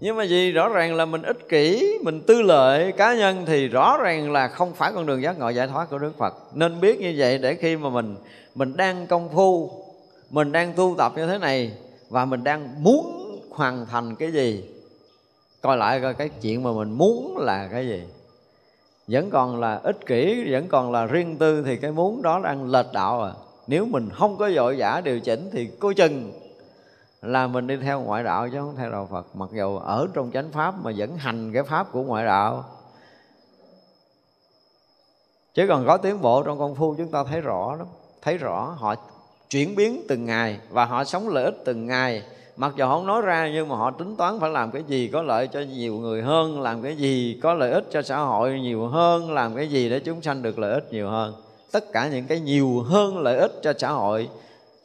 [0.04, 0.52] nhưng mà gì?
[0.52, 4.48] Rõ ràng là mình ích kỷ, mình tư lợi cá nhân thì rõ ràng là
[4.48, 6.34] không phải con đường giác ngộ giải thoát của đức phật.
[6.54, 8.16] Nên biết như vậy để khi mà mình
[8.56, 9.72] mình đang công phu,
[10.30, 11.72] mình đang tu tập như thế này
[12.10, 14.64] và mình đang muốn hoàn thành cái gì,
[15.62, 18.04] coi lại coi cái chuyện mà mình muốn là cái gì.
[19.08, 22.72] Vẫn còn là ích kỷ, vẫn còn là riêng tư thì cái muốn đó đang
[22.72, 23.32] lệch đạo à.
[23.68, 26.32] Nếu mình không có dội vã điều chỉnh thì coi chừng
[27.24, 29.36] là mình đi theo ngoại đạo chứ không theo đạo Phật.
[29.36, 32.64] Mặc dù ở trong chánh pháp mà vẫn hành cái pháp của ngoại đạo.
[35.54, 37.88] Chứ còn có tiến bộ trong công phu chúng ta thấy rõ lắm.
[38.22, 38.96] Thấy rõ, họ
[39.50, 42.24] chuyển biến từng ngày và họ sống lợi ích từng ngày.
[42.56, 45.22] Mặc dù không nói ra nhưng mà họ tính toán phải làm cái gì có
[45.22, 48.88] lợi cho nhiều người hơn, làm cái gì có lợi ích cho xã hội nhiều
[48.88, 51.34] hơn, làm cái gì để chúng sanh được lợi ích nhiều hơn.
[51.72, 54.30] Tất cả những cái nhiều hơn lợi ích cho xã hội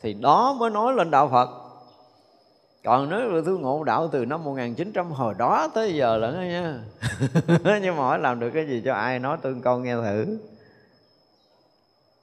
[0.03, 1.68] thì đó mới nói lên đạo Phật
[2.89, 6.41] còn nếu là tôi ngộ đạo từ năm 1900 hồi đó tới giờ lận đó
[6.41, 6.79] nha.
[7.83, 10.39] Nhưng mà hỏi làm được cái gì cho ai nói tương con nghe thử.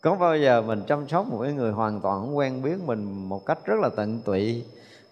[0.02, 3.30] Có bao giờ mình chăm sóc một cái người hoàn toàn không quen biết mình
[3.30, 4.64] một cách rất là tận tụy?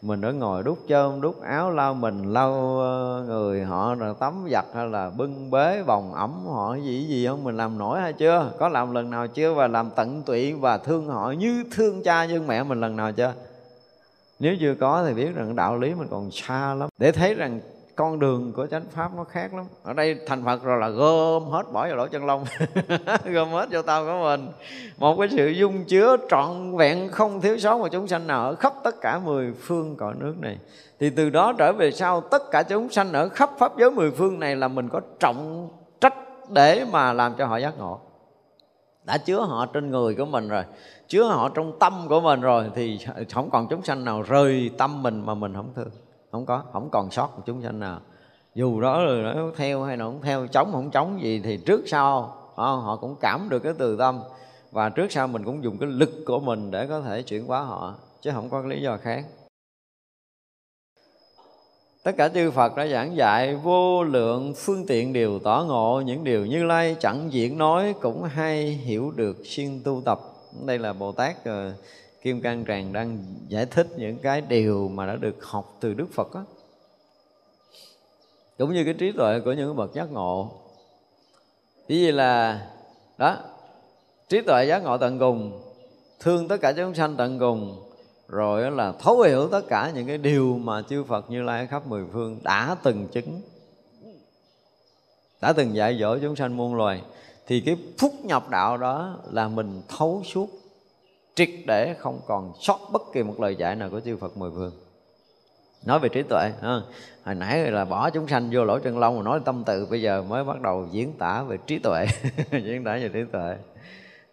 [0.02, 4.48] Mình ở ngồi đút chơm đút áo lau mình, lau ờ, người họ rồi tắm
[4.52, 7.44] giặt hay là bưng bế vòng ẩm họ gì gì không?
[7.44, 8.52] Mình làm nổi hay chưa?
[8.60, 9.54] Có làm lần nào chưa?
[9.54, 13.12] Và làm tận tụy và thương họ như thương cha, như mẹ mình lần nào
[13.12, 13.34] chưa?
[14.44, 16.90] Nếu chưa có thì biết rằng đạo lý mình còn xa lắm.
[16.98, 17.60] Để thấy rằng
[17.96, 19.66] con đường của chánh pháp nó khác lắm.
[19.84, 22.44] Ở đây thành phật rồi là gom hết bỏ vào lỗ chân lông.
[23.26, 24.52] Gom hết cho tao của mình.
[24.98, 28.56] Một cái sự dung chứa trọn vẹn, không thiếu sót mà chúng sanh nào ở
[28.56, 30.58] khắp tất cả mười phương cõi nước này.
[31.00, 34.12] Thì từ đó trở về sau, tất cả chúng sanh ở khắp pháp giới mười
[34.12, 35.70] phương này là mình có trọng
[36.02, 36.16] trách
[36.50, 38.02] để mà làm cho họ giác ngộ
[39.06, 40.64] đã chứa họ trên người của mình rồi,
[41.08, 43.00] chứa họ trong tâm của mình rồi thì
[43.34, 45.90] không còn chúng sanh nào rời tâm mình mà mình không thương,
[46.32, 48.00] không có, không còn sót một chúng sanh nào.
[48.56, 51.82] Dù đó là nó theo hay nó không theo, chống không chống gì thì trước
[51.86, 54.20] sau họ họ cũng cảm được cái từ tâm.
[54.72, 57.62] Và trước sau mình cũng dùng cái lực của mình để có thể chuyển hóa
[57.62, 59.26] họ, chứ không có lý do khác
[62.04, 66.02] tất cả chư Phật đã giảng dạy vô lượng phương tiện đều tỏ ngộ.
[66.06, 70.20] Những điều như lai chẳng diễn nói cũng hay hiểu được xuyên tu tập.
[70.66, 71.74] Đây là Bồ Tát uh,
[72.22, 73.18] Kim Cang Tràng đang
[73.48, 76.46] giải thích những cái điều mà đã được học từ Đức Phật đó.
[78.58, 80.52] cũng như cái trí tuệ của những bậc giác ngộ.
[81.88, 82.62] Chỉ vì là
[83.18, 83.38] đó
[84.30, 85.62] trí tuệ giác ngộ tận cùng
[86.20, 87.93] thương tất cả chúng sanh tận cùng
[88.28, 91.88] rồi là thấu hiểu tất cả những cái điều mà chư Phật Như Lai khắp
[91.88, 93.42] mười phương đã từng chứng,
[95.42, 97.02] đã từng dạy dỗ chúng sanh muôn loài
[97.48, 100.50] thì cái phúc nhập đạo đó là mình thấu suốt,
[101.36, 104.52] triệt để, không còn sót bất kỳ một lời dạy nào của chư Phật mười
[104.52, 104.72] phương
[105.86, 106.82] nói về trí tuệ, ha.
[107.24, 110.02] hồi nãy là bỏ chúng sanh vô lỗ chân lông mà nói tâm tự bây
[110.02, 112.06] giờ mới bắt đầu diễn tả về trí tuệ,
[112.52, 113.56] diễn tả về trí tuệ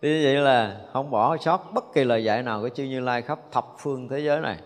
[0.02, 3.22] thì vậy là không bỏ sót bất kỳ lời dạy nào của chư Như Lai
[3.22, 4.58] khắp thập phương thế giới này.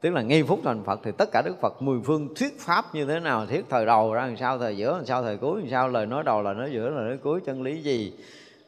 [0.00, 2.94] Tức là nghi phút thành Phật thì tất cả Đức Phật mười phương thuyết pháp
[2.94, 5.60] như thế nào thuyết thời đầu ra làm sao, thời giữa làm sao, thời cuối
[5.60, 8.12] làm sao, lời nói đầu là nói giữa là nói cuối, chân lý gì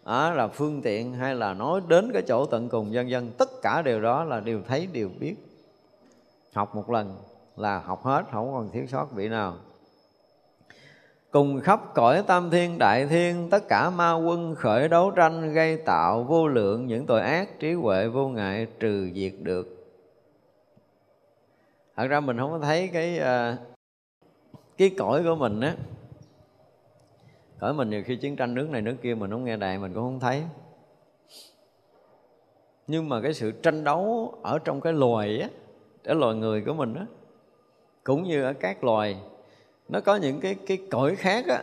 [0.04, 3.48] đó là phương tiện hay là nói đến cái chỗ tận cùng dân dân tất
[3.62, 5.34] cả điều đó là đều thấy, đều biết.
[6.52, 7.16] Học một lần
[7.56, 9.54] là học hết, không còn thiếu sót vị nào
[11.30, 15.76] cùng khắp cõi tam thiên đại thiên, tất cả ma quân khởi đấu tranh gây
[15.76, 19.76] tạo vô lượng những tội ác trí huệ vô ngại trừ diệt được.
[21.96, 23.56] Thật ra mình không có thấy cái ờ,
[24.78, 25.74] cái cõi của mình á.
[27.58, 29.94] Cõi mình nhiều khi chiến tranh nước này nước kia mình không nghe đài, mình
[29.94, 30.42] cũng không thấy.
[32.86, 35.48] Nhưng mà cái sự tranh đấu ở trong cái loài á,
[36.04, 37.06] cái loài người của mình á,
[38.04, 39.16] cũng như ở các loài
[39.90, 41.62] nó có những cái cái cõi khác á.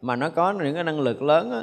[0.00, 1.62] Mà nó có những cái năng lực lớn á.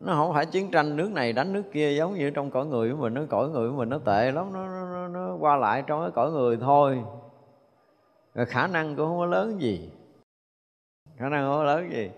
[0.00, 2.90] Nó không phải chiến tranh nước này đánh nước kia giống như trong cõi người
[2.90, 3.14] của mình.
[3.14, 6.00] Nó cõi người của mình nó tệ lắm nó, nó, nó, nó qua lại trong
[6.00, 7.02] cái cõi người thôi.
[8.34, 9.90] Rồi khả năng cũng không có lớn gì.
[11.16, 12.10] Khả năng không có lớn gì.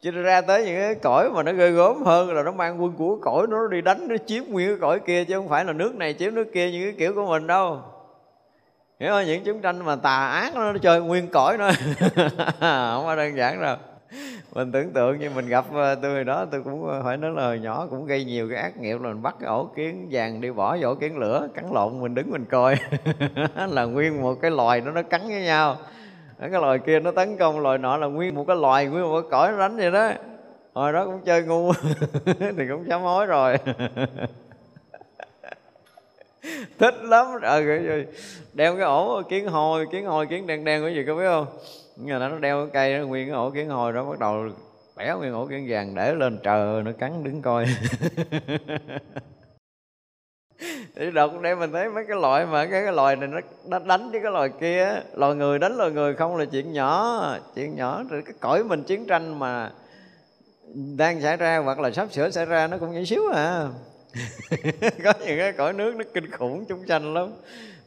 [0.00, 2.92] Chứ ra tới những cái cõi mà nó ghê gớm hơn là nó mang quân
[2.98, 5.72] của cõi nó đi đánh nó chiếm nguyên cái cõi kia chứ không phải là
[5.72, 7.80] nước này chiếm nước kia như cái kiểu của mình đâu
[9.00, 9.26] hiểu không?
[9.26, 11.70] Những chúng tranh mà tà ác nó chơi nguyên cõi nó,
[12.60, 13.76] không có đơn giản đâu.
[14.54, 17.58] Mình tưởng tượng như mình gặp ờ, tôi đó tôi cũng ờ, phải nói lời
[17.58, 20.50] nhỏ cũng gây nhiều cái ác nghiệp là mình bắt cái ổ kiến vàng đi
[20.50, 22.76] bỏ vô kiến lửa cắn lộn mình đứng mình coi.
[23.68, 25.76] Là nguyên một cái loài nó nó cắn với nhau.
[26.40, 29.20] Cái loài kia nó tấn công loài nọ là nguyên một cái loài nguyên một
[29.20, 30.10] cái cõi nó đánh vậy đó.
[30.74, 31.72] Hồi đó cũng chơi ngu
[32.56, 33.56] thì cũng sám hối rồi.
[36.78, 37.26] thích lắm.
[37.42, 38.06] Ờ, rồi
[38.52, 41.46] đeo cái ổ kiến hồi kiến hồi kiến đen đen cái gì có biết không?
[41.96, 44.48] Nhưng mà nó đeo cái cây nó nguyên cái ổ kiến hồi đó bắt đầu
[44.96, 47.66] bẻ nguyên ổ kiến vàng để lên trời nó cắn đứng coi.
[50.96, 53.78] Thì đọc để mình thấy mấy cái loại mà cái, cái loài này nó, nó
[53.78, 57.22] đánh với cái loài kia loài người đánh loài người không là chuyện nhỏ.
[57.54, 59.70] Chuyện nhỏ rồi cái cõi mình chiến tranh mà
[60.96, 63.68] đang xảy ra hoặc là sắp sửa xảy ra nó cũng nhỏ xíu à.
[65.04, 67.28] có những cái cõi nước nó kinh khủng, chúng sanh lắm.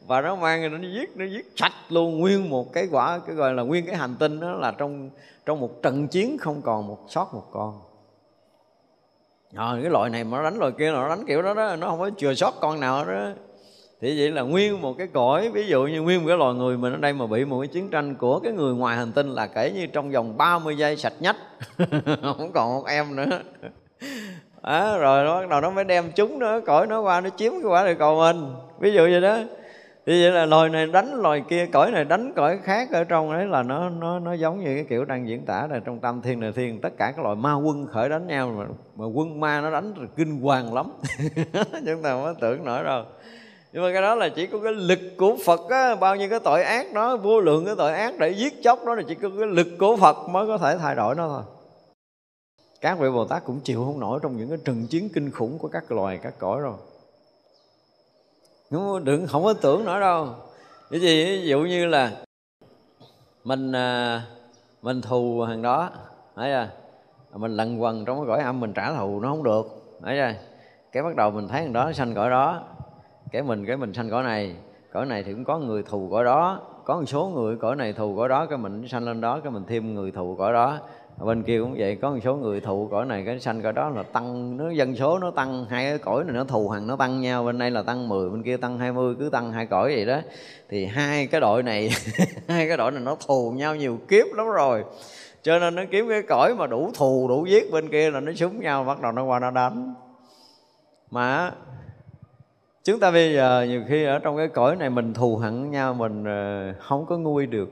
[0.06, 2.18] Và nó mang, nó giết nó giết sạch luôn.
[2.18, 5.10] Nguyên một cái quả, cái gọi là nguyên cái hành tinh đó là trong
[5.46, 7.80] trong một trận chiến không còn một sót một con.
[9.52, 11.88] Rồi cái loại này mà nó đánh loại kia nó đánh kiểu đó đó, nó
[11.88, 13.30] không có chừa sót con nào đó
[14.00, 16.76] thì vậy là nguyên một cái cõi, ví dụ như nguyên một cái loài người
[16.76, 19.28] mình ở đây mà bị một cái chiến tranh của cái người ngoài hành tinh
[19.28, 21.36] là kể như trong vòng 30 giây sạch nhách
[22.22, 23.26] không còn một em nữa
[24.68, 27.52] à, rồi nó bắt đầu nó mới đem chúng nó cõi nó qua nó chiếm
[27.52, 28.54] cái quả địa cầu mình.
[28.78, 29.38] Ví dụ vậy đó.
[30.06, 33.32] Thì vậy là loài này đánh loài kia cõi này đánh cõi khác ở trong
[33.32, 36.22] đấy là nó nó nó giống như cái kiểu đang diễn tả là trong tam
[36.22, 38.64] thiên này thiên tất cả các loại ma quân khởi đánh nhau mà,
[38.96, 40.92] mà quân ma nó đánh kinh hoàng lắm.
[41.86, 43.04] Chúng ta mới tưởng nổi đâu.
[43.72, 46.40] Nhưng mà cái đó là chỉ có cái lực của Phật á, bao nhiêu cái
[46.40, 49.28] tội ác đó vô lượng cái tội ác để giết chóc đó là chỉ có
[49.38, 51.57] cái lực của Phật mới có thể thay đổi nó thôi
[52.80, 55.58] các vị Bồ Tát cũng chịu không nổi trong những cái trận chiến kinh khủng
[55.58, 56.76] của các loài các cõi rồi.
[58.70, 60.28] Không, đừng không có tưởng nữa đâu.
[60.90, 62.12] Cái gì ví dụ như là
[63.44, 64.22] mình à,
[64.82, 65.90] mình thù hàng đó
[66.36, 66.68] thấy chưa?
[67.38, 69.66] Mình lần quần trong cái cõi âm mình trả thù nó không được
[70.04, 70.40] thấy chưa?
[70.92, 72.62] Cái bắt đầu mình thấy thằng đó sanh cõi đó
[73.32, 74.56] cái mình cái mình sanh cõi này.
[74.92, 77.92] Cõi này thì cũng có người thù cõi đó có một số người cõi này
[77.92, 80.78] thù cõi đó cái mình sanh lên đó cái mình thêm người thù cõi đó
[81.24, 83.88] bên kia cũng vậy, có một số người thụ cõi này, cái sanh cõi đó
[83.88, 86.96] là tăng, nó dân số nó tăng, hai cái cõi này nó thù hằn, nó
[86.96, 87.44] tăng nhau.
[87.44, 90.20] Bên đây là tăng 10 bên kia tăng 20 cứ tăng hai cõi vậy đó.
[90.68, 91.90] Thì hai cái đội này,
[92.48, 94.84] hai cái đội này nó thù nhau nhiều kiếp lắm rồi.
[95.42, 98.32] Cho nên nó kiếm cái cõi mà đủ thù, đủ giết bên kia là nó
[98.32, 99.94] súng nhau, bắt đầu nó qua nó đánh.
[101.10, 101.52] Mà
[102.84, 105.94] chúng ta bây giờ nhiều khi ở trong cái cõi này mình thù hận nhau,
[105.94, 107.68] mình ờ, không có nguôi được,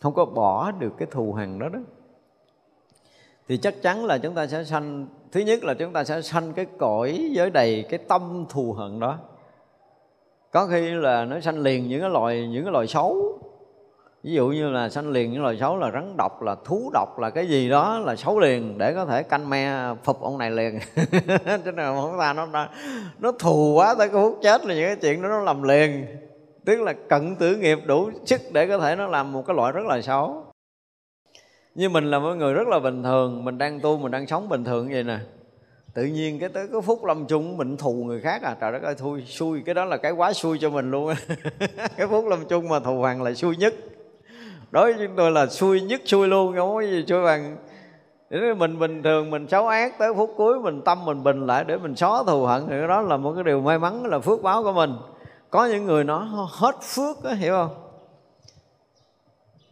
[0.00, 1.78] không có bỏ được cái thù hằn đó đó
[3.48, 6.52] thì chắc chắn là chúng ta sẽ sanh, thứ nhất là chúng ta sẽ sanh
[6.52, 9.18] cái cõi giới đầy cái tâm thù hận đó.
[10.52, 13.38] Có khi là nó sanh liền những cái loài, những cái loài xấu.
[14.22, 17.18] Ví dụ như là sanh liền những loài xấu là rắn độc, là thú độc,
[17.18, 20.50] là cái gì đó là xấu liền, để có thể canh me phục ông này
[20.50, 20.78] liền.
[21.64, 22.46] Cho nên không ta nó
[23.18, 26.06] nó thù quá tới cái hút chết là những cái chuyện đó nó làm liền.
[26.64, 29.72] Tức là cận tử nghiệp đủ sức để có thể nó làm một cái loại
[29.72, 30.53] rất là xấu
[31.74, 34.48] như mình là một người rất là bình thường mình đang tu mình đang sống
[34.48, 35.18] bình thường vậy nè.
[35.94, 38.56] Tự nhiên cái tới cái phút lâm chung mình thù người khác à.
[38.60, 39.62] Trời đất ơi thui xui.
[39.66, 41.14] Cái đó là cái quá xui cho mình luôn
[41.96, 43.74] cái phút lâm chung mà thù hoàng là xui nhất.
[44.70, 46.56] Đối với chúng tôi là xui nhất xui luôn.
[46.56, 47.56] Không có gì xui bằng
[48.30, 51.64] để mình bình thường mình xấu ác tới phút cuối mình tâm mình bình lại
[51.64, 54.42] để mình xóa thù hận thì đó là một cái điều may mắn là phước
[54.42, 54.94] báo của mình.
[55.50, 56.18] Có những người nó
[56.50, 57.83] hết phước đó, hiểu không?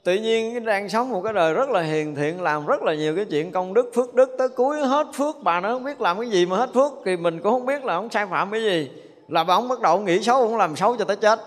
[0.05, 3.17] Tự nhiên đang sống một cái đời rất là hiền thiện, làm rất là nhiều
[3.17, 6.21] cái chuyện công đức, phước đức, tới cuối hết phước, bà nó không biết làm
[6.21, 8.63] cái gì mà hết phước, thì mình cũng không biết là ông sai phạm cái
[8.63, 8.91] gì.
[9.29, 11.41] Là bà ông bắt đầu nghĩ xấu cũng làm xấu cho tới chết.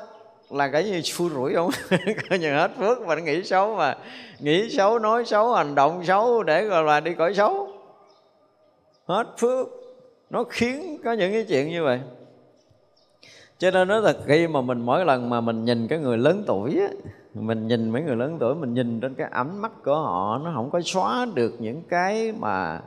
[0.49, 1.69] Là cái gì xui rủi không
[2.29, 3.97] coi như hết phước mà nó nghĩ xấu mà.
[4.39, 7.67] Nghĩ xấu, nói xấu, hành động xấu để gọi là đi cõi xấu.
[9.05, 9.67] Hết phước.
[10.29, 11.99] Nó khiến có những cái chuyện như vậy.
[13.57, 16.43] Cho nên nó là khi mà mình mỗi lần mà mình nhìn cái người lớn
[16.47, 16.87] tuổi á
[17.35, 20.51] mình nhìn mấy người lớn tuổi, mình nhìn trên cái ánh mắt của họ, nó
[20.55, 22.81] không có xóa được những cái mà,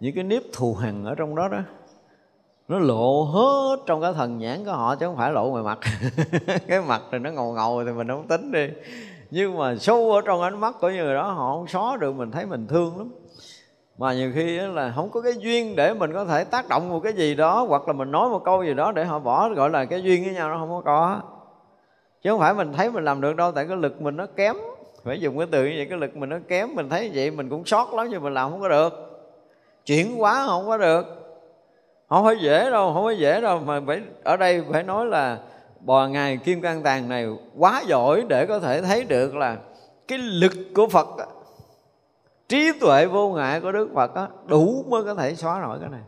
[0.00, 1.58] những cái nếp thù hằn ở trong đó đó.
[2.68, 5.78] Nó lộ hết trong cái thần nhãn của họ chứ không phải lộ ngoài mặt.
[6.66, 8.68] Cái mặt thì nó ngầu ngầu thì mình không tính đi.
[9.30, 12.30] Nhưng mà sâu ở trong ánh mắt của người đó, họ không xóa được, mình
[12.30, 13.10] thấy mình thương lắm.
[13.98, 17.00] Mà nhiều khi là không có cái duyên để mình có thể tác động một
[17.00, 19.70] cái gì đó, hoặc là mình nói một câu gì đó để họ bỏ, gọi
[19.70, 21.20] là cái duyên với nhau nó không có có
[22.22, 24.56] chứ không phải mình thấy mình làm được đâu tại cái lực mình nó kém.
[25.04, 27.48] Phải dùng cái từ như vậy cái lực mình nó kém mình thấy vậy mình
[27.48, 28.92] cũng sót lắm nhưng mình làm không có được.
[29.86, 31.06] Chuyển quá không có được.
[32.08, 35.38] Không phải dễ đâu không phải dễ đâu mà phải ở đây phải nói là
[35.80, 37.26] bò ngài kim cang tàng này
[37.56, 39.56] quá giỏi để có thể thấy được là
[40.08, 41.08] cái lực của phật
[42.48, 45.88] trí tuệ vô ngại của đức phật đó, đủ mới có thể xóa nổi cái
[45.88, 46.00] này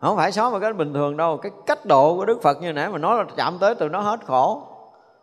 [0.00, 1.36] không phải xóa một cái bình thường đâu.
[1.36, 4.00] Cái cách độ của đức phật như nãy mà nói là chạm tới từ nó
[4.00, 4.62] hết khổ.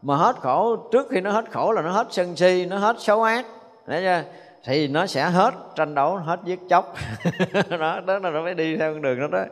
[0.01, 2.95] Mà hết khổ, trước khi nó hết khổ là nó hết sân si, nó hết
[2.99, 3.45] xấu ác.
[3.87, 4.23] Đấy chưa?
[4.67, 6.95] thì nó sẽ hết tranh đấu, hết giết chóc.
[7.69, 9.45] Đó đó là nó phải đi theo con đường đó đó.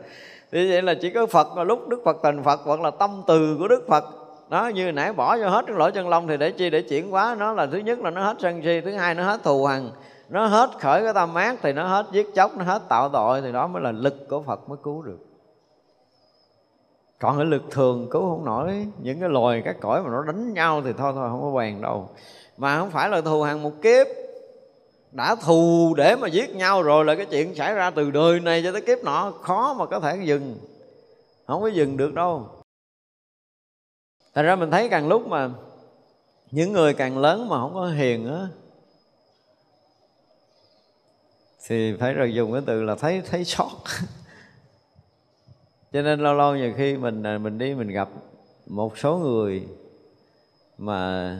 [0.52, 3.22] Thì vậy là chỉ có phật mà lúc đức phật thành phật hoặc là tâm
[3.26, 4.04] từ của đức phật.
[4.48, 6.70] Đó, như nãy bỏ cho hết cái lỗ chân lông thì để chi?
[6.70, 9.24] Để chuyển hóa nó là thứ nhất là nó hết sân si, thứ hai nó
[9.24, 9.90] hết thù hằn
[10.28, 13.42] nó hết khởi cái tâm ác thì nó hết giết chóc, nó hết tạo tội,
[13.42, 15.18] thì đó mới là lực của phật mới cứu được.
[17.18, 18.86] Còn cái lực thường cứu không nổi.
[19.02, 21.80] Những cái loài, các cõi mà nó đánh nhau thì thôi thôi, không có bèn
[21.80, 22.08] đâu.
[22.56, 24.06] Mà không phải là thù hàng một kiếp.
[25.12, 28.62] Đã thù để mà giết nhau rồi là cái chuyện xảy ra từ đời này
[28.64, 30.58] cho tới kiếp nọ, khó mà có thể dừng.
[31.46, 32.46] Không có dừng được đâu.
[34.34, 35.50] Thành ra mình thấy càng lúc mà
[36.50, 38.46] những người càng lớn mà không có hiền á
[41.68, 43.82] thì phải rồi dùng cái từ là thấy thấy sót.
[45.92, 48.08] Cho nên lâu lâu nhiều khi mình à, mình đi mình gặp
[48.66, 49.68] một số người
[50.78, 51.30] mà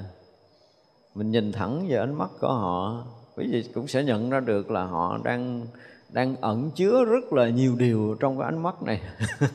[1.14, 3.04] mình nhìn thẳng vào ánh mắt của họ
[3.36, 5.66] quý vị cũng sẽ nhận ra được là họ đang
[6.08, 9.00] đang ẩn chứa rất là nhiều điều trong cái ánh mắt này.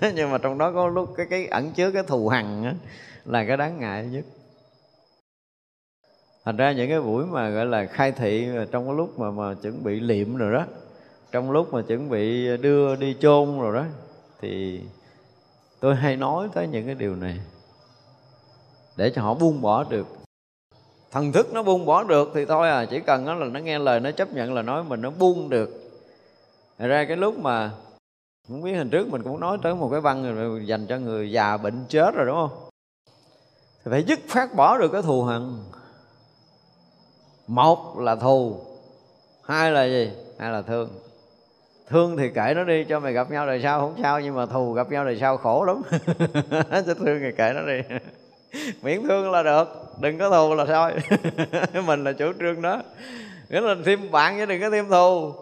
[0.16, 2.74] Nhưng mà trong đó có lúc cái cái ẩn chứa cái thù hằn á,
[3.26, 4.26] là cái đáng ngại nhất
[6.46, 9.54] thành ra những cái buổi mà, gọi là, khai thị trong cái lúc mà mà
[9.54, 10.66] chuẩn bị liệm rồi đó,
[11.32, 13.86] trong lúc mà chuẩn bị đưa đi chôn rồi đó,
[14.42, 14.82] thì
[15.80, 17.40] tôi hay nói tới những cái điều này
[18.98, 20.08] để cho họ buông bỏ được.
[21.12, 23.80] Thần thức nó buông bỏ được thì thôi à chỉ cần nó là nó nghe
[23.80, 25.70] lời, nó chấp nhận là nói mình nó buông được.
[26.78, 27.72] Thật ra cái lúc mà,
[28.48, 31.32] không biết hình trước mình cũng nói tới một cái văn rồi dành cho người
[31.32, 32.70] già bệnh chết rồi, đúng không?
[33.86, 35.58] Thì phải dứt phát bỏ được cái thù hận
[37.48, 38.58] một là thù
[39.44, 40.12] hai là gì?
[40.40, 40.90] Hai là thương.
[41.90, 44.46] Thương thì kể nó đi cho mày gặp nhau đời sau không sao nhưng mà
[44.46, 45.82] thù gặp nhau đời sau khổ lắm.
[46.86, 47.96] Cho thương thì kể nó đi.
[48.82, 49.68] Miễn thương là được
[50.00, 50.92] đừng có thù là thôi.
[51.86, 52.82] Mình là chủ trương đó.
[53.50, 55.34] Nghĩa là thêm bạn chứ đừng có thêm thù.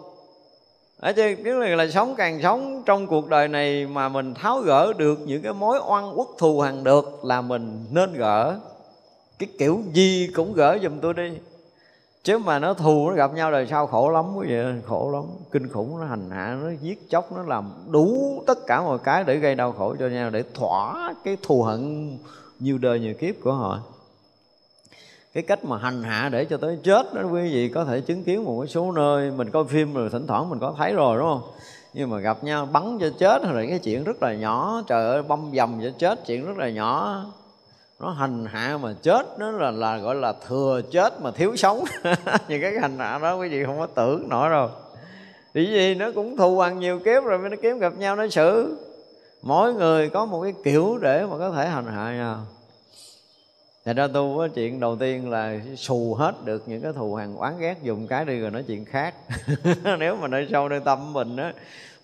[1.00, 4.58] Ở chứ cái là, là sống càng sống trong cuộc đời này mà mình tháo
[4.60, 8.58] gỡ được những cái mối oan uất thù hằn được là mình nên gỡ.
[9.38, 11.30] Cái kiểu gì cũng gỡ giùm tôi đi
[12.24, 14.56] chứ mà nó thù, nó gặp nhau đời sau khổ lắm quý vị
[14.86, 15.24] khổ lắm.
[15.50, 19.24] Kinh khủng, nó hành hạ, nó giết chóc, nó làm đủ tất cả mọi cái
[19.24, 22.10] để gây đau khổ cho nhau, để thỏa cái thù hận
[22.58, 23.80] nhiều đời nhiều kiếp của họ.
[25.34, 28.24] Cái cách mà hành hạ để cho tới chết đó quý vị, có thể chứng
[28.24, 31.28] kiến một số nơi, mình coi phim rồi thỉnh thoảng mình có thấy rồi, đúng
[31.28, 31.42] không?
[31.92, 35.22] Nhưng mà gặp nhau bắn cho chết, rồi cái chuyện rất là nhỏ, trời ơi,
[35.22, 37.24] băm dầm cho chết, chuyện rất là nhỏ
[38.00, 41.84] nó hành hạ mà chết, nó là là gọi là thừa chết mà thiếu sống.
[42.48, 44.70] Những cái hành hạ đó, quý vị không có tưởng nổi đâu.
[45.52, 45.94] Vì gì?
[45.94, 48.78] Nó cũng thù ăn nhiều kiếp rồi mới nó kiếm gặp nhau nó xử.
[49.42, 52.46] Mỗi người có một cái kiểu để mà có thể hành hạ nhau.
[53.84, 57.34] Thành ra tu có chuyện đầu tiên là xù hết được những cái thù hằn
[57.34, 59.14] oán ghét, dùng cái đi rồi nói chuyện khác.
[59.98, 61.52] Nếu mà nơi sâu, nơi tâm mình á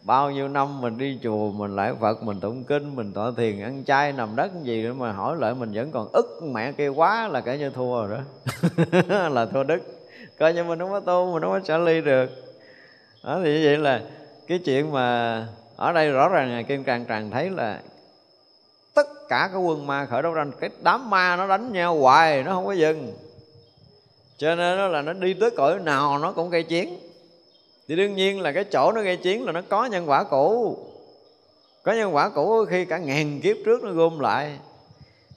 [0.06, 3.62] bao nhiêu năm mình đi chùa, mình lại phật, mình tụng kinh, mình tọa thiền,
[3.62, 6.88] ăn chay, nằm đất gì nữa mà hỏi lại mình vẫn còn ức mẹ kia
[6.88, 9.28] quá là kể như thua rồi đó.
[9.28, 9.82] Là thua đức
[10.38, 12.30] coi như mình không có tu, mình không có trả ly được.
[13.24, 14.00] Đó, thì như vậy là
[14.46, 15.46] cái chuyện mà
[15.76, 17.80] ở đây rõ ràng là kim càng tràng thấy là
[18.94, 22.42] tất cả các quân ma khởi đấu tranh cái đám ma nó đánh nhau hoài,
[22.42, 23.12] nó không có dừng.
[24.38, 26.98] Cho nên nó là nó đi tới cõi nào nó cũng gây chiến
[27.88, 30.78] thì đương nhiên là cái chỗ nó gây chiến là nó có nhân quả cũ.
[31.82, 34.58] Có nhân quả cũ khi cả ngàn kiếp trước nó gom lại.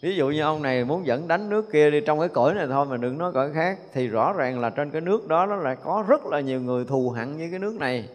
[0.01, 2.67] Ví dụ như ông này muốn dẫn đánh nước kia đi trong cái cõi này
[2.67, 5.55] thôi mà đừng nói cõi khác thì rõ ràng là trên cái nước đó nó
[5.55, 8.09] lại có rất là nhiều người thù hận với cái nước này.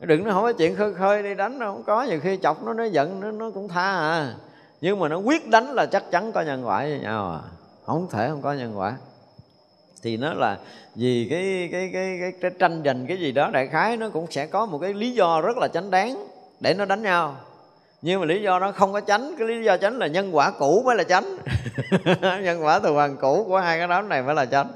[0.00, 2.64] Đừng nói không có chuyện khơi khơi đi đánh đâu không có nhiều khi chọc
[2.64, 4.34] nó nó giận nó, nó cũng tha à.
[4.80, 7.40] Nhưng mà nó quyết đánh là chắc chắn có nhân quả với nhau à.
[7.86, 8.96] Không thể không có nhân quả
[10.02, 10.58] thì nó là
[10.94, 14.26] vì cái cái cái cái, cái tranh giành cái gì đó đại khái nó cũng
[14.30, 16.26] sẽ có một cái lý do rất là chánh đáng
[16.60, 17.36] để nó đánh nhau.
[18.02, 20.50] Nhưng mà lý do nó không có tránh cái lý do tránh là nhân quả
[20.50, 21.36] cũ mới là tránh
[22.42, 24.68] nhân quả từ hoàng cũ của hai cái đám này mới là tránh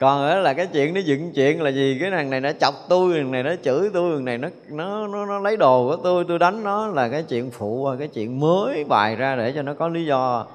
[0.00, 2.74] còn đó là cái chuyện nó dựng chuyện là gì cái thằng này nó chọc
[2.88, 5.96] tôi thằng này nó chửi tôi thằng này nó nó nó, nó lấy đồ của
[5.96, 9.62] tôi tôi đánh nó là cái chuyện phụ cái chuyện mới bài ra để cho
[9.62, 10.46] nó có lý do.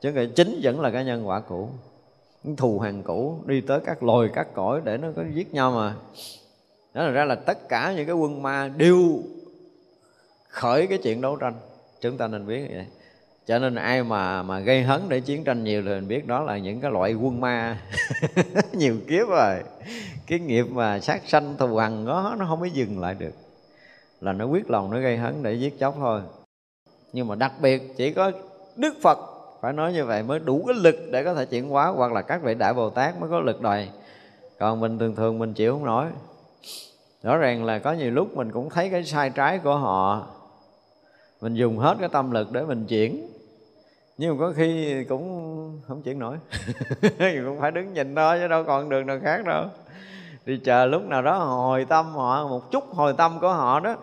[0.00, 1.68] Chứ cái chính vẫn là cái nhân quả cũ
[2.56, 5.94] thù hằn cũ đi tới các loài, các cõi để nó có giết nhau mà.
[6.94, 9.22] Đó là ra là tất cả những cái quân ma đều
[10.48, 11.54] khởi cái chuyện đấu tranh.
[12.00, 12.86] Chúng ta nên biết vậy.
[13.46, 16.42] Cho nên ai mà mà gây hấn để chiến tranh nhiều thì mình biết đó
[16.42, 17.80] là những cái loại quân ma.
[18.72, 19.54] Nhiều kiếp rồi.
[20.26, 23.34] Cái nghiệp mà sát sanh thù hằn đó, nó không có dừng lại được.
[24.20, 26.20] Là nó quyết lòng nó gây hấn để giết chóc thôi.
[27.12, 28.30] Nhưng mà đặc biệt chỉ có
[28.76, 29.18] đức phật
[29.64, 32.22] phải nói như vậy mới đủ cái lực để có thể chuyển hóa, hoặc là
[32.22, 33.88] các vị đại bồ tát mới có lực đòi.
[34.58, 36.06] Còn mình thường thường mình chịu không nổi.
[37.22, 40.26] Rõ ràng là có nhiều lúc mình cũng thấy cái sai trái của họ.
[41.40, 43.28] Mình dùng hết cái tâm lực để mình chuyển.
[44.18, 46.36] Nhưng mà có khi cũng không chuyển nổi.
[47.18, 49.64] Cũng phải đứng nhìn thôi, chứ đâu còn đường nào khác đâu.
[50.46, 53.96] Đi chờ lúc nào đó hồi tâm họ, một chút hồi tâm của họ đó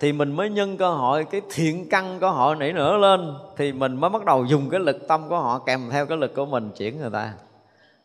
[0.00, 3.72] thì mình mới nhân cơ hội, cái thiện căn của họ nảy nở lên, thì
[3.72, 6.46] mình mới bắt đầu dùng cái lực tâm của họ kèm theo cái lực của
[6.46, 7.32] mình chuyển người ta.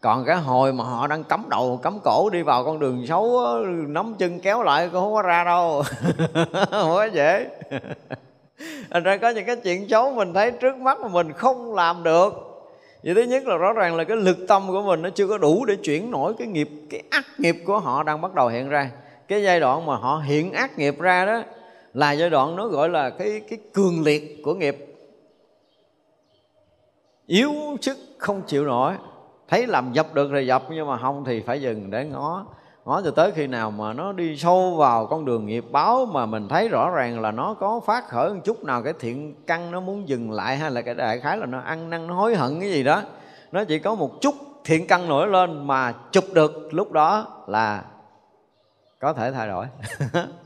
[0.02, 3.44] Còn cái hồi mà họ đang cắm đầu, cắm cổ đi vào con đường xấu
[3.88, 5.84] nắm chân kéo lại cũng không có ra đâu.
[6.72, 7.48] Không có dễ.
[8.92, 12.04] Thành ra có những cái chuyện xấu mình thấy trước mắt mà mình không làm
[12.04, 12.34] được.
[13.04, 15.38] Vậy thứ nhất là rõ ràng là cái lực tâm của mình nó chưa có
[15.38, 18.70] đủ để chuyển nổi cái nghiệp, cái ác nghiệp của họ đang bắt đầu hiện
[18.70, 18.90] ra.
[19.28, 21.42] Cái giai đoạn mà họ hiện ác nghiệp ra đó
[21.96, 24.78] là giai đoạn nó gọi là cái cái cường liệt của nghiệp.
[27.26, 27.52] Yếu
[27.82, 28.94] sức không chịu nổi.
[29.48, 32.46] Thấy làm dập được rồi dập, nhưng mà không thì phải dừng để ngó.
[32.86, 36.26] Ngó cho tới khi nào mà nó đi sâu vào con đường nghiệp báo mà
[36.26, 39.72] mình thấy rõ ràng là nó có phát khởi một chút nào cái thiện căn
[39.72, 42.36] nó muốn dừng lại hay là cái đại khái là nó ăn năn, nó hối
[42.36, 43.02] hận cái gì đó.
[43.52, 47.84] Nó chỉ có một chút thiện căn nổi lên mà chụp được lúc đó là
[49.00, 49.66] có thể thay đổi.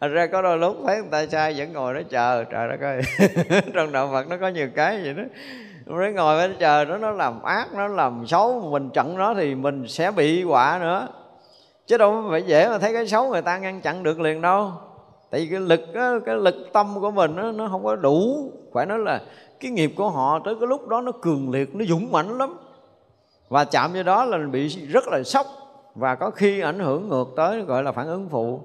[0.00, 2.44] Thành ra có đôi lúc thấy người ta sai vẫn ngồi đó chờ.
[2.44, 3.02] Trời đất ơi.
[3.74, 5.22] Trong đạo Phật nó có nhiều cái vậy đó.
[5.86, 8.60] Nó ngồi đó chờ nó nó làm ác nó làm xấu.
[8.72, 11.08] Mình chặn nó thì mình sẽ bị quả nữa.
[11.86, 14.72] Chứ đâu phải dễ mà thấy cái xấu người ta ngăn chặn được liền đâu.
[15.30, 15.80] Tại vì cái lực
[16.26, 18.50] cái lực tâm của mình nó, nó không có đủ.
[18.72, 19.20] Phải nói là
[19.60, 22.56] cái nghiệp của họ tới cái lúc đó nó cường liệt nó dũng mãnh lắm.
[23.48, 25.46] Và chạm vô đó là bị rất là sốc.
[25.94, 28.60] Và có khi ảnh hưởng ngược tới gọi là phản ứng phụ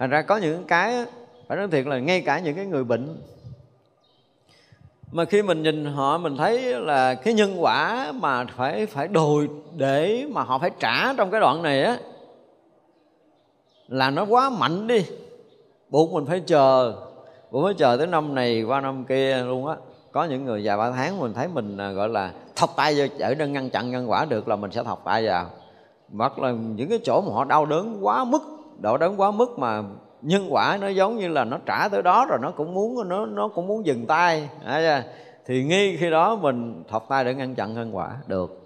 [0.00, 1.04] thành ra có những cái
[1.48, 3.16] phải nói thiệt là ngay cả những cái người bệnh,
[5.12, 9.48] mà khi mình nhìn họ, mình thấy là cái nhân quả mà phải phải đồi
[9.76, 11.98] để mà họ phải trả trong cái đoạn này á,
[13.88, 15.04] là nó quá mạnh đi.
[15.88, 16.94] Buộc mình phải chờ,
[17.50, 19.76] buộc phải chờ tới năm này qua năm kia luôn á.
[20.12, 23.04] Có những người vài ba tháng mình thấy mình à, gọi là thọc tay vô
[23.26, 25.50] ở đang ngăn chặn nhân quả được là mình sẽ thọc tay vào.
[26.16, 28.42] Hoặc là những cái chỗ mà họ đau đớn quá mức
[28.80, 29.82] đổ đớn quá mức mà
[30.22, 33.26] nhân quả nó giống như là nó trả tới đó rồi nó cũng muốn nó
[33.26, 34.48] nó cũng muốn dừng tay.
[35.46, 38.56] Thì nghi khi đó mình thọc tay để ngăn chặn nhân quả được.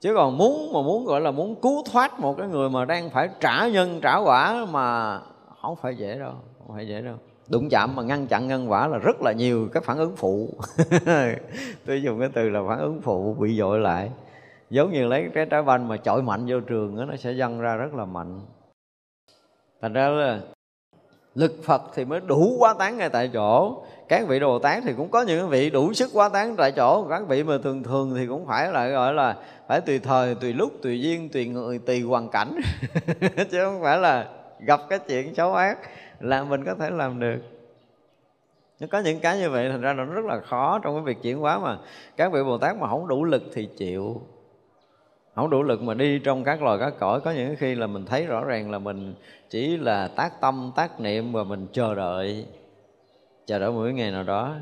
[0.00, 3.10] Chứ còn muốn mà muốn gọi là muốn cứu thoát một cái người mà đang
[3.10, 5.18] phải trả nhân trả quả mà
[5.62, 7.14] không phải dễ đâu không phải dễ đâu.
[7.48, 10.48] Đụng chạm mà ngăn chặn nhân quả là rất là nhiều các phản ứng phụ.
[11.86, 14.10] Tôi dùng cái từ là phản ứng phụ bị dội lại.
[14.70, 17.60] Giống như lấy cái trái banh mà chọi mạnh vô trường đó, nó sẽ dâng
[17.60, 18.40] ra rất là mạnh
[19.82, 20.40] thành ra là
[21.34, 23.82] lực phật thì mới đủ quá tán ngay tại chỗ.
[24.08, 27.06] Các vị đồ tán thì cũng có những vị đủ sức quá tán tại chỗ.
[27.10, 29.36] Các vị mà thường thường thì cũng phải là, gọi là,
[29.68, 32.60] phải tùy thời, tùy lúc, tùy duyên, tùy người, tùy hoàn cảnh.
[33.50, 34.28] Chứ không phải là
[34.66, 35.78] gặp cái chuyện xấu ác
[36.20, 37.38] là mình có thể làm được.
[38.80, 41.22] Nó có những cái như vậy, thành ra nó rất là khó trong cái việc
[41.22, 41.78] chuyển hóa mà.
[42.16, 44.20] Các vị bồ tát mà không đủ lực thì chịu
[45.34, 48.04] không đủ lực mà đi trong các loài các cõi có những khi là mình
[48.04, 49.14] thấy rõ ràng là mình
[49.50, 52.46] chỉ là tác tâm, tác niệm và mình chờ đợi
[53.46, 54.54] chờ đợi mỗi ngày nào đó.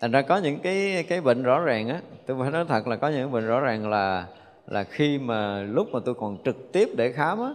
[0.00, 2.96] Thành ra có những cái cái bệnh rõ ràng á, tôi phải nói thật là
[2.96, 4.26] có những bệnh rõ ràng là
[4.66, 7.54] là khi mà lúc mà tôi còn trực tiếp để khám á,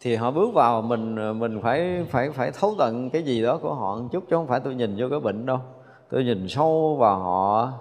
[0.00, 3.74] thì họ bước vào mình mình phải phải phải thấu tận cái gì đó của
[3.74, 5.58] họ một chút chứ không phải tôi nhìn vô cái bệnh đâu.
[6.10, 7.72] Tôi nhìn sâu vào họ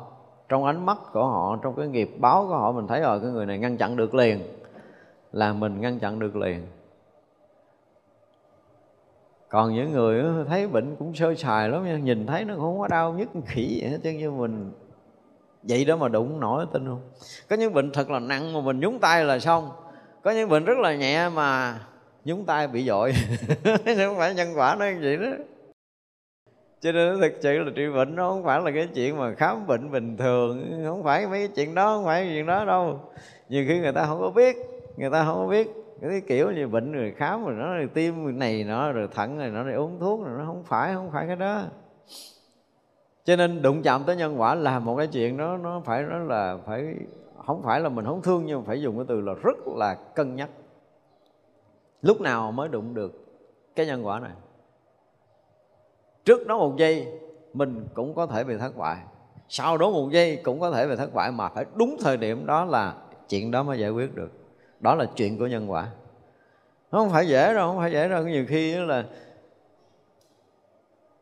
[0.49, 3.31] trong ánh mắt của họ, trong cái nghiệp báo của họ, mình thấy rồi cái
[3.31, 4.39] người này ngăn chặn được liền,
[5.31, 6.67] là mình ngăn chặn được liền.
[9.49, 12.79] Còn những người ờ, thấy bệnh cũng sơ sài lắm nha, nhìn thấy nó không
[12.79, 14.71] có đau nhất khỉ vậy hết, chứ như mình,
[15.63, 17.01] vậy đó mà đụng nổi tin không?
[17.49, 19.71] Có những bệnh thật là nặng mà mình nhúng tay là xong.
[20.23, 21.79] Có những bệnh rất là nhẹ mà
[22.25, 23.13] nhúng tay bị dội.
[23.85, 25.37] Không phải nhân quả nó như vậy đó
[26.79, 29.67] cho nên thực sự là trị bệnh nó không phải là cái chuyện mà khám
[29.67, 30.81] bệnh bình thường.
[30.85, 32.99] Không phải mấy cái chuyện đó, không phải cái chuyện đó đâu.
[33.49, 34.57] Nhiều khi người ta không có biết,
[34.97, 35.71] người ta không có biết.
[36.01, 39.49] Cái kiểu như bệnh rồi khám rồi nó rồi tim này nó rồi thận này
[39.49, 41.63] nó rồi uống thuốc rồi nó không phải không phải cái đó.
[43.25, 46.17] Cho nên đụng chạm tới nhân quả là một cái chuyện đó, nó phải nó
[46.17, 46.95] là phải,
[47.45, 49.95] không phải là mình không thương, nhưng mà phải dùng cái từ là rất là
[50.15, 50.49] cân nhắc.
[52.01, 53.25] Lúc nào mới đụng được
[53.75, 54.31] cái nhân quả này?
[56.27, 57.07] Trước đó một giây,
[57.53, 58.97] mình cũng có thể bị thất bại.
[59.49, 62.45] Sau đó một giây cũng có thể bị thất bại, mà phải đúng thời điểm
[62.45, 62.93] đó là
[63.29, 64.31] chuyện đó mới giải quyết được.
[64.79, 65.87] Đó là chuyện của nhân quả.
[66.91, 68.23] Nó không phải dễ đâu, không phải dễ đâu.
[68.23, 69.03] Nhiều khi là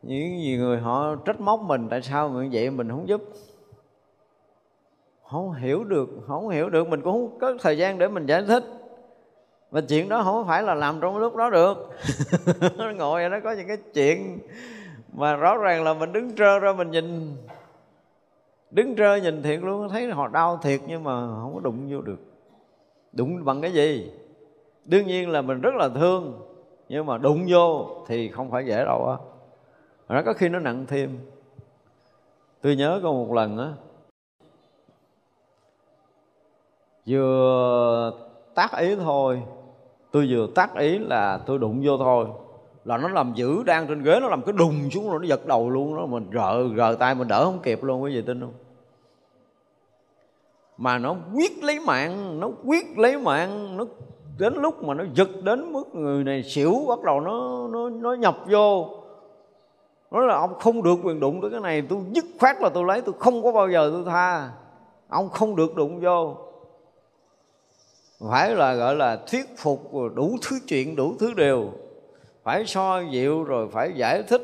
[0.02, 3.22] những nhiều người họ trách móc mình, tại sao mình vậy mình không giúp?
[5.23, 6.88] Không hiểu được, không hiểu được.
[6.88, 8.64] Mình cũng không có thời gian để mình giải thích.
[9.72, 11.90] Và chuyện đó không phải là làm trong lúc đó được.
[12.98, 14.40] Ngồi ở đó có những cái chuyện
[15.17, 17.37] mà rõ ràng là mình đứng trơ ra mình nhìn.
[18.71, 22.01] Đứng trơ nhìn thiệt luôn, thấy họ đau thiệt nhưng mà không có đụng vô
[22.01, 22.19] được.
[23.13, 24.11] Đụng bằng cái gì?
[24.85, 26.41] Đương nhiên là mình rất là thương,
[26.89, 29.17] nhưng mà đụng vô thì không phải dễ đâu á.
[30.09, 31.19] Nó có khi nó nặng thêm.
[32.61, 33.71] Tôi nhớ có một lần á,
[37.07, 38.11] vừa
[38.55, 39.43] tác ý thôi,
[40.11, 42.25] tôi vừa tác ý là tôi đụng vô thôi
[42.86, 45.45] là nó làm giữ đang trên ghế nó làm cái đùng xuống rồi nó giật
[45.45, 46.06] đầu luôn đó.
[46.06, 48.53] Mình rợ gờ tay mình đỡ không kịp luôn, quý vị tin không?
[50.78, 53.86] Mà nó quyết lấy mạng, nó quyết lấy mạng, nó
[54.38, 58.14] đến lúc mà nó giật đến mức người này xỉu, bắt đầu nó nó nó
[58.14, 58.90] nhập vô.
[60.12, 62.84] Nói là ông không được quyền đụng tới cái này, tôi dứt khoát là tôi
[62.84, 64.52] lấy, tôi không có bao giờ tôi tha.
[65.10, 66.38] Ông không được đụng vô.
[68.30, 71.72] Phải là gọi là thuyết phục đủ thứ chuyện, đủ thứ điều
[72.45, 74.41] phải so dịu rồi phải giải thích.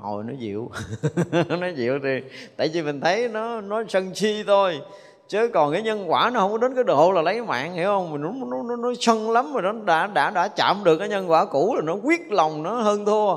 [0.00, 0.70] Hồi nó dịu
[1.60, 2.20] nó dịu thì
[2.56, 4.80] tại vì mình thấy nó nó sân si thôi.
[5.28, 7.86] Chứ còn cái nhân quả nó không có đến cái độ là lấy mạng hiểu
[7.86, 8.12] không?
[8.12, 11.08] Mình nó nó nó, nó sân lắm rồi nó đã đã đã chạm được cái
[11.08, 13.36] nhân quả cũ là nó quyết lòng nó hơn thua.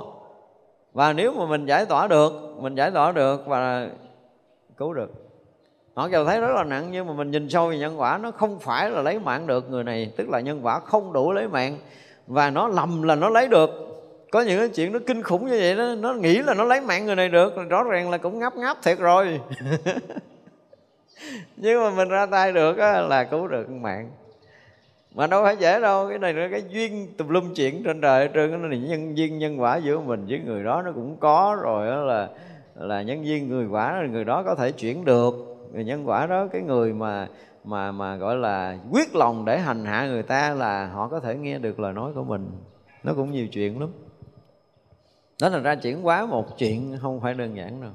[0.93, 3.89] Và nếu mà mình giải tỏa được mình giải tỏa được và
[4.77, 5.11] cứu được.
[5.93, 8.31] Họ giờ thấy rất là nặng nhưng mà mình nhìn sâu về nhân quả nó
[8.31, 11.47] không phải là lấy mạng được người này tức là nhân quả không đủ lấy
[11.47, 11.77] mạng
[12.29, 13.69] và nó lầm là nó lấy được.
[14.31, 16.81] Có những cái chuyện nó kinh khủng như vậy đó nó nghĩ là nó lấy
[16.81, 19.39] mạng người này được rõ ràng là cũng ngáp ngáp thiệt rồi.
[21.57, 24.11] Nhưng mà mình ra tay được á, là cứu được mạng.
[25.15, 28.21] Mà đâu phải dễ đâu cái này là cái duyên tùm lum chuyện trên trời
[28.25, 31.17] hết trơn cái này nhân duyên nhân quả giữa mình với người đó nó cũng
[31.19, 32.27] có rồi đó là
[32.75, 35.33] là nhân duyên người quả người đó có thể chuyển được.
[35.73, 37.27] Người nhân quả đó cái người mà
[37.63, 41.35] mà mà gọi là quyết lòng để hành hạ người ta là họ có thể
[41.35, 42.51] nghe được lời nói của mình.
[43.03, 43.89] Nó cũng nhiều chuyện lắm.
[45.41, 47.91] Đó là ra chuyển hóa một chuyện không phải đơn giản đâu.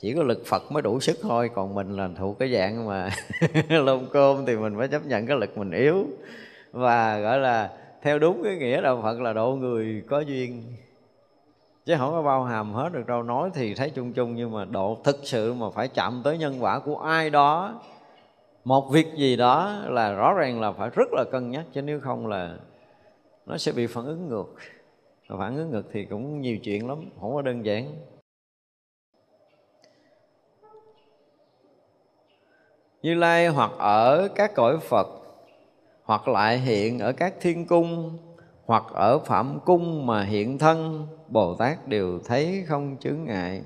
[0.00, 3.10] Chỉ có lực Phật mới đủ sức thôi, còn mình là thuộc cái dạng mà
[3.68, 6.06] lông cơm thì mình phải chấp nhận cái lực mình yếu.
[6.72, 7.70] Và gọi là
[8.02, 10.62] theo đúng cái nghĩa đạo Phật là độ người có duyên.
[11.86, 13.22] Chứ không có bao hàm hết được đâu.
[13.22, 16.56] Nói thì thấy chung chung, nhưng mà độ thực sự mà phải chạm tới nhân
[16.60, 17.80] quả của ai đó
[18.64, 22.00] một việc gì đó là rõ ràng là phải rất là cân nhắc, chứ nếu
[22.00, 22.56] không là
[23.46, 24.54] nó sẽ bị phản ứng ngược
[25.28, 27.94] phản ứng ngược thì cũng nhiều chuyện lắm, không có đơn giản
[33.02, 35.06] Như Lai hoặc ở các cõi Phật,
[36.02, 38.18] hoặc lại hiện ở các thiên cung,
[38.64, 43.62] hoặc ở phạm cung mà hiện thân, Bồ Tát đều thấy không chướng ngại.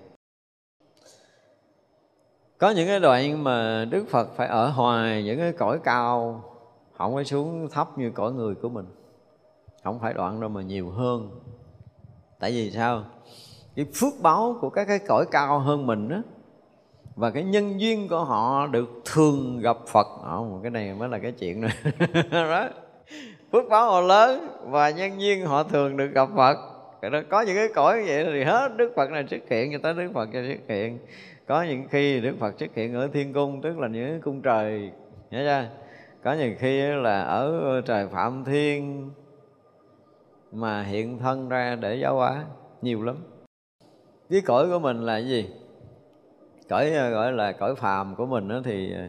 [2.59, 6.45] Có những cái đoạn mà Đức Phật phải ở hoài những cái cõi cao
[6.97, 8.87] không phải xuống thấp như cõi người của mình.
[9.85, 11.31] Không phải đoạn đâu mà nhiều hơn.
[12.41, 13.05] Tại vì sao?
[13.77, 16.23] Cái phước báo của các cái cõi cao hơn mình đó
[17.17, 21.19] và cái nhân duyên của họ được thường gặp Phật không, cái này mới là
[21.19, 21.77] cái chuyện này
[22.31, 22.69] đó
[23.53, 26.57] phước báo họ lớn và nhân duyên họ thường được gặp Phật
[27.29, 30.11] có những cái cõi vậy thì hết Đức Phật này xuất hiện cho tới Đức
[30.15, 30.99] Phật này xuất hiện
[31.49, 34.93] có những khi Đức Phật xuất hiện ở thiên cung, tức là những cung trời,
[35.31, 35.69] nhớ chưa?
[36.25, 39.11] Có những khi là ở trời Phạm Thiên
[40.53, 42.45] mà hiện thân ra để giáo hóa,
[42.83, 43.17] nhiều lắm.
[44.31, 45.51] Cái cõi của mình là gì?
[46.69, 49.01] Cõi ờ, gọi là cõi phàm của mình đó thì ờ,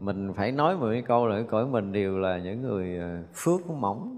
[0.00, 3.70] mình phải nói một cái câu là cõi mình đều là những người ờ, phước
[3.70, 4.13] mỏng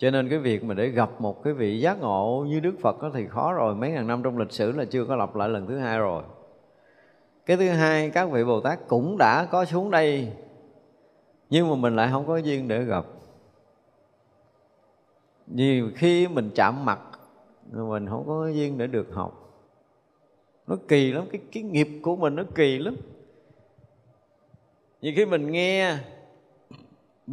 [0.00, 3.02] cho nên cái việc mà để gặp một cái vị giác ngộ như Đức Phật
[3.02, 3.74] đó thì khó rồi.
[3.74, 6.22] Mấy ngàn năm trong lịch sử là chưa có lặp lại lần thứ hai rồi.
[7.46, 10.32] Cái thứ hai, các vị Bồ Tát cũng đã có xuống đây,
[11.50, 13.04] nhưng mà mình lại không có duyên để gặp.
[15.46, 17.00] Nhiều khi mình chạm mặt,
[17.72, 19.62] mình không có duyên để được học.
[20.66, 22.96] Nó kỳ lắm, cái cái nghiệp của mình nó kỳ lắm.
[25.00, 25.96] Nhiều khi mình nghe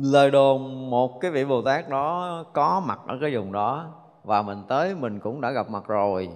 [0.02, 3.94] lời đồn một cái vị bồ tát đó có mặt ở cái vùng đó
[4.24, 6.30] và mình tới mình cũng đã gặp mặt rồi.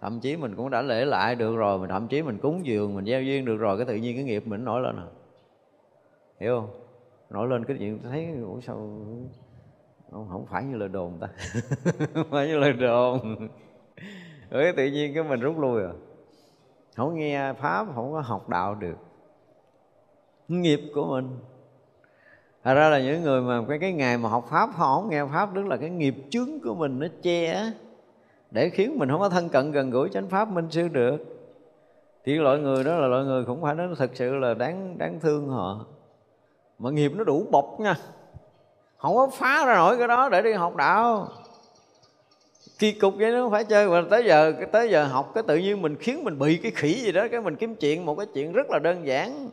[0.00, 2.94] Thậm chí mình cũng đã lễ lại được rồi mình thậm chí mình cúng dường
[2.94, 5.06] mình gieo duyên được rồi cái tự nhiên cái nghiệp mình nổi lên à.
[6.40, 6.70] Hiểu không?
[7.30, 8.76] Nổi lên cái chuyện thấy ủa sao
[10.10, 11.28] không, không phải như lời đồn ta.
[12.14, 13.36] Không phải như lời đồn.
[14.50, 15.92] Ừ, rồi tự nhiên cái mình rút lui à.
[16.96, 18.96] Không nghe pháp không có học đạo được.
[20.48, 21.38] Nghiệp của mình
[22.68, 25.24] Thật ra là những người mà cái cái ngày mà học pháp, họ không nghe
[25.32, 27.70] pháp, tức là cái nghiệp chướng của mình nó che
[28.50, 31.16] để khiến mình không có thân cận gần gũi chánh pháp minh sư được.
[32.24, 35.20] Thì loại người đó là loại người cũng phải nói thật sự là đáng đáng
[35.20, 35.86] thương họ.
[36.78, 37.94] Mà nghiệp nó đủ bọc nha.
[38.96, 41.28] Không có phá ra nổi cái đó để đi học đạo.
[42.78, 45.82] Kỳ cục vậy nó phải chơi, và tới giờ tới giờ học cái tự nhiên
[45.82, 48.52] mình khiến mình bị cái khỉ gì đó, cái mình kiếm chuyện, một cái chuyện
[48.52, 49.48] rất là đơn giản.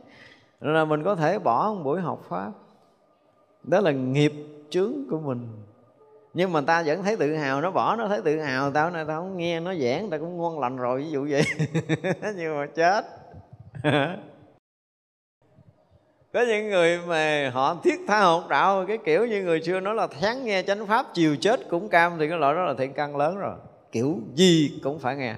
[0.61, 2.51] Là mình có thể bỏ một buổi học pháp
[3.67, 4.33] đó là nghiệp
[4.69, 5.47] chướng của mình.
[6.33, 8.71] Nhưng mà ta vẫn thấy tự hào nó bỏ nó thấy tự hào.
[8.71, 11.43] Tao này tao không nghe nó giảng tao cũng ngon lành rồi ví dụ vậy.
[12.35, 13.05] Nhưng mà chết.
[16.33, 19.95] Có những người mà họ thiết tha học đạo cái kiểu như người xưa nói
[19.95, 22.93] là tháng nghe chánh pháp chiều chết cũng cam thì cái loại đó là thiện
[22.93, 23.55] căn lớn rồi.
[23.91, 25.35] Kiểu gì cũng phải nghe.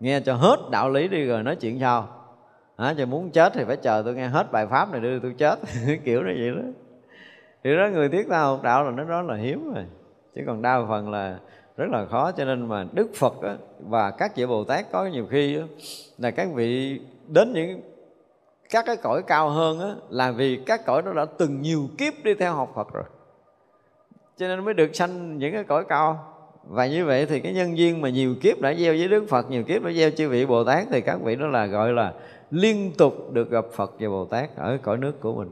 [0.00, 2.08] Nghe cho hết đạo lý đi rồi nói chuyện sau
[2.76, 5.34] à, chứ muốn chết thì phải chờ tôi nghe hết bài pháp này đưa tôi
[5.38, 5.58] chết.
[6.04, 6.81] Kiểu nó vậy đó
[7.64, 9.84] thì đó người thiết tha học đạo là nó đó là hiếm rồi.
[10.34, 11.38] Chứ còn đa phần là
[11.76, 15.06] rất là khó cho nên mà đức phật á, và các vị bồ tát có
[15.06, 15.64] nhiều khi á,
[16.18, 17.80] là các vị đến những
[18.70, 22.12] các cái cõi cao hơn á, là vì các cõi đó đã từng nhiều kiếp
[22.24, 23.04] đi theo học Phật rồi.
[24.36, 26.34] Cho nên mới được sanh những cái cõi cao.
[26.68, 29.50] Và như vậy thì cái nhân duyên mà nhiều kiếp đã gieo với Đức Phật
[29.50, 32.12] nhiều kiếp đã gieo chư vị Bồ Tát thì các vị đó là gọi là
[32.50, 35.50] liên tục được gặp Phật và Bồ Tát ở cõi nước của mình.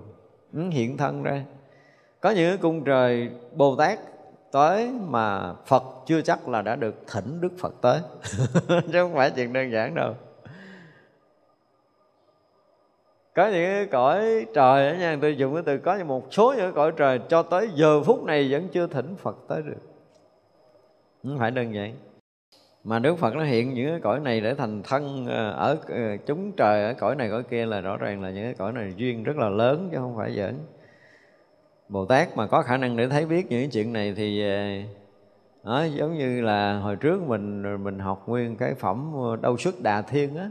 [0.55, 1.45] Ừ, hiện thân ra
[2.21, 3.99] có những cung trời Bồ Tát
[4.53, 8.01] tới mà Phật chưa chắc là đã được thỉnh Đức Phật tới.
[8.69, 10.15] Chứ không phải chuyện đơn giản đâu.
[13.35, 16.75] Có những cái cõi trời đó nha, tôi dùng cái từ có một số những
[16.75, 19.81] cõi trời cho tới giờ phút này vẫn chưa thỉnh phật tới được.
[21.23, 21.95] Không phải đơn giản.
[22.85, 26.17] Mà Đức Phật nó hiện những cái cõi này để thành thân ờ, ở ờ,
[26.27, 28.93] chúng trời, ở cõi này cõi kia là rõ ràng là những cái cõi này
[28.97, 30.55] duyên rất là lớn, chứ không phải giỡn.
[31.91, 34.65] Bồ Tát mà có khả năng để thấy biết những chuyện này thì ờ,
[35.65, 39.75] đó, giống như là hồi trước mình mình học nguyên cái phẩm ờ, đâu xuất
[39.83, 40.51] đà thiên á.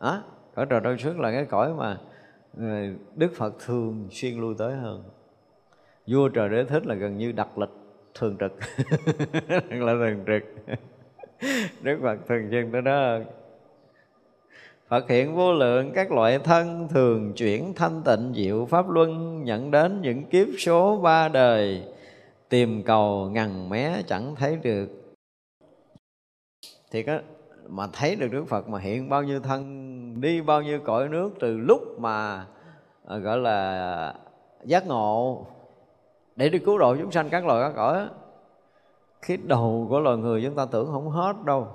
[0.00, 0.22] Đó,
[0.54, 1.98] cõi trời đâu xuất là cái cõi mà
[2.58, 2.64] ờ,
[3.16, 5.04] Đức Phật thường xuyên lui tới hơn.
[6.06, 7.70] Vua trời đế thích là gần như đặt lịch
[8.14, 8.52] thường trực.
[9.70, 10.42] Là thường trực.
[11.82, 13.18] Đức Phật thường xuyên tới đó
[14.90, 19.70] Phật hiện vô lượng, các loại thân thường chuyển thanh tịnh diệu pháp luân, nhận
[19.70, 21.82] đến những kiếp số ba đời.
[22.48, 24.88] Tìm cầu ngằn mé chẳng thấy được.
[26.90, 27.18] Thì có
[27.68, 31.30] mà thấy được Đức Phật mà hiện bao nhiêu thân, đi bao nhiêu cõi nước
[31.40, 32.46] từ lúc mà
[33.06, 34.14] à, gọi là,
[34.64, 35.46] giác ngộ
[36.36, 38.08] để đi cứu độ chúng sanh các loài các cõi
[39.26, 41.68] cái đầu của loài người chúng ta tưởng không hết đâu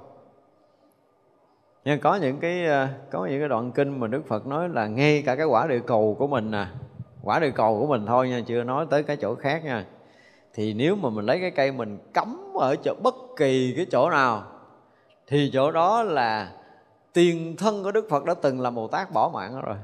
[1.85, 4.87] nhưng có những cái ờ, có những cái đoạn kinh mà Đức Phật nói là
[4.87, 6.65] ngay cả cái quả địa cầu của mình nè
[7.23, 9.85] quả địa cầu của mình thôi nha, chưa nói tới cái chỗ khác nha.
[10.53, 14.09] Thì nếu mà mình lấy cái cây mình cắm ở chỗ bất kỳ cái chỗ
[14.09, 14.43] nào,
[15.27, 16.51] thì chỗ đó là
[17.13, 19.75] tiền thân của đức phật đã từng là bồ tát bỏ mạng rồi.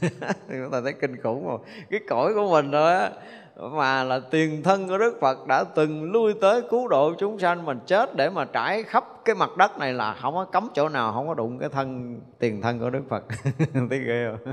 [0.48, 1.58] Chúng ta thấy kinh khủng rồi
[1.90, 3.10] cái cõi của mình rồi á
[3.58, 7.64] mà là tiền thân của đức phật đã từng lui tới cứu độ chúng sanh
[7.64, 10.88] mình chết để mà trải khắp cái mặt đất này là không có cấm chỗ
[10.88, 13.24] nào, không có đụng cái thân, tiền thân của đức phật.
[13.90, 14.52] Thấy ghê không?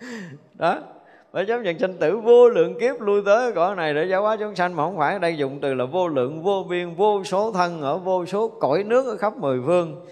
[0.54, 0.78] Đó.
[1.32, 4.36] Bởi chấp nhận sinh tử vô lượng kiếp lui tới cõi này để giáo hóa
[4.40, 7.52] chúng sanh mà không phải đây dùng từ là vô lượng, vô biên, vô số
[7.52, 10.06] thân ở vô số cõi nước ở khắp mười phương.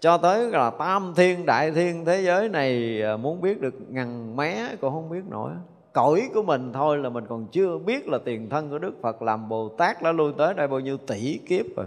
[0.00, 4.36] Cho tới là tam thiên, đại thiên thế giới này à, muốn biết được ngàn
[4.36, 5.50] mé cũng không biết nổi
[5.96, 9.22] cõi của mình thôi là mình còn chưa biết là tiền thân của Đức Phật
[9.22, 11.86] làm Bồ Tát đã lui tới đây bao nhiêu tỷ kiếp rồi.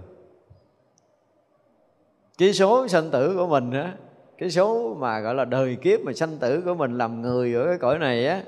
[2.38, 3.94] Cái số sanh tử của mình á,
[4.38, 7.66] cái số mà gọi là đời kiếp mà sanh tử của mình làm người ở
[7.66, 8.44] cái cõi này á,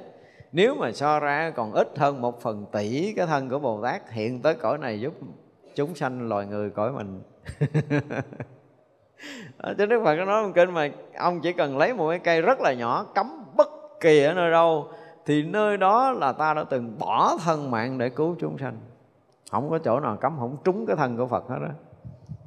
[0.52, 4.12] nếu mà so ra còn ít hơn một phần tỷ cái thân của Bồ Tát
[4.12, 5.14] hiện tới cõi này giúp
[5.76, 7.22] chúng sanh loài người cõi mình.
[9.78, 12.42] Chứ Đức Phật có nói một kinh mà ông chỉ cần lấy một cái cây
[12.42, 13.70] rất là nhỏ cắm bất
[14.00, 14.88] kỳ ở nơi đâu
[15.26, 18.78] thì nơi đó là ta đã từng bỏ thân mạng để cứu chúng sanh.
[19.52, 21.70] Không có chỗ nào cấm, không trúng cái thân của Phật hết đó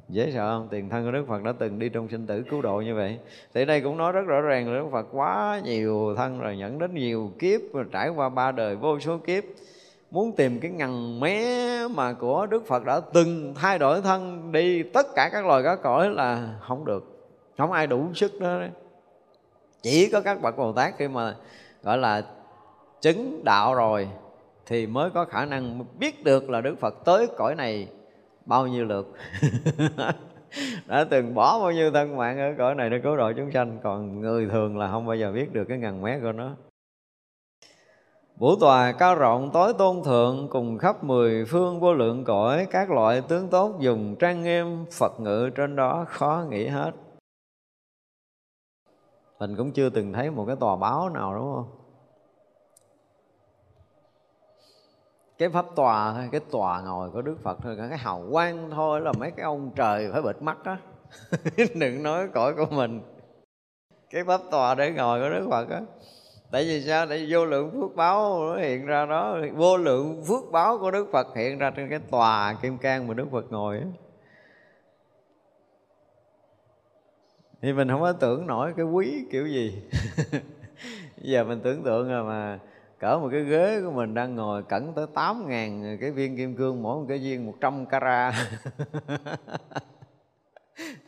[0.09, 0.67] dễ sợ không?
[0.71, 3.19] Tiền thân của Đức Phật đã từng đi trong sinh tử cứu độ như vậy.
[3.53, 6.79] Thì đây cũng nói rất rõ ràng là Đức Phật quá nhiều thân rồi, nhận
[6.79, 9.43] đến nhiều kiếp, rồi trải qua ba đời vô số kiếp.
[10.11, 14.83] Muốn tìm cái ngần mé mà của Đức Phật đã từng thay đổi thân, đi
[14.83, 17.31] tất cả các loài cá cõi là không được.
[17.57, 18.59] Không ai đủ sức đó.
[19.81, 21.35] Chỉ có các bậc Bồ Tát khi mà,
[21.83, 22.23] gọi là
[23.05, 24.09] chứng đạo rồi
[24.65, 27.87] thì mới có khả năng biết được là Đức Phật tới cõi này
[28.45, 29.13] bao nhiêu lượt.
[30.87, 33.79] Đã từng bỏ bao nhiêu thân mạng ở cõi này để cứu độ chúng sanh,
[33.83, 36.51] còn người thường là không bao giờ biết được cái ngàn mét của nó.
[38.37, 42.91] Vũ tòa cao rộng tối tôn thượng cùng khắp mười phương vô lượng cõi, Các
[42.91, 46.91] loại tướng tốt dùng trang nghiêm, Phật ngự trên đó khó nghĩ hết.
[49.39, 51.84] Mình cũng chưa từng thấy một cái tòa báo nào, đúng không?
[55.37, 59.01] Cái pháp tòa thôi, cái tòa ngồi của đức phật thôi cái hào quang thôi
[59.01, 60.77] là mấy cái ông trời phải bịt mắt á.
[61.75, 63.01] Đừng nói cõi của mình.
[64.09, 65.81] Cái pháp tòa để ngồi của đức phật á.
[66.51, 67.07] Tại vì sao?
[67.07, 69.37] Tại vì vô lượng phước báo nó hiện ra đó.
[69.53, 73.13] Vô lượng phước báo của đức phật hiện ra trên cái tòa kim cang mà
[73.13, 73.85] đức phật ngồi á.
[77.61, 79.83] Thì mình không có tưởng nổi cái quý kiểu gì.
[81.17, 82.59] Giờ mình tưởng tượng rồi mà
[83.05, 86.55] cỡ một cái ghế của mình đang ngồi cẩn tới tám ngàn cái viên kim
[86.55, 88.31] cương, mỗi một cái viên 100 cara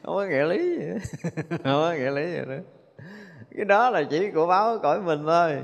[0.04, 0.98] không có nghĩa lý gì đó.
[1.50, 2.60] không có nghĩa lý gì nữa
[3.56, 5.64] cái đó là chỉ của báo cõi mình thôi.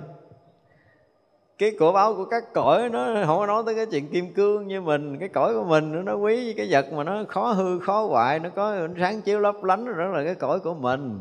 [1.58, 4.68] Cái của báo của các cõi nó không có nói tới cái chuyện kim cương
[4.68, 5.18] như mình.
[5.20, 8.50] Cái cõi của mình nó quý cái vật mà nó khó hư, khó hoại, nó
[8.50, 11.20] có ánh sáng chiếu lấp lánh, đó là cái cõi của mình.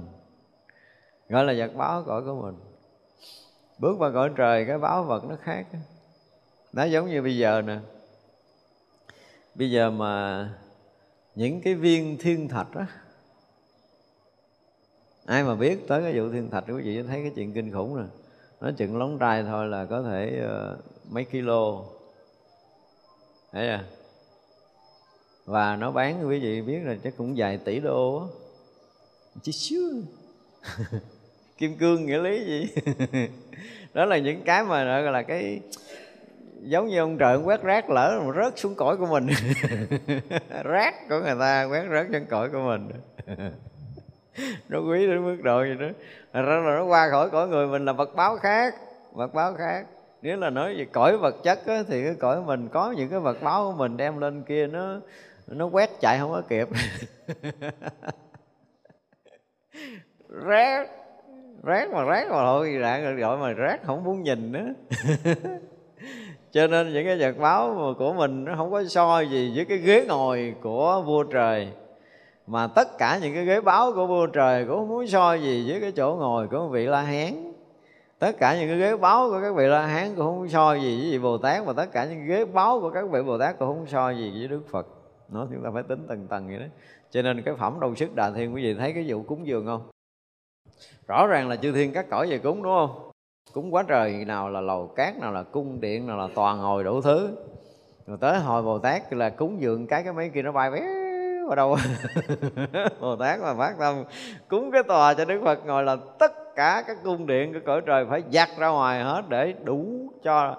[1.29, 2.72] Gọi là vật báo cõi của mình
[3.83, 5.67] bước vào cõi trời cái báo vật nó khác.
[6.73, 7.79] Nó giống như bây giờ nè.
[9.55, 10.49] Bây giờ mà
[11.35, 12.87] những cái viên thiên thạch á
[15.27, 17.95] ai mà biết tới cái vụ thiên thạch quý vị thấy cái chuyện kinh khủng
[17.95, 18.07] rồi
[18.61, 21.83] nó chừng lóng trai thôi là có thể uh, mấy kilo.
[23.53, 23.85] Thấy à
[25.45, 28.27] và nó bán quý vị biết là chắc cũng vài tỷ đô á.
[29.43, 29.83] Chỉ xíu.
[31.59, 32.75] Kim cương nghĩa lý gì?
[33.95, 35.61] đó là những cái mà gọi là cái
[36.61, 39.27] giống như ông trời quét rác lỡ mà rớt xuống cõi của mình.
[40.65, 42.89] Rác của người ta quét rớt trên cõi của mình.
[44.69, 45.87] Nó quý đến mức độ gì đó.
[46.33, 48.75] Thật ra là nó qua khỏi cõi người mình là vật báo khác
[49.13, 49.87] vật báo khác.
[50.23, 53.21] Nếu là nói về cõi vật chất á, thì cái cõi mình có những cái
[53.21, 55.01] vật báo của mình đem lên kia nó
[55.47, 56.69] nó quét chạy không có kịp.
[60.29, 60.89] Rác
[61.63, 64.67] rác mà rác mà thôi, rạng gọi mà rác, không muốn nhìn nữa.
[66.53, 69.79] Cho nên những cái vật báo của mình nó không có so gì với cái
[69.79, 71.69] ghế ngồi của vua trời.
[72.47, 75.71] Mà tất cả những cái ghế báo của vua trời cũng không muốn so gì
[75.71, 77.53] với cái chỗ ngồi của vị la hán.
[78.19, 81.01] Tất cả những cái ghế báo của các vị la hán cũng không so gì
[81.01, 83.59] với vị bồ tát và tất cả những ghế báo của các vị bồ tát
[83.59, 84.87] cũng không so gì với đức phật.
[85.29, 86.67] Nó chúng ta phải tính từng tầng vậy đó.
[87.11, 89.67] Cho nên cái phẩm đầu sức đà thiên quý vị thấy cái vụ cúng dường
[89.67, 89.92] không?
[91.13, 93.11] Rõ ràng là chư thiên các cõi về cúng, đúng không?
[93.53, 96.85] Cúng quá trời, nào là lầu cát, nào là cung điện, nào là toàn ngồi
[96.85, 97.29] đủ thứ.
[98.07, 100.81] Rồi tới hồi bồ tát là cúng dường cái cái mấy kia nó bay bé
[101.47, 101.77] vào đâu.
[103.01, 104.05] Bồ tát mà phát tâm,
[104.49, 107.81] cúng cái tòa cho đức phật ngồi là tất cả các cung điện của cõi
[107.87, 110.57] trời phải giặt ra ngoài hết để đủ cho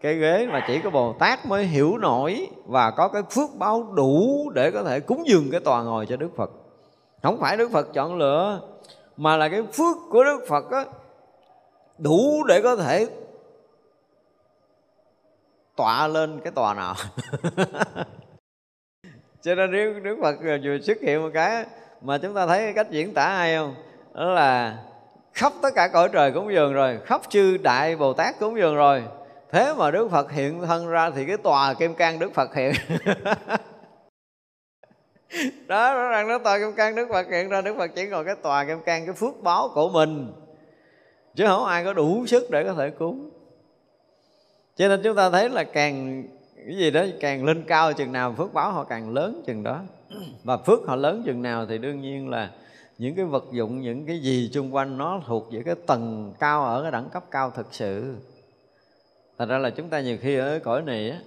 [0.00, 3.92] cái ghế mà chỉ có bồ tát mới hiểu nổi và có cái phước báo
[3.96, 6.50] đủ để có thể cúng dường cái tòa ngồi cho đức phật.
[7.22, 8.60] Không phải đức phật chọn lựa
[9.16, 10.84] mà là cái phước của đức phật á,
[11.98, 13.06] đủ để có thể
[15.76, 16.94] tọa lên cái tòa nào.
[19.42, 21.64] Cho nên nếu đức phật vừa xuất hiện một cái
[22.00, 23.74] mà chúng ta thấy cái cách diễn tả hay không?
[24.14, 24.78] Đó là
[25.32, 28.76] khắp tất cả cõi trời cúng dường rồi, khắp chư đại bồ tát cúng dường
[28.76, 29.02] rồi.
[29.52, 32.72] Thế mà đức phật hiện thân ra thì cái tòa kim cang đức phật hiện.
[35.66, 38.24] đó rõ ràng nó tòa kim cang đức phật hiện ra đức phật chỉ ngồi
[38.24, 40.32] cái tòa kim cang cái phước báo của mình.
[41.34, 43.30] Chứ không ai có đủ sức để có thể cúng
[44.76, 46.24] cho nên chúng ta thấy là càng,
[46.66, 49.80] cái gì đó, càng lên cao chừng nào phước báo họ càng lớn chừng đó.
[50.44, 52.50] Và phước họ lớn chừng nào thì đương nhiên là
[52.98, 56.64] những cái vật dụng, những cái gì xung quanh nó thuộc về cái tầng cao
[56.64, 58.16] ở cái đẳng cấp cao thực sự.
[59.38, 61.18] Thành ra là chúng ta nhiều khi ở cõi này á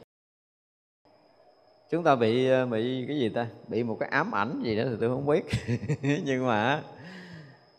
[1.89, 3.47] chúng ta bị ờ, bị cái gì ta?
[3.67, 5.45] Bị một cái ám ảnh gì đó thì tôi không biết.
[6.23, 6.81] Nhưng mà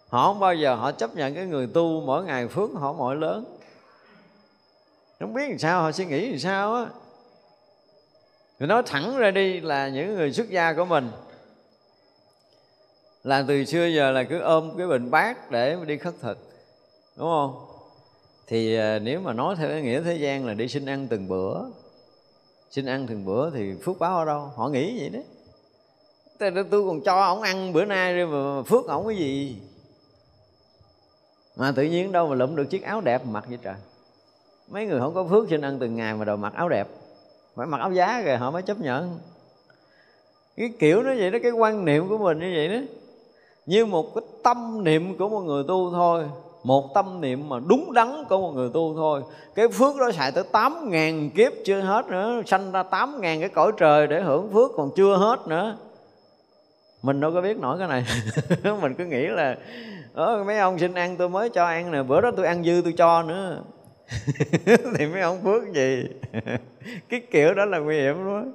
[0.08, 3.16] họ không bao giờ họ chấp nhận cái người tu mỗi ngày phước họ mỗi
[3.16, 3.44] lớn.
[5.20, 6.86] Không biết làm sao, họ suy nghĩ làm sao á.
[8.58, 11.10] Người nói thẳng ra đi là những người xuất gia của mình
[13.24, 16.38] là từ xưa giờ là cứ ôm cái bình bát để đi khất thực,
[17.16, 17.66] đúng không?
[18.46, 21.28] Thì ờ, nếu mà nói theo cái nghĩa thế gian là đi xin ăn từng
[21.28, 21.60] bữa
[22.70, 24.40] xin ăn từng bữa thì phước báo ở đâu?
[24.56, 25.24] Họ nghĩ vậy đấy.
[26.70, 29.56] Tôi còn cho ổng ăn bữa nay rồi mà phước ổng cái gì?
[31.56, 33.74] Mà tự nhiên đâu mà lụm được chiếc áo đẹp mặc vậy trời.
[34.68, 36.88] Mấy người không có phước xin ăn từng ngày mà đồ mặc áo đẹp.
[37.54, 39.18] Phải mặc áo giá rồi họ mới chấp nhận.
[40.56, 42.86] Cái kiểu nó vậy đó cái quan niệm của mình như vậy đó.
[43.66, 46.24] Như một cái tâm niệm của một người tu thôi
[46.68, 49.22] một tâm niệm mà đúng đắn của một người tu thôi.
[49.54, 53.40] Cái phước đó xài tới tám ngàn kiếp chưa hết nữa sanh ra tám ngàn
[53.40, 55.76] cái cõi trời để hưởng phước còn chưa hết nữa.
[57.02, 58.04] Mình đâu có biết nổi cái này.
[58.82, 59.56] Mình cứ nghĩ là
[60.14, 62.80] ờ, mấy ông xin ăn tôi mới cho ăn nè bữa đó tôi ăn dư
[62.84, 63.62] tôi cho nữa.
[64.98, 66.04] Thì mấy ông phước gì?
[67.08, 68.52] Cái kiểu đó là nguy hiểm luôn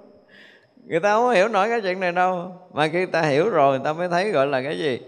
[0.85, 2.51] người ta không hiểu nổi cái chuyện này đâu.
[2.73, 4.99] Mà khi ta hiểu rồi người ta mới thấy gọi là cái gì?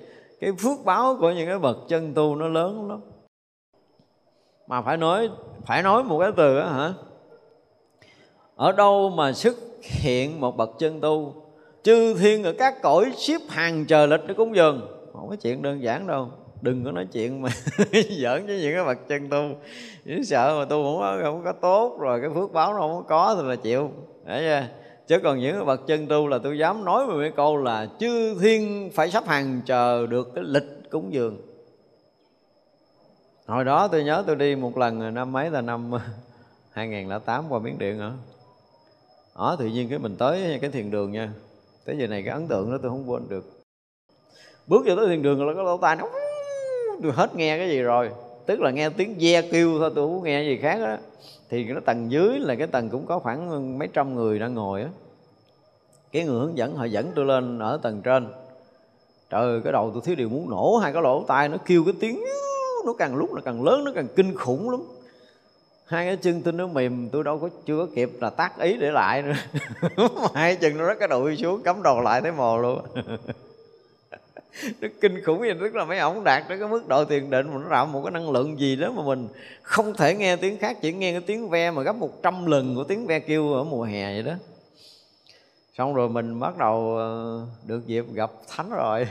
[0.45, 3.01] Cái phước báo của những cái bậc chân tu nó lớn lắm.
[4.67, 5.29] Mà phải nói
[5.65, 6.93] phải nói một cái từ đó, hả?
[8.55, 11.33] Ở đâu mà xuất hiện một bậc chân tu
[11.83, 15.09] chư thiên ở các cõi xếp hàng chờ lịch để cúng dường?
[15.13, 16.29] Không có chuyện đơn giản đâu.
[16.61, 17.49] Đừng có nói chuyện mà
[18.19, 19.49] giỡn với những cái bậc chân tu.
[20.05, 23.03] Chỉ sợ mà tu không có, không có tốt rồi cái phước báo nó không
[23.07, 23.91] có thì là chịu.
[24.25, 24.84] Để chưa?
[25.07, 28.39] Chứ còn những bậc chân tu là tôi dám nói một cái câu là chư
[28.39, 31.37] thiên phải sắp hàng chờ được cái lịch cúng dường.
[33.45, 35.91] Hồi đó tôi nhớ tôi đi một lần năm mấy là năm
[36.71, 38.11] 2008 qua miến điện hả?
[39.35, 41.33] Đó tự nhiên cái mình tới cái thiền đường nha.
[41.85, 43.45] Tới giờ này cái ấn tượng đó tôi không quên được.
[44.67, 46.09] Bước vào tới thiền đường là có lỗ tai nó,
[47.03, 48.09] tôi hết nghe cái gì rồi
[48.45, 50.97] tức là nghe tiếng ve kêu thôi, tôi không nghe gì khác đó
[51.49, 54.81] thì nó tầng dưới là cái tầng cũng có khoảng mấy trăm người đang ngồi
[54.81, 54.89] á.
[56.11, 58.27] Cái người hướng dẫn, họ dẫn tôi lên ở tầng trên.
[59.29, 61.93] Trời cái đầu tôi thiếu điều muốn nổ, hai cái lỗ tai nó kêu cái
[61.99, 62.23] tiếng,
[62.85, 64.81] nó càng lúc nó càng lớn, nó càng kinh khủng lắm.
[65.85, 68.77] Hai cái chân tôi nó mềm, tôi đâu có, chưa có kịp là tác ý
[68.77, 69.33] để lại nữa.
[70.33, 72.79] Hai chân nó rất cái đùi xuống, cắm đầu lại thấy mồ luôn.
[74.81, 77.47] nó kinh khủng vậy, tức là mấy ổng đạt tới cái mức độ thiền định
[77.47, 79.27] mà nó tạo một cái năng lượng gì đó mà mình
[79.61, 82.75] không thể nghe tiếng khác, chỉ nghe cái tiếng ve mà gấp một trăm lần
[82.75, 84.33] của tiếng ve kêu ở mùa hè vậy đó.
[85.77, 89.07] Xong rồi mình bắt đầu ờ, được dịp gặp thánh rồi.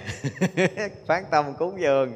[1.06, 2.12] Phát tâm cúng dường.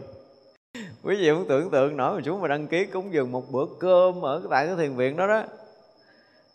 [1.03, 3.65] Quý vị cũng tưởng tượng nổi mà chúng mà đăng ký cúng dường một bữa
[3.81, 5.45] cơm ở tại cái thiền viện đó đó.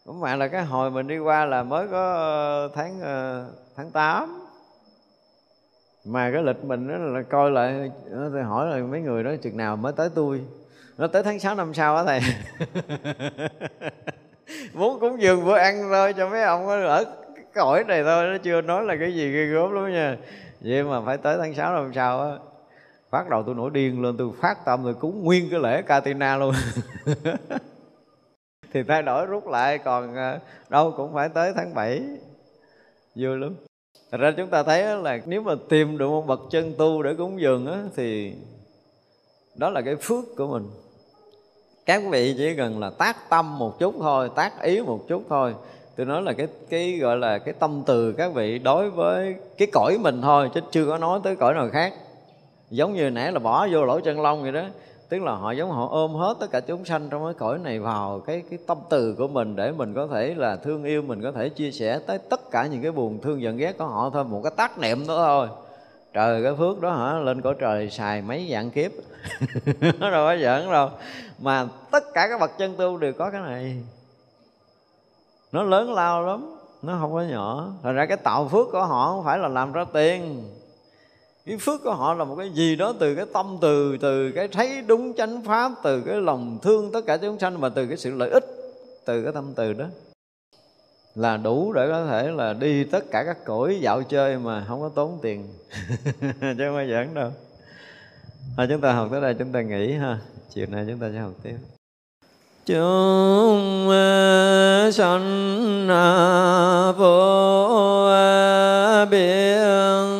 [0.05, 3.45] Cũng mà là cái hồi mình đi qua là mới có ờ, tháng ờ,
[3.75, 4.42] tháng 8
[6.05, 9.57] mà cái lịch mình đó là coi lại tôi hỏi là mấy người đó, chừng
[9.57, 10.41] nào mới tới tôi?
[10.97, 12.19] Nó tới tháng 6 năm sau á thầy.
[14.73, 17.03] Muốn cúng dường bữa ăn thôi cho mấy ông ở
[17.35, 20.17] cái cõi này thôi, nó chưa nói là cái gì ghê gớm lắm nha.
[20.61, 22.37] Vậy mà phải tới tháng 6 năm sau á,
[23.09, 26.37] phát đầu tôi nổi điên lên, tôi phát tâm rồi cúng nguyên cái lễ Katina
[26.37, 26.53] luôn.
[28.73, 30.39] Thì thay đổi rút lại, còn ờ,
[30.69, 32.01] đâu cũng phải tới tháng 7
[33.15, 33.55] vui lắm.
[34.13, 37.13] Thật ra chúng ta thấy là nếu mà tìm được một bậc chân tu để
[37.13, 38.33] cúng dường á, thì
[39.55, 40.63] đó là cái phước của mình.
[41.85, 45.55] Các vị chỉ cần là tác tâm một chút thôi tác ý một chút thôi.
[45.95, 49.67] Tôi nói là cái cái gọi là cái tâm từ các vị đối với cái
[49.73, 51.93] cõi mình thôi chứ chưa có nói tới cõi nào khác.
[52.69, 54.63] Giống như nãy là bỏ vô lỗ chân lông vậy đó
[55.13, 57.79] tức là họ giống họ ôm hết tất cả chúng sanh trong cái cõi này
[57.79, 61.21] vào cái cái tâm từ của mình để mình có thể là thương yêu, mình
[61.21, 64.09] có thể chia sẻ tới tất cả những cái buồn thương giận ghét của họ
[64.13, 65.47] thôi, một cái tác niệm đó thôi.
[66.13, 67.19] Trời, cái phước đó hả?
[67.19, 68.91] Lên cõi trời xài mấy dạng kiếp.
[69.99, 70.89] Rồi đâu có giỡn đâu.
[71.39, 73.83] Mà tất cả các bậc chân tu đều có cái này.
[75.51, 77.67] Nó lớn lao lắm, nó không có nhỏ.
[77.83, 80.43] Thành ra cái tạo phước của họ không phải là làm ra tiền
[81.45, 84.47] cái phước của họ là một cái gì đó từ cái tâm từ từ cái
[84.47, 87.97] thấy đúng chánh pháp từ cái lòng thương tất cả chúng sanh và từ cái
[87.97, 88.45] sự lợi ích
[89.05, 89.85] từ cái tâm từ đó.
[91.15, 94.81] Là đủ để có thể là đi tất cả các cõi dạo chơi mà không
[94.81, 95.47] có tốn tiền.
[96.21, 97.31] Chứ không phải giỡn đâu.
[98.57, 100.19] À, chúng ta học tới đây chúng ta nghỉ ha.
[100.53, 101.57] Chiều nay chúng ta sẽ học tiếp.
[102.65, 103.89] Chúng
[104.93, 105.87] sanh
[106.97, 108.09] vô
[109.11, 110.12] biên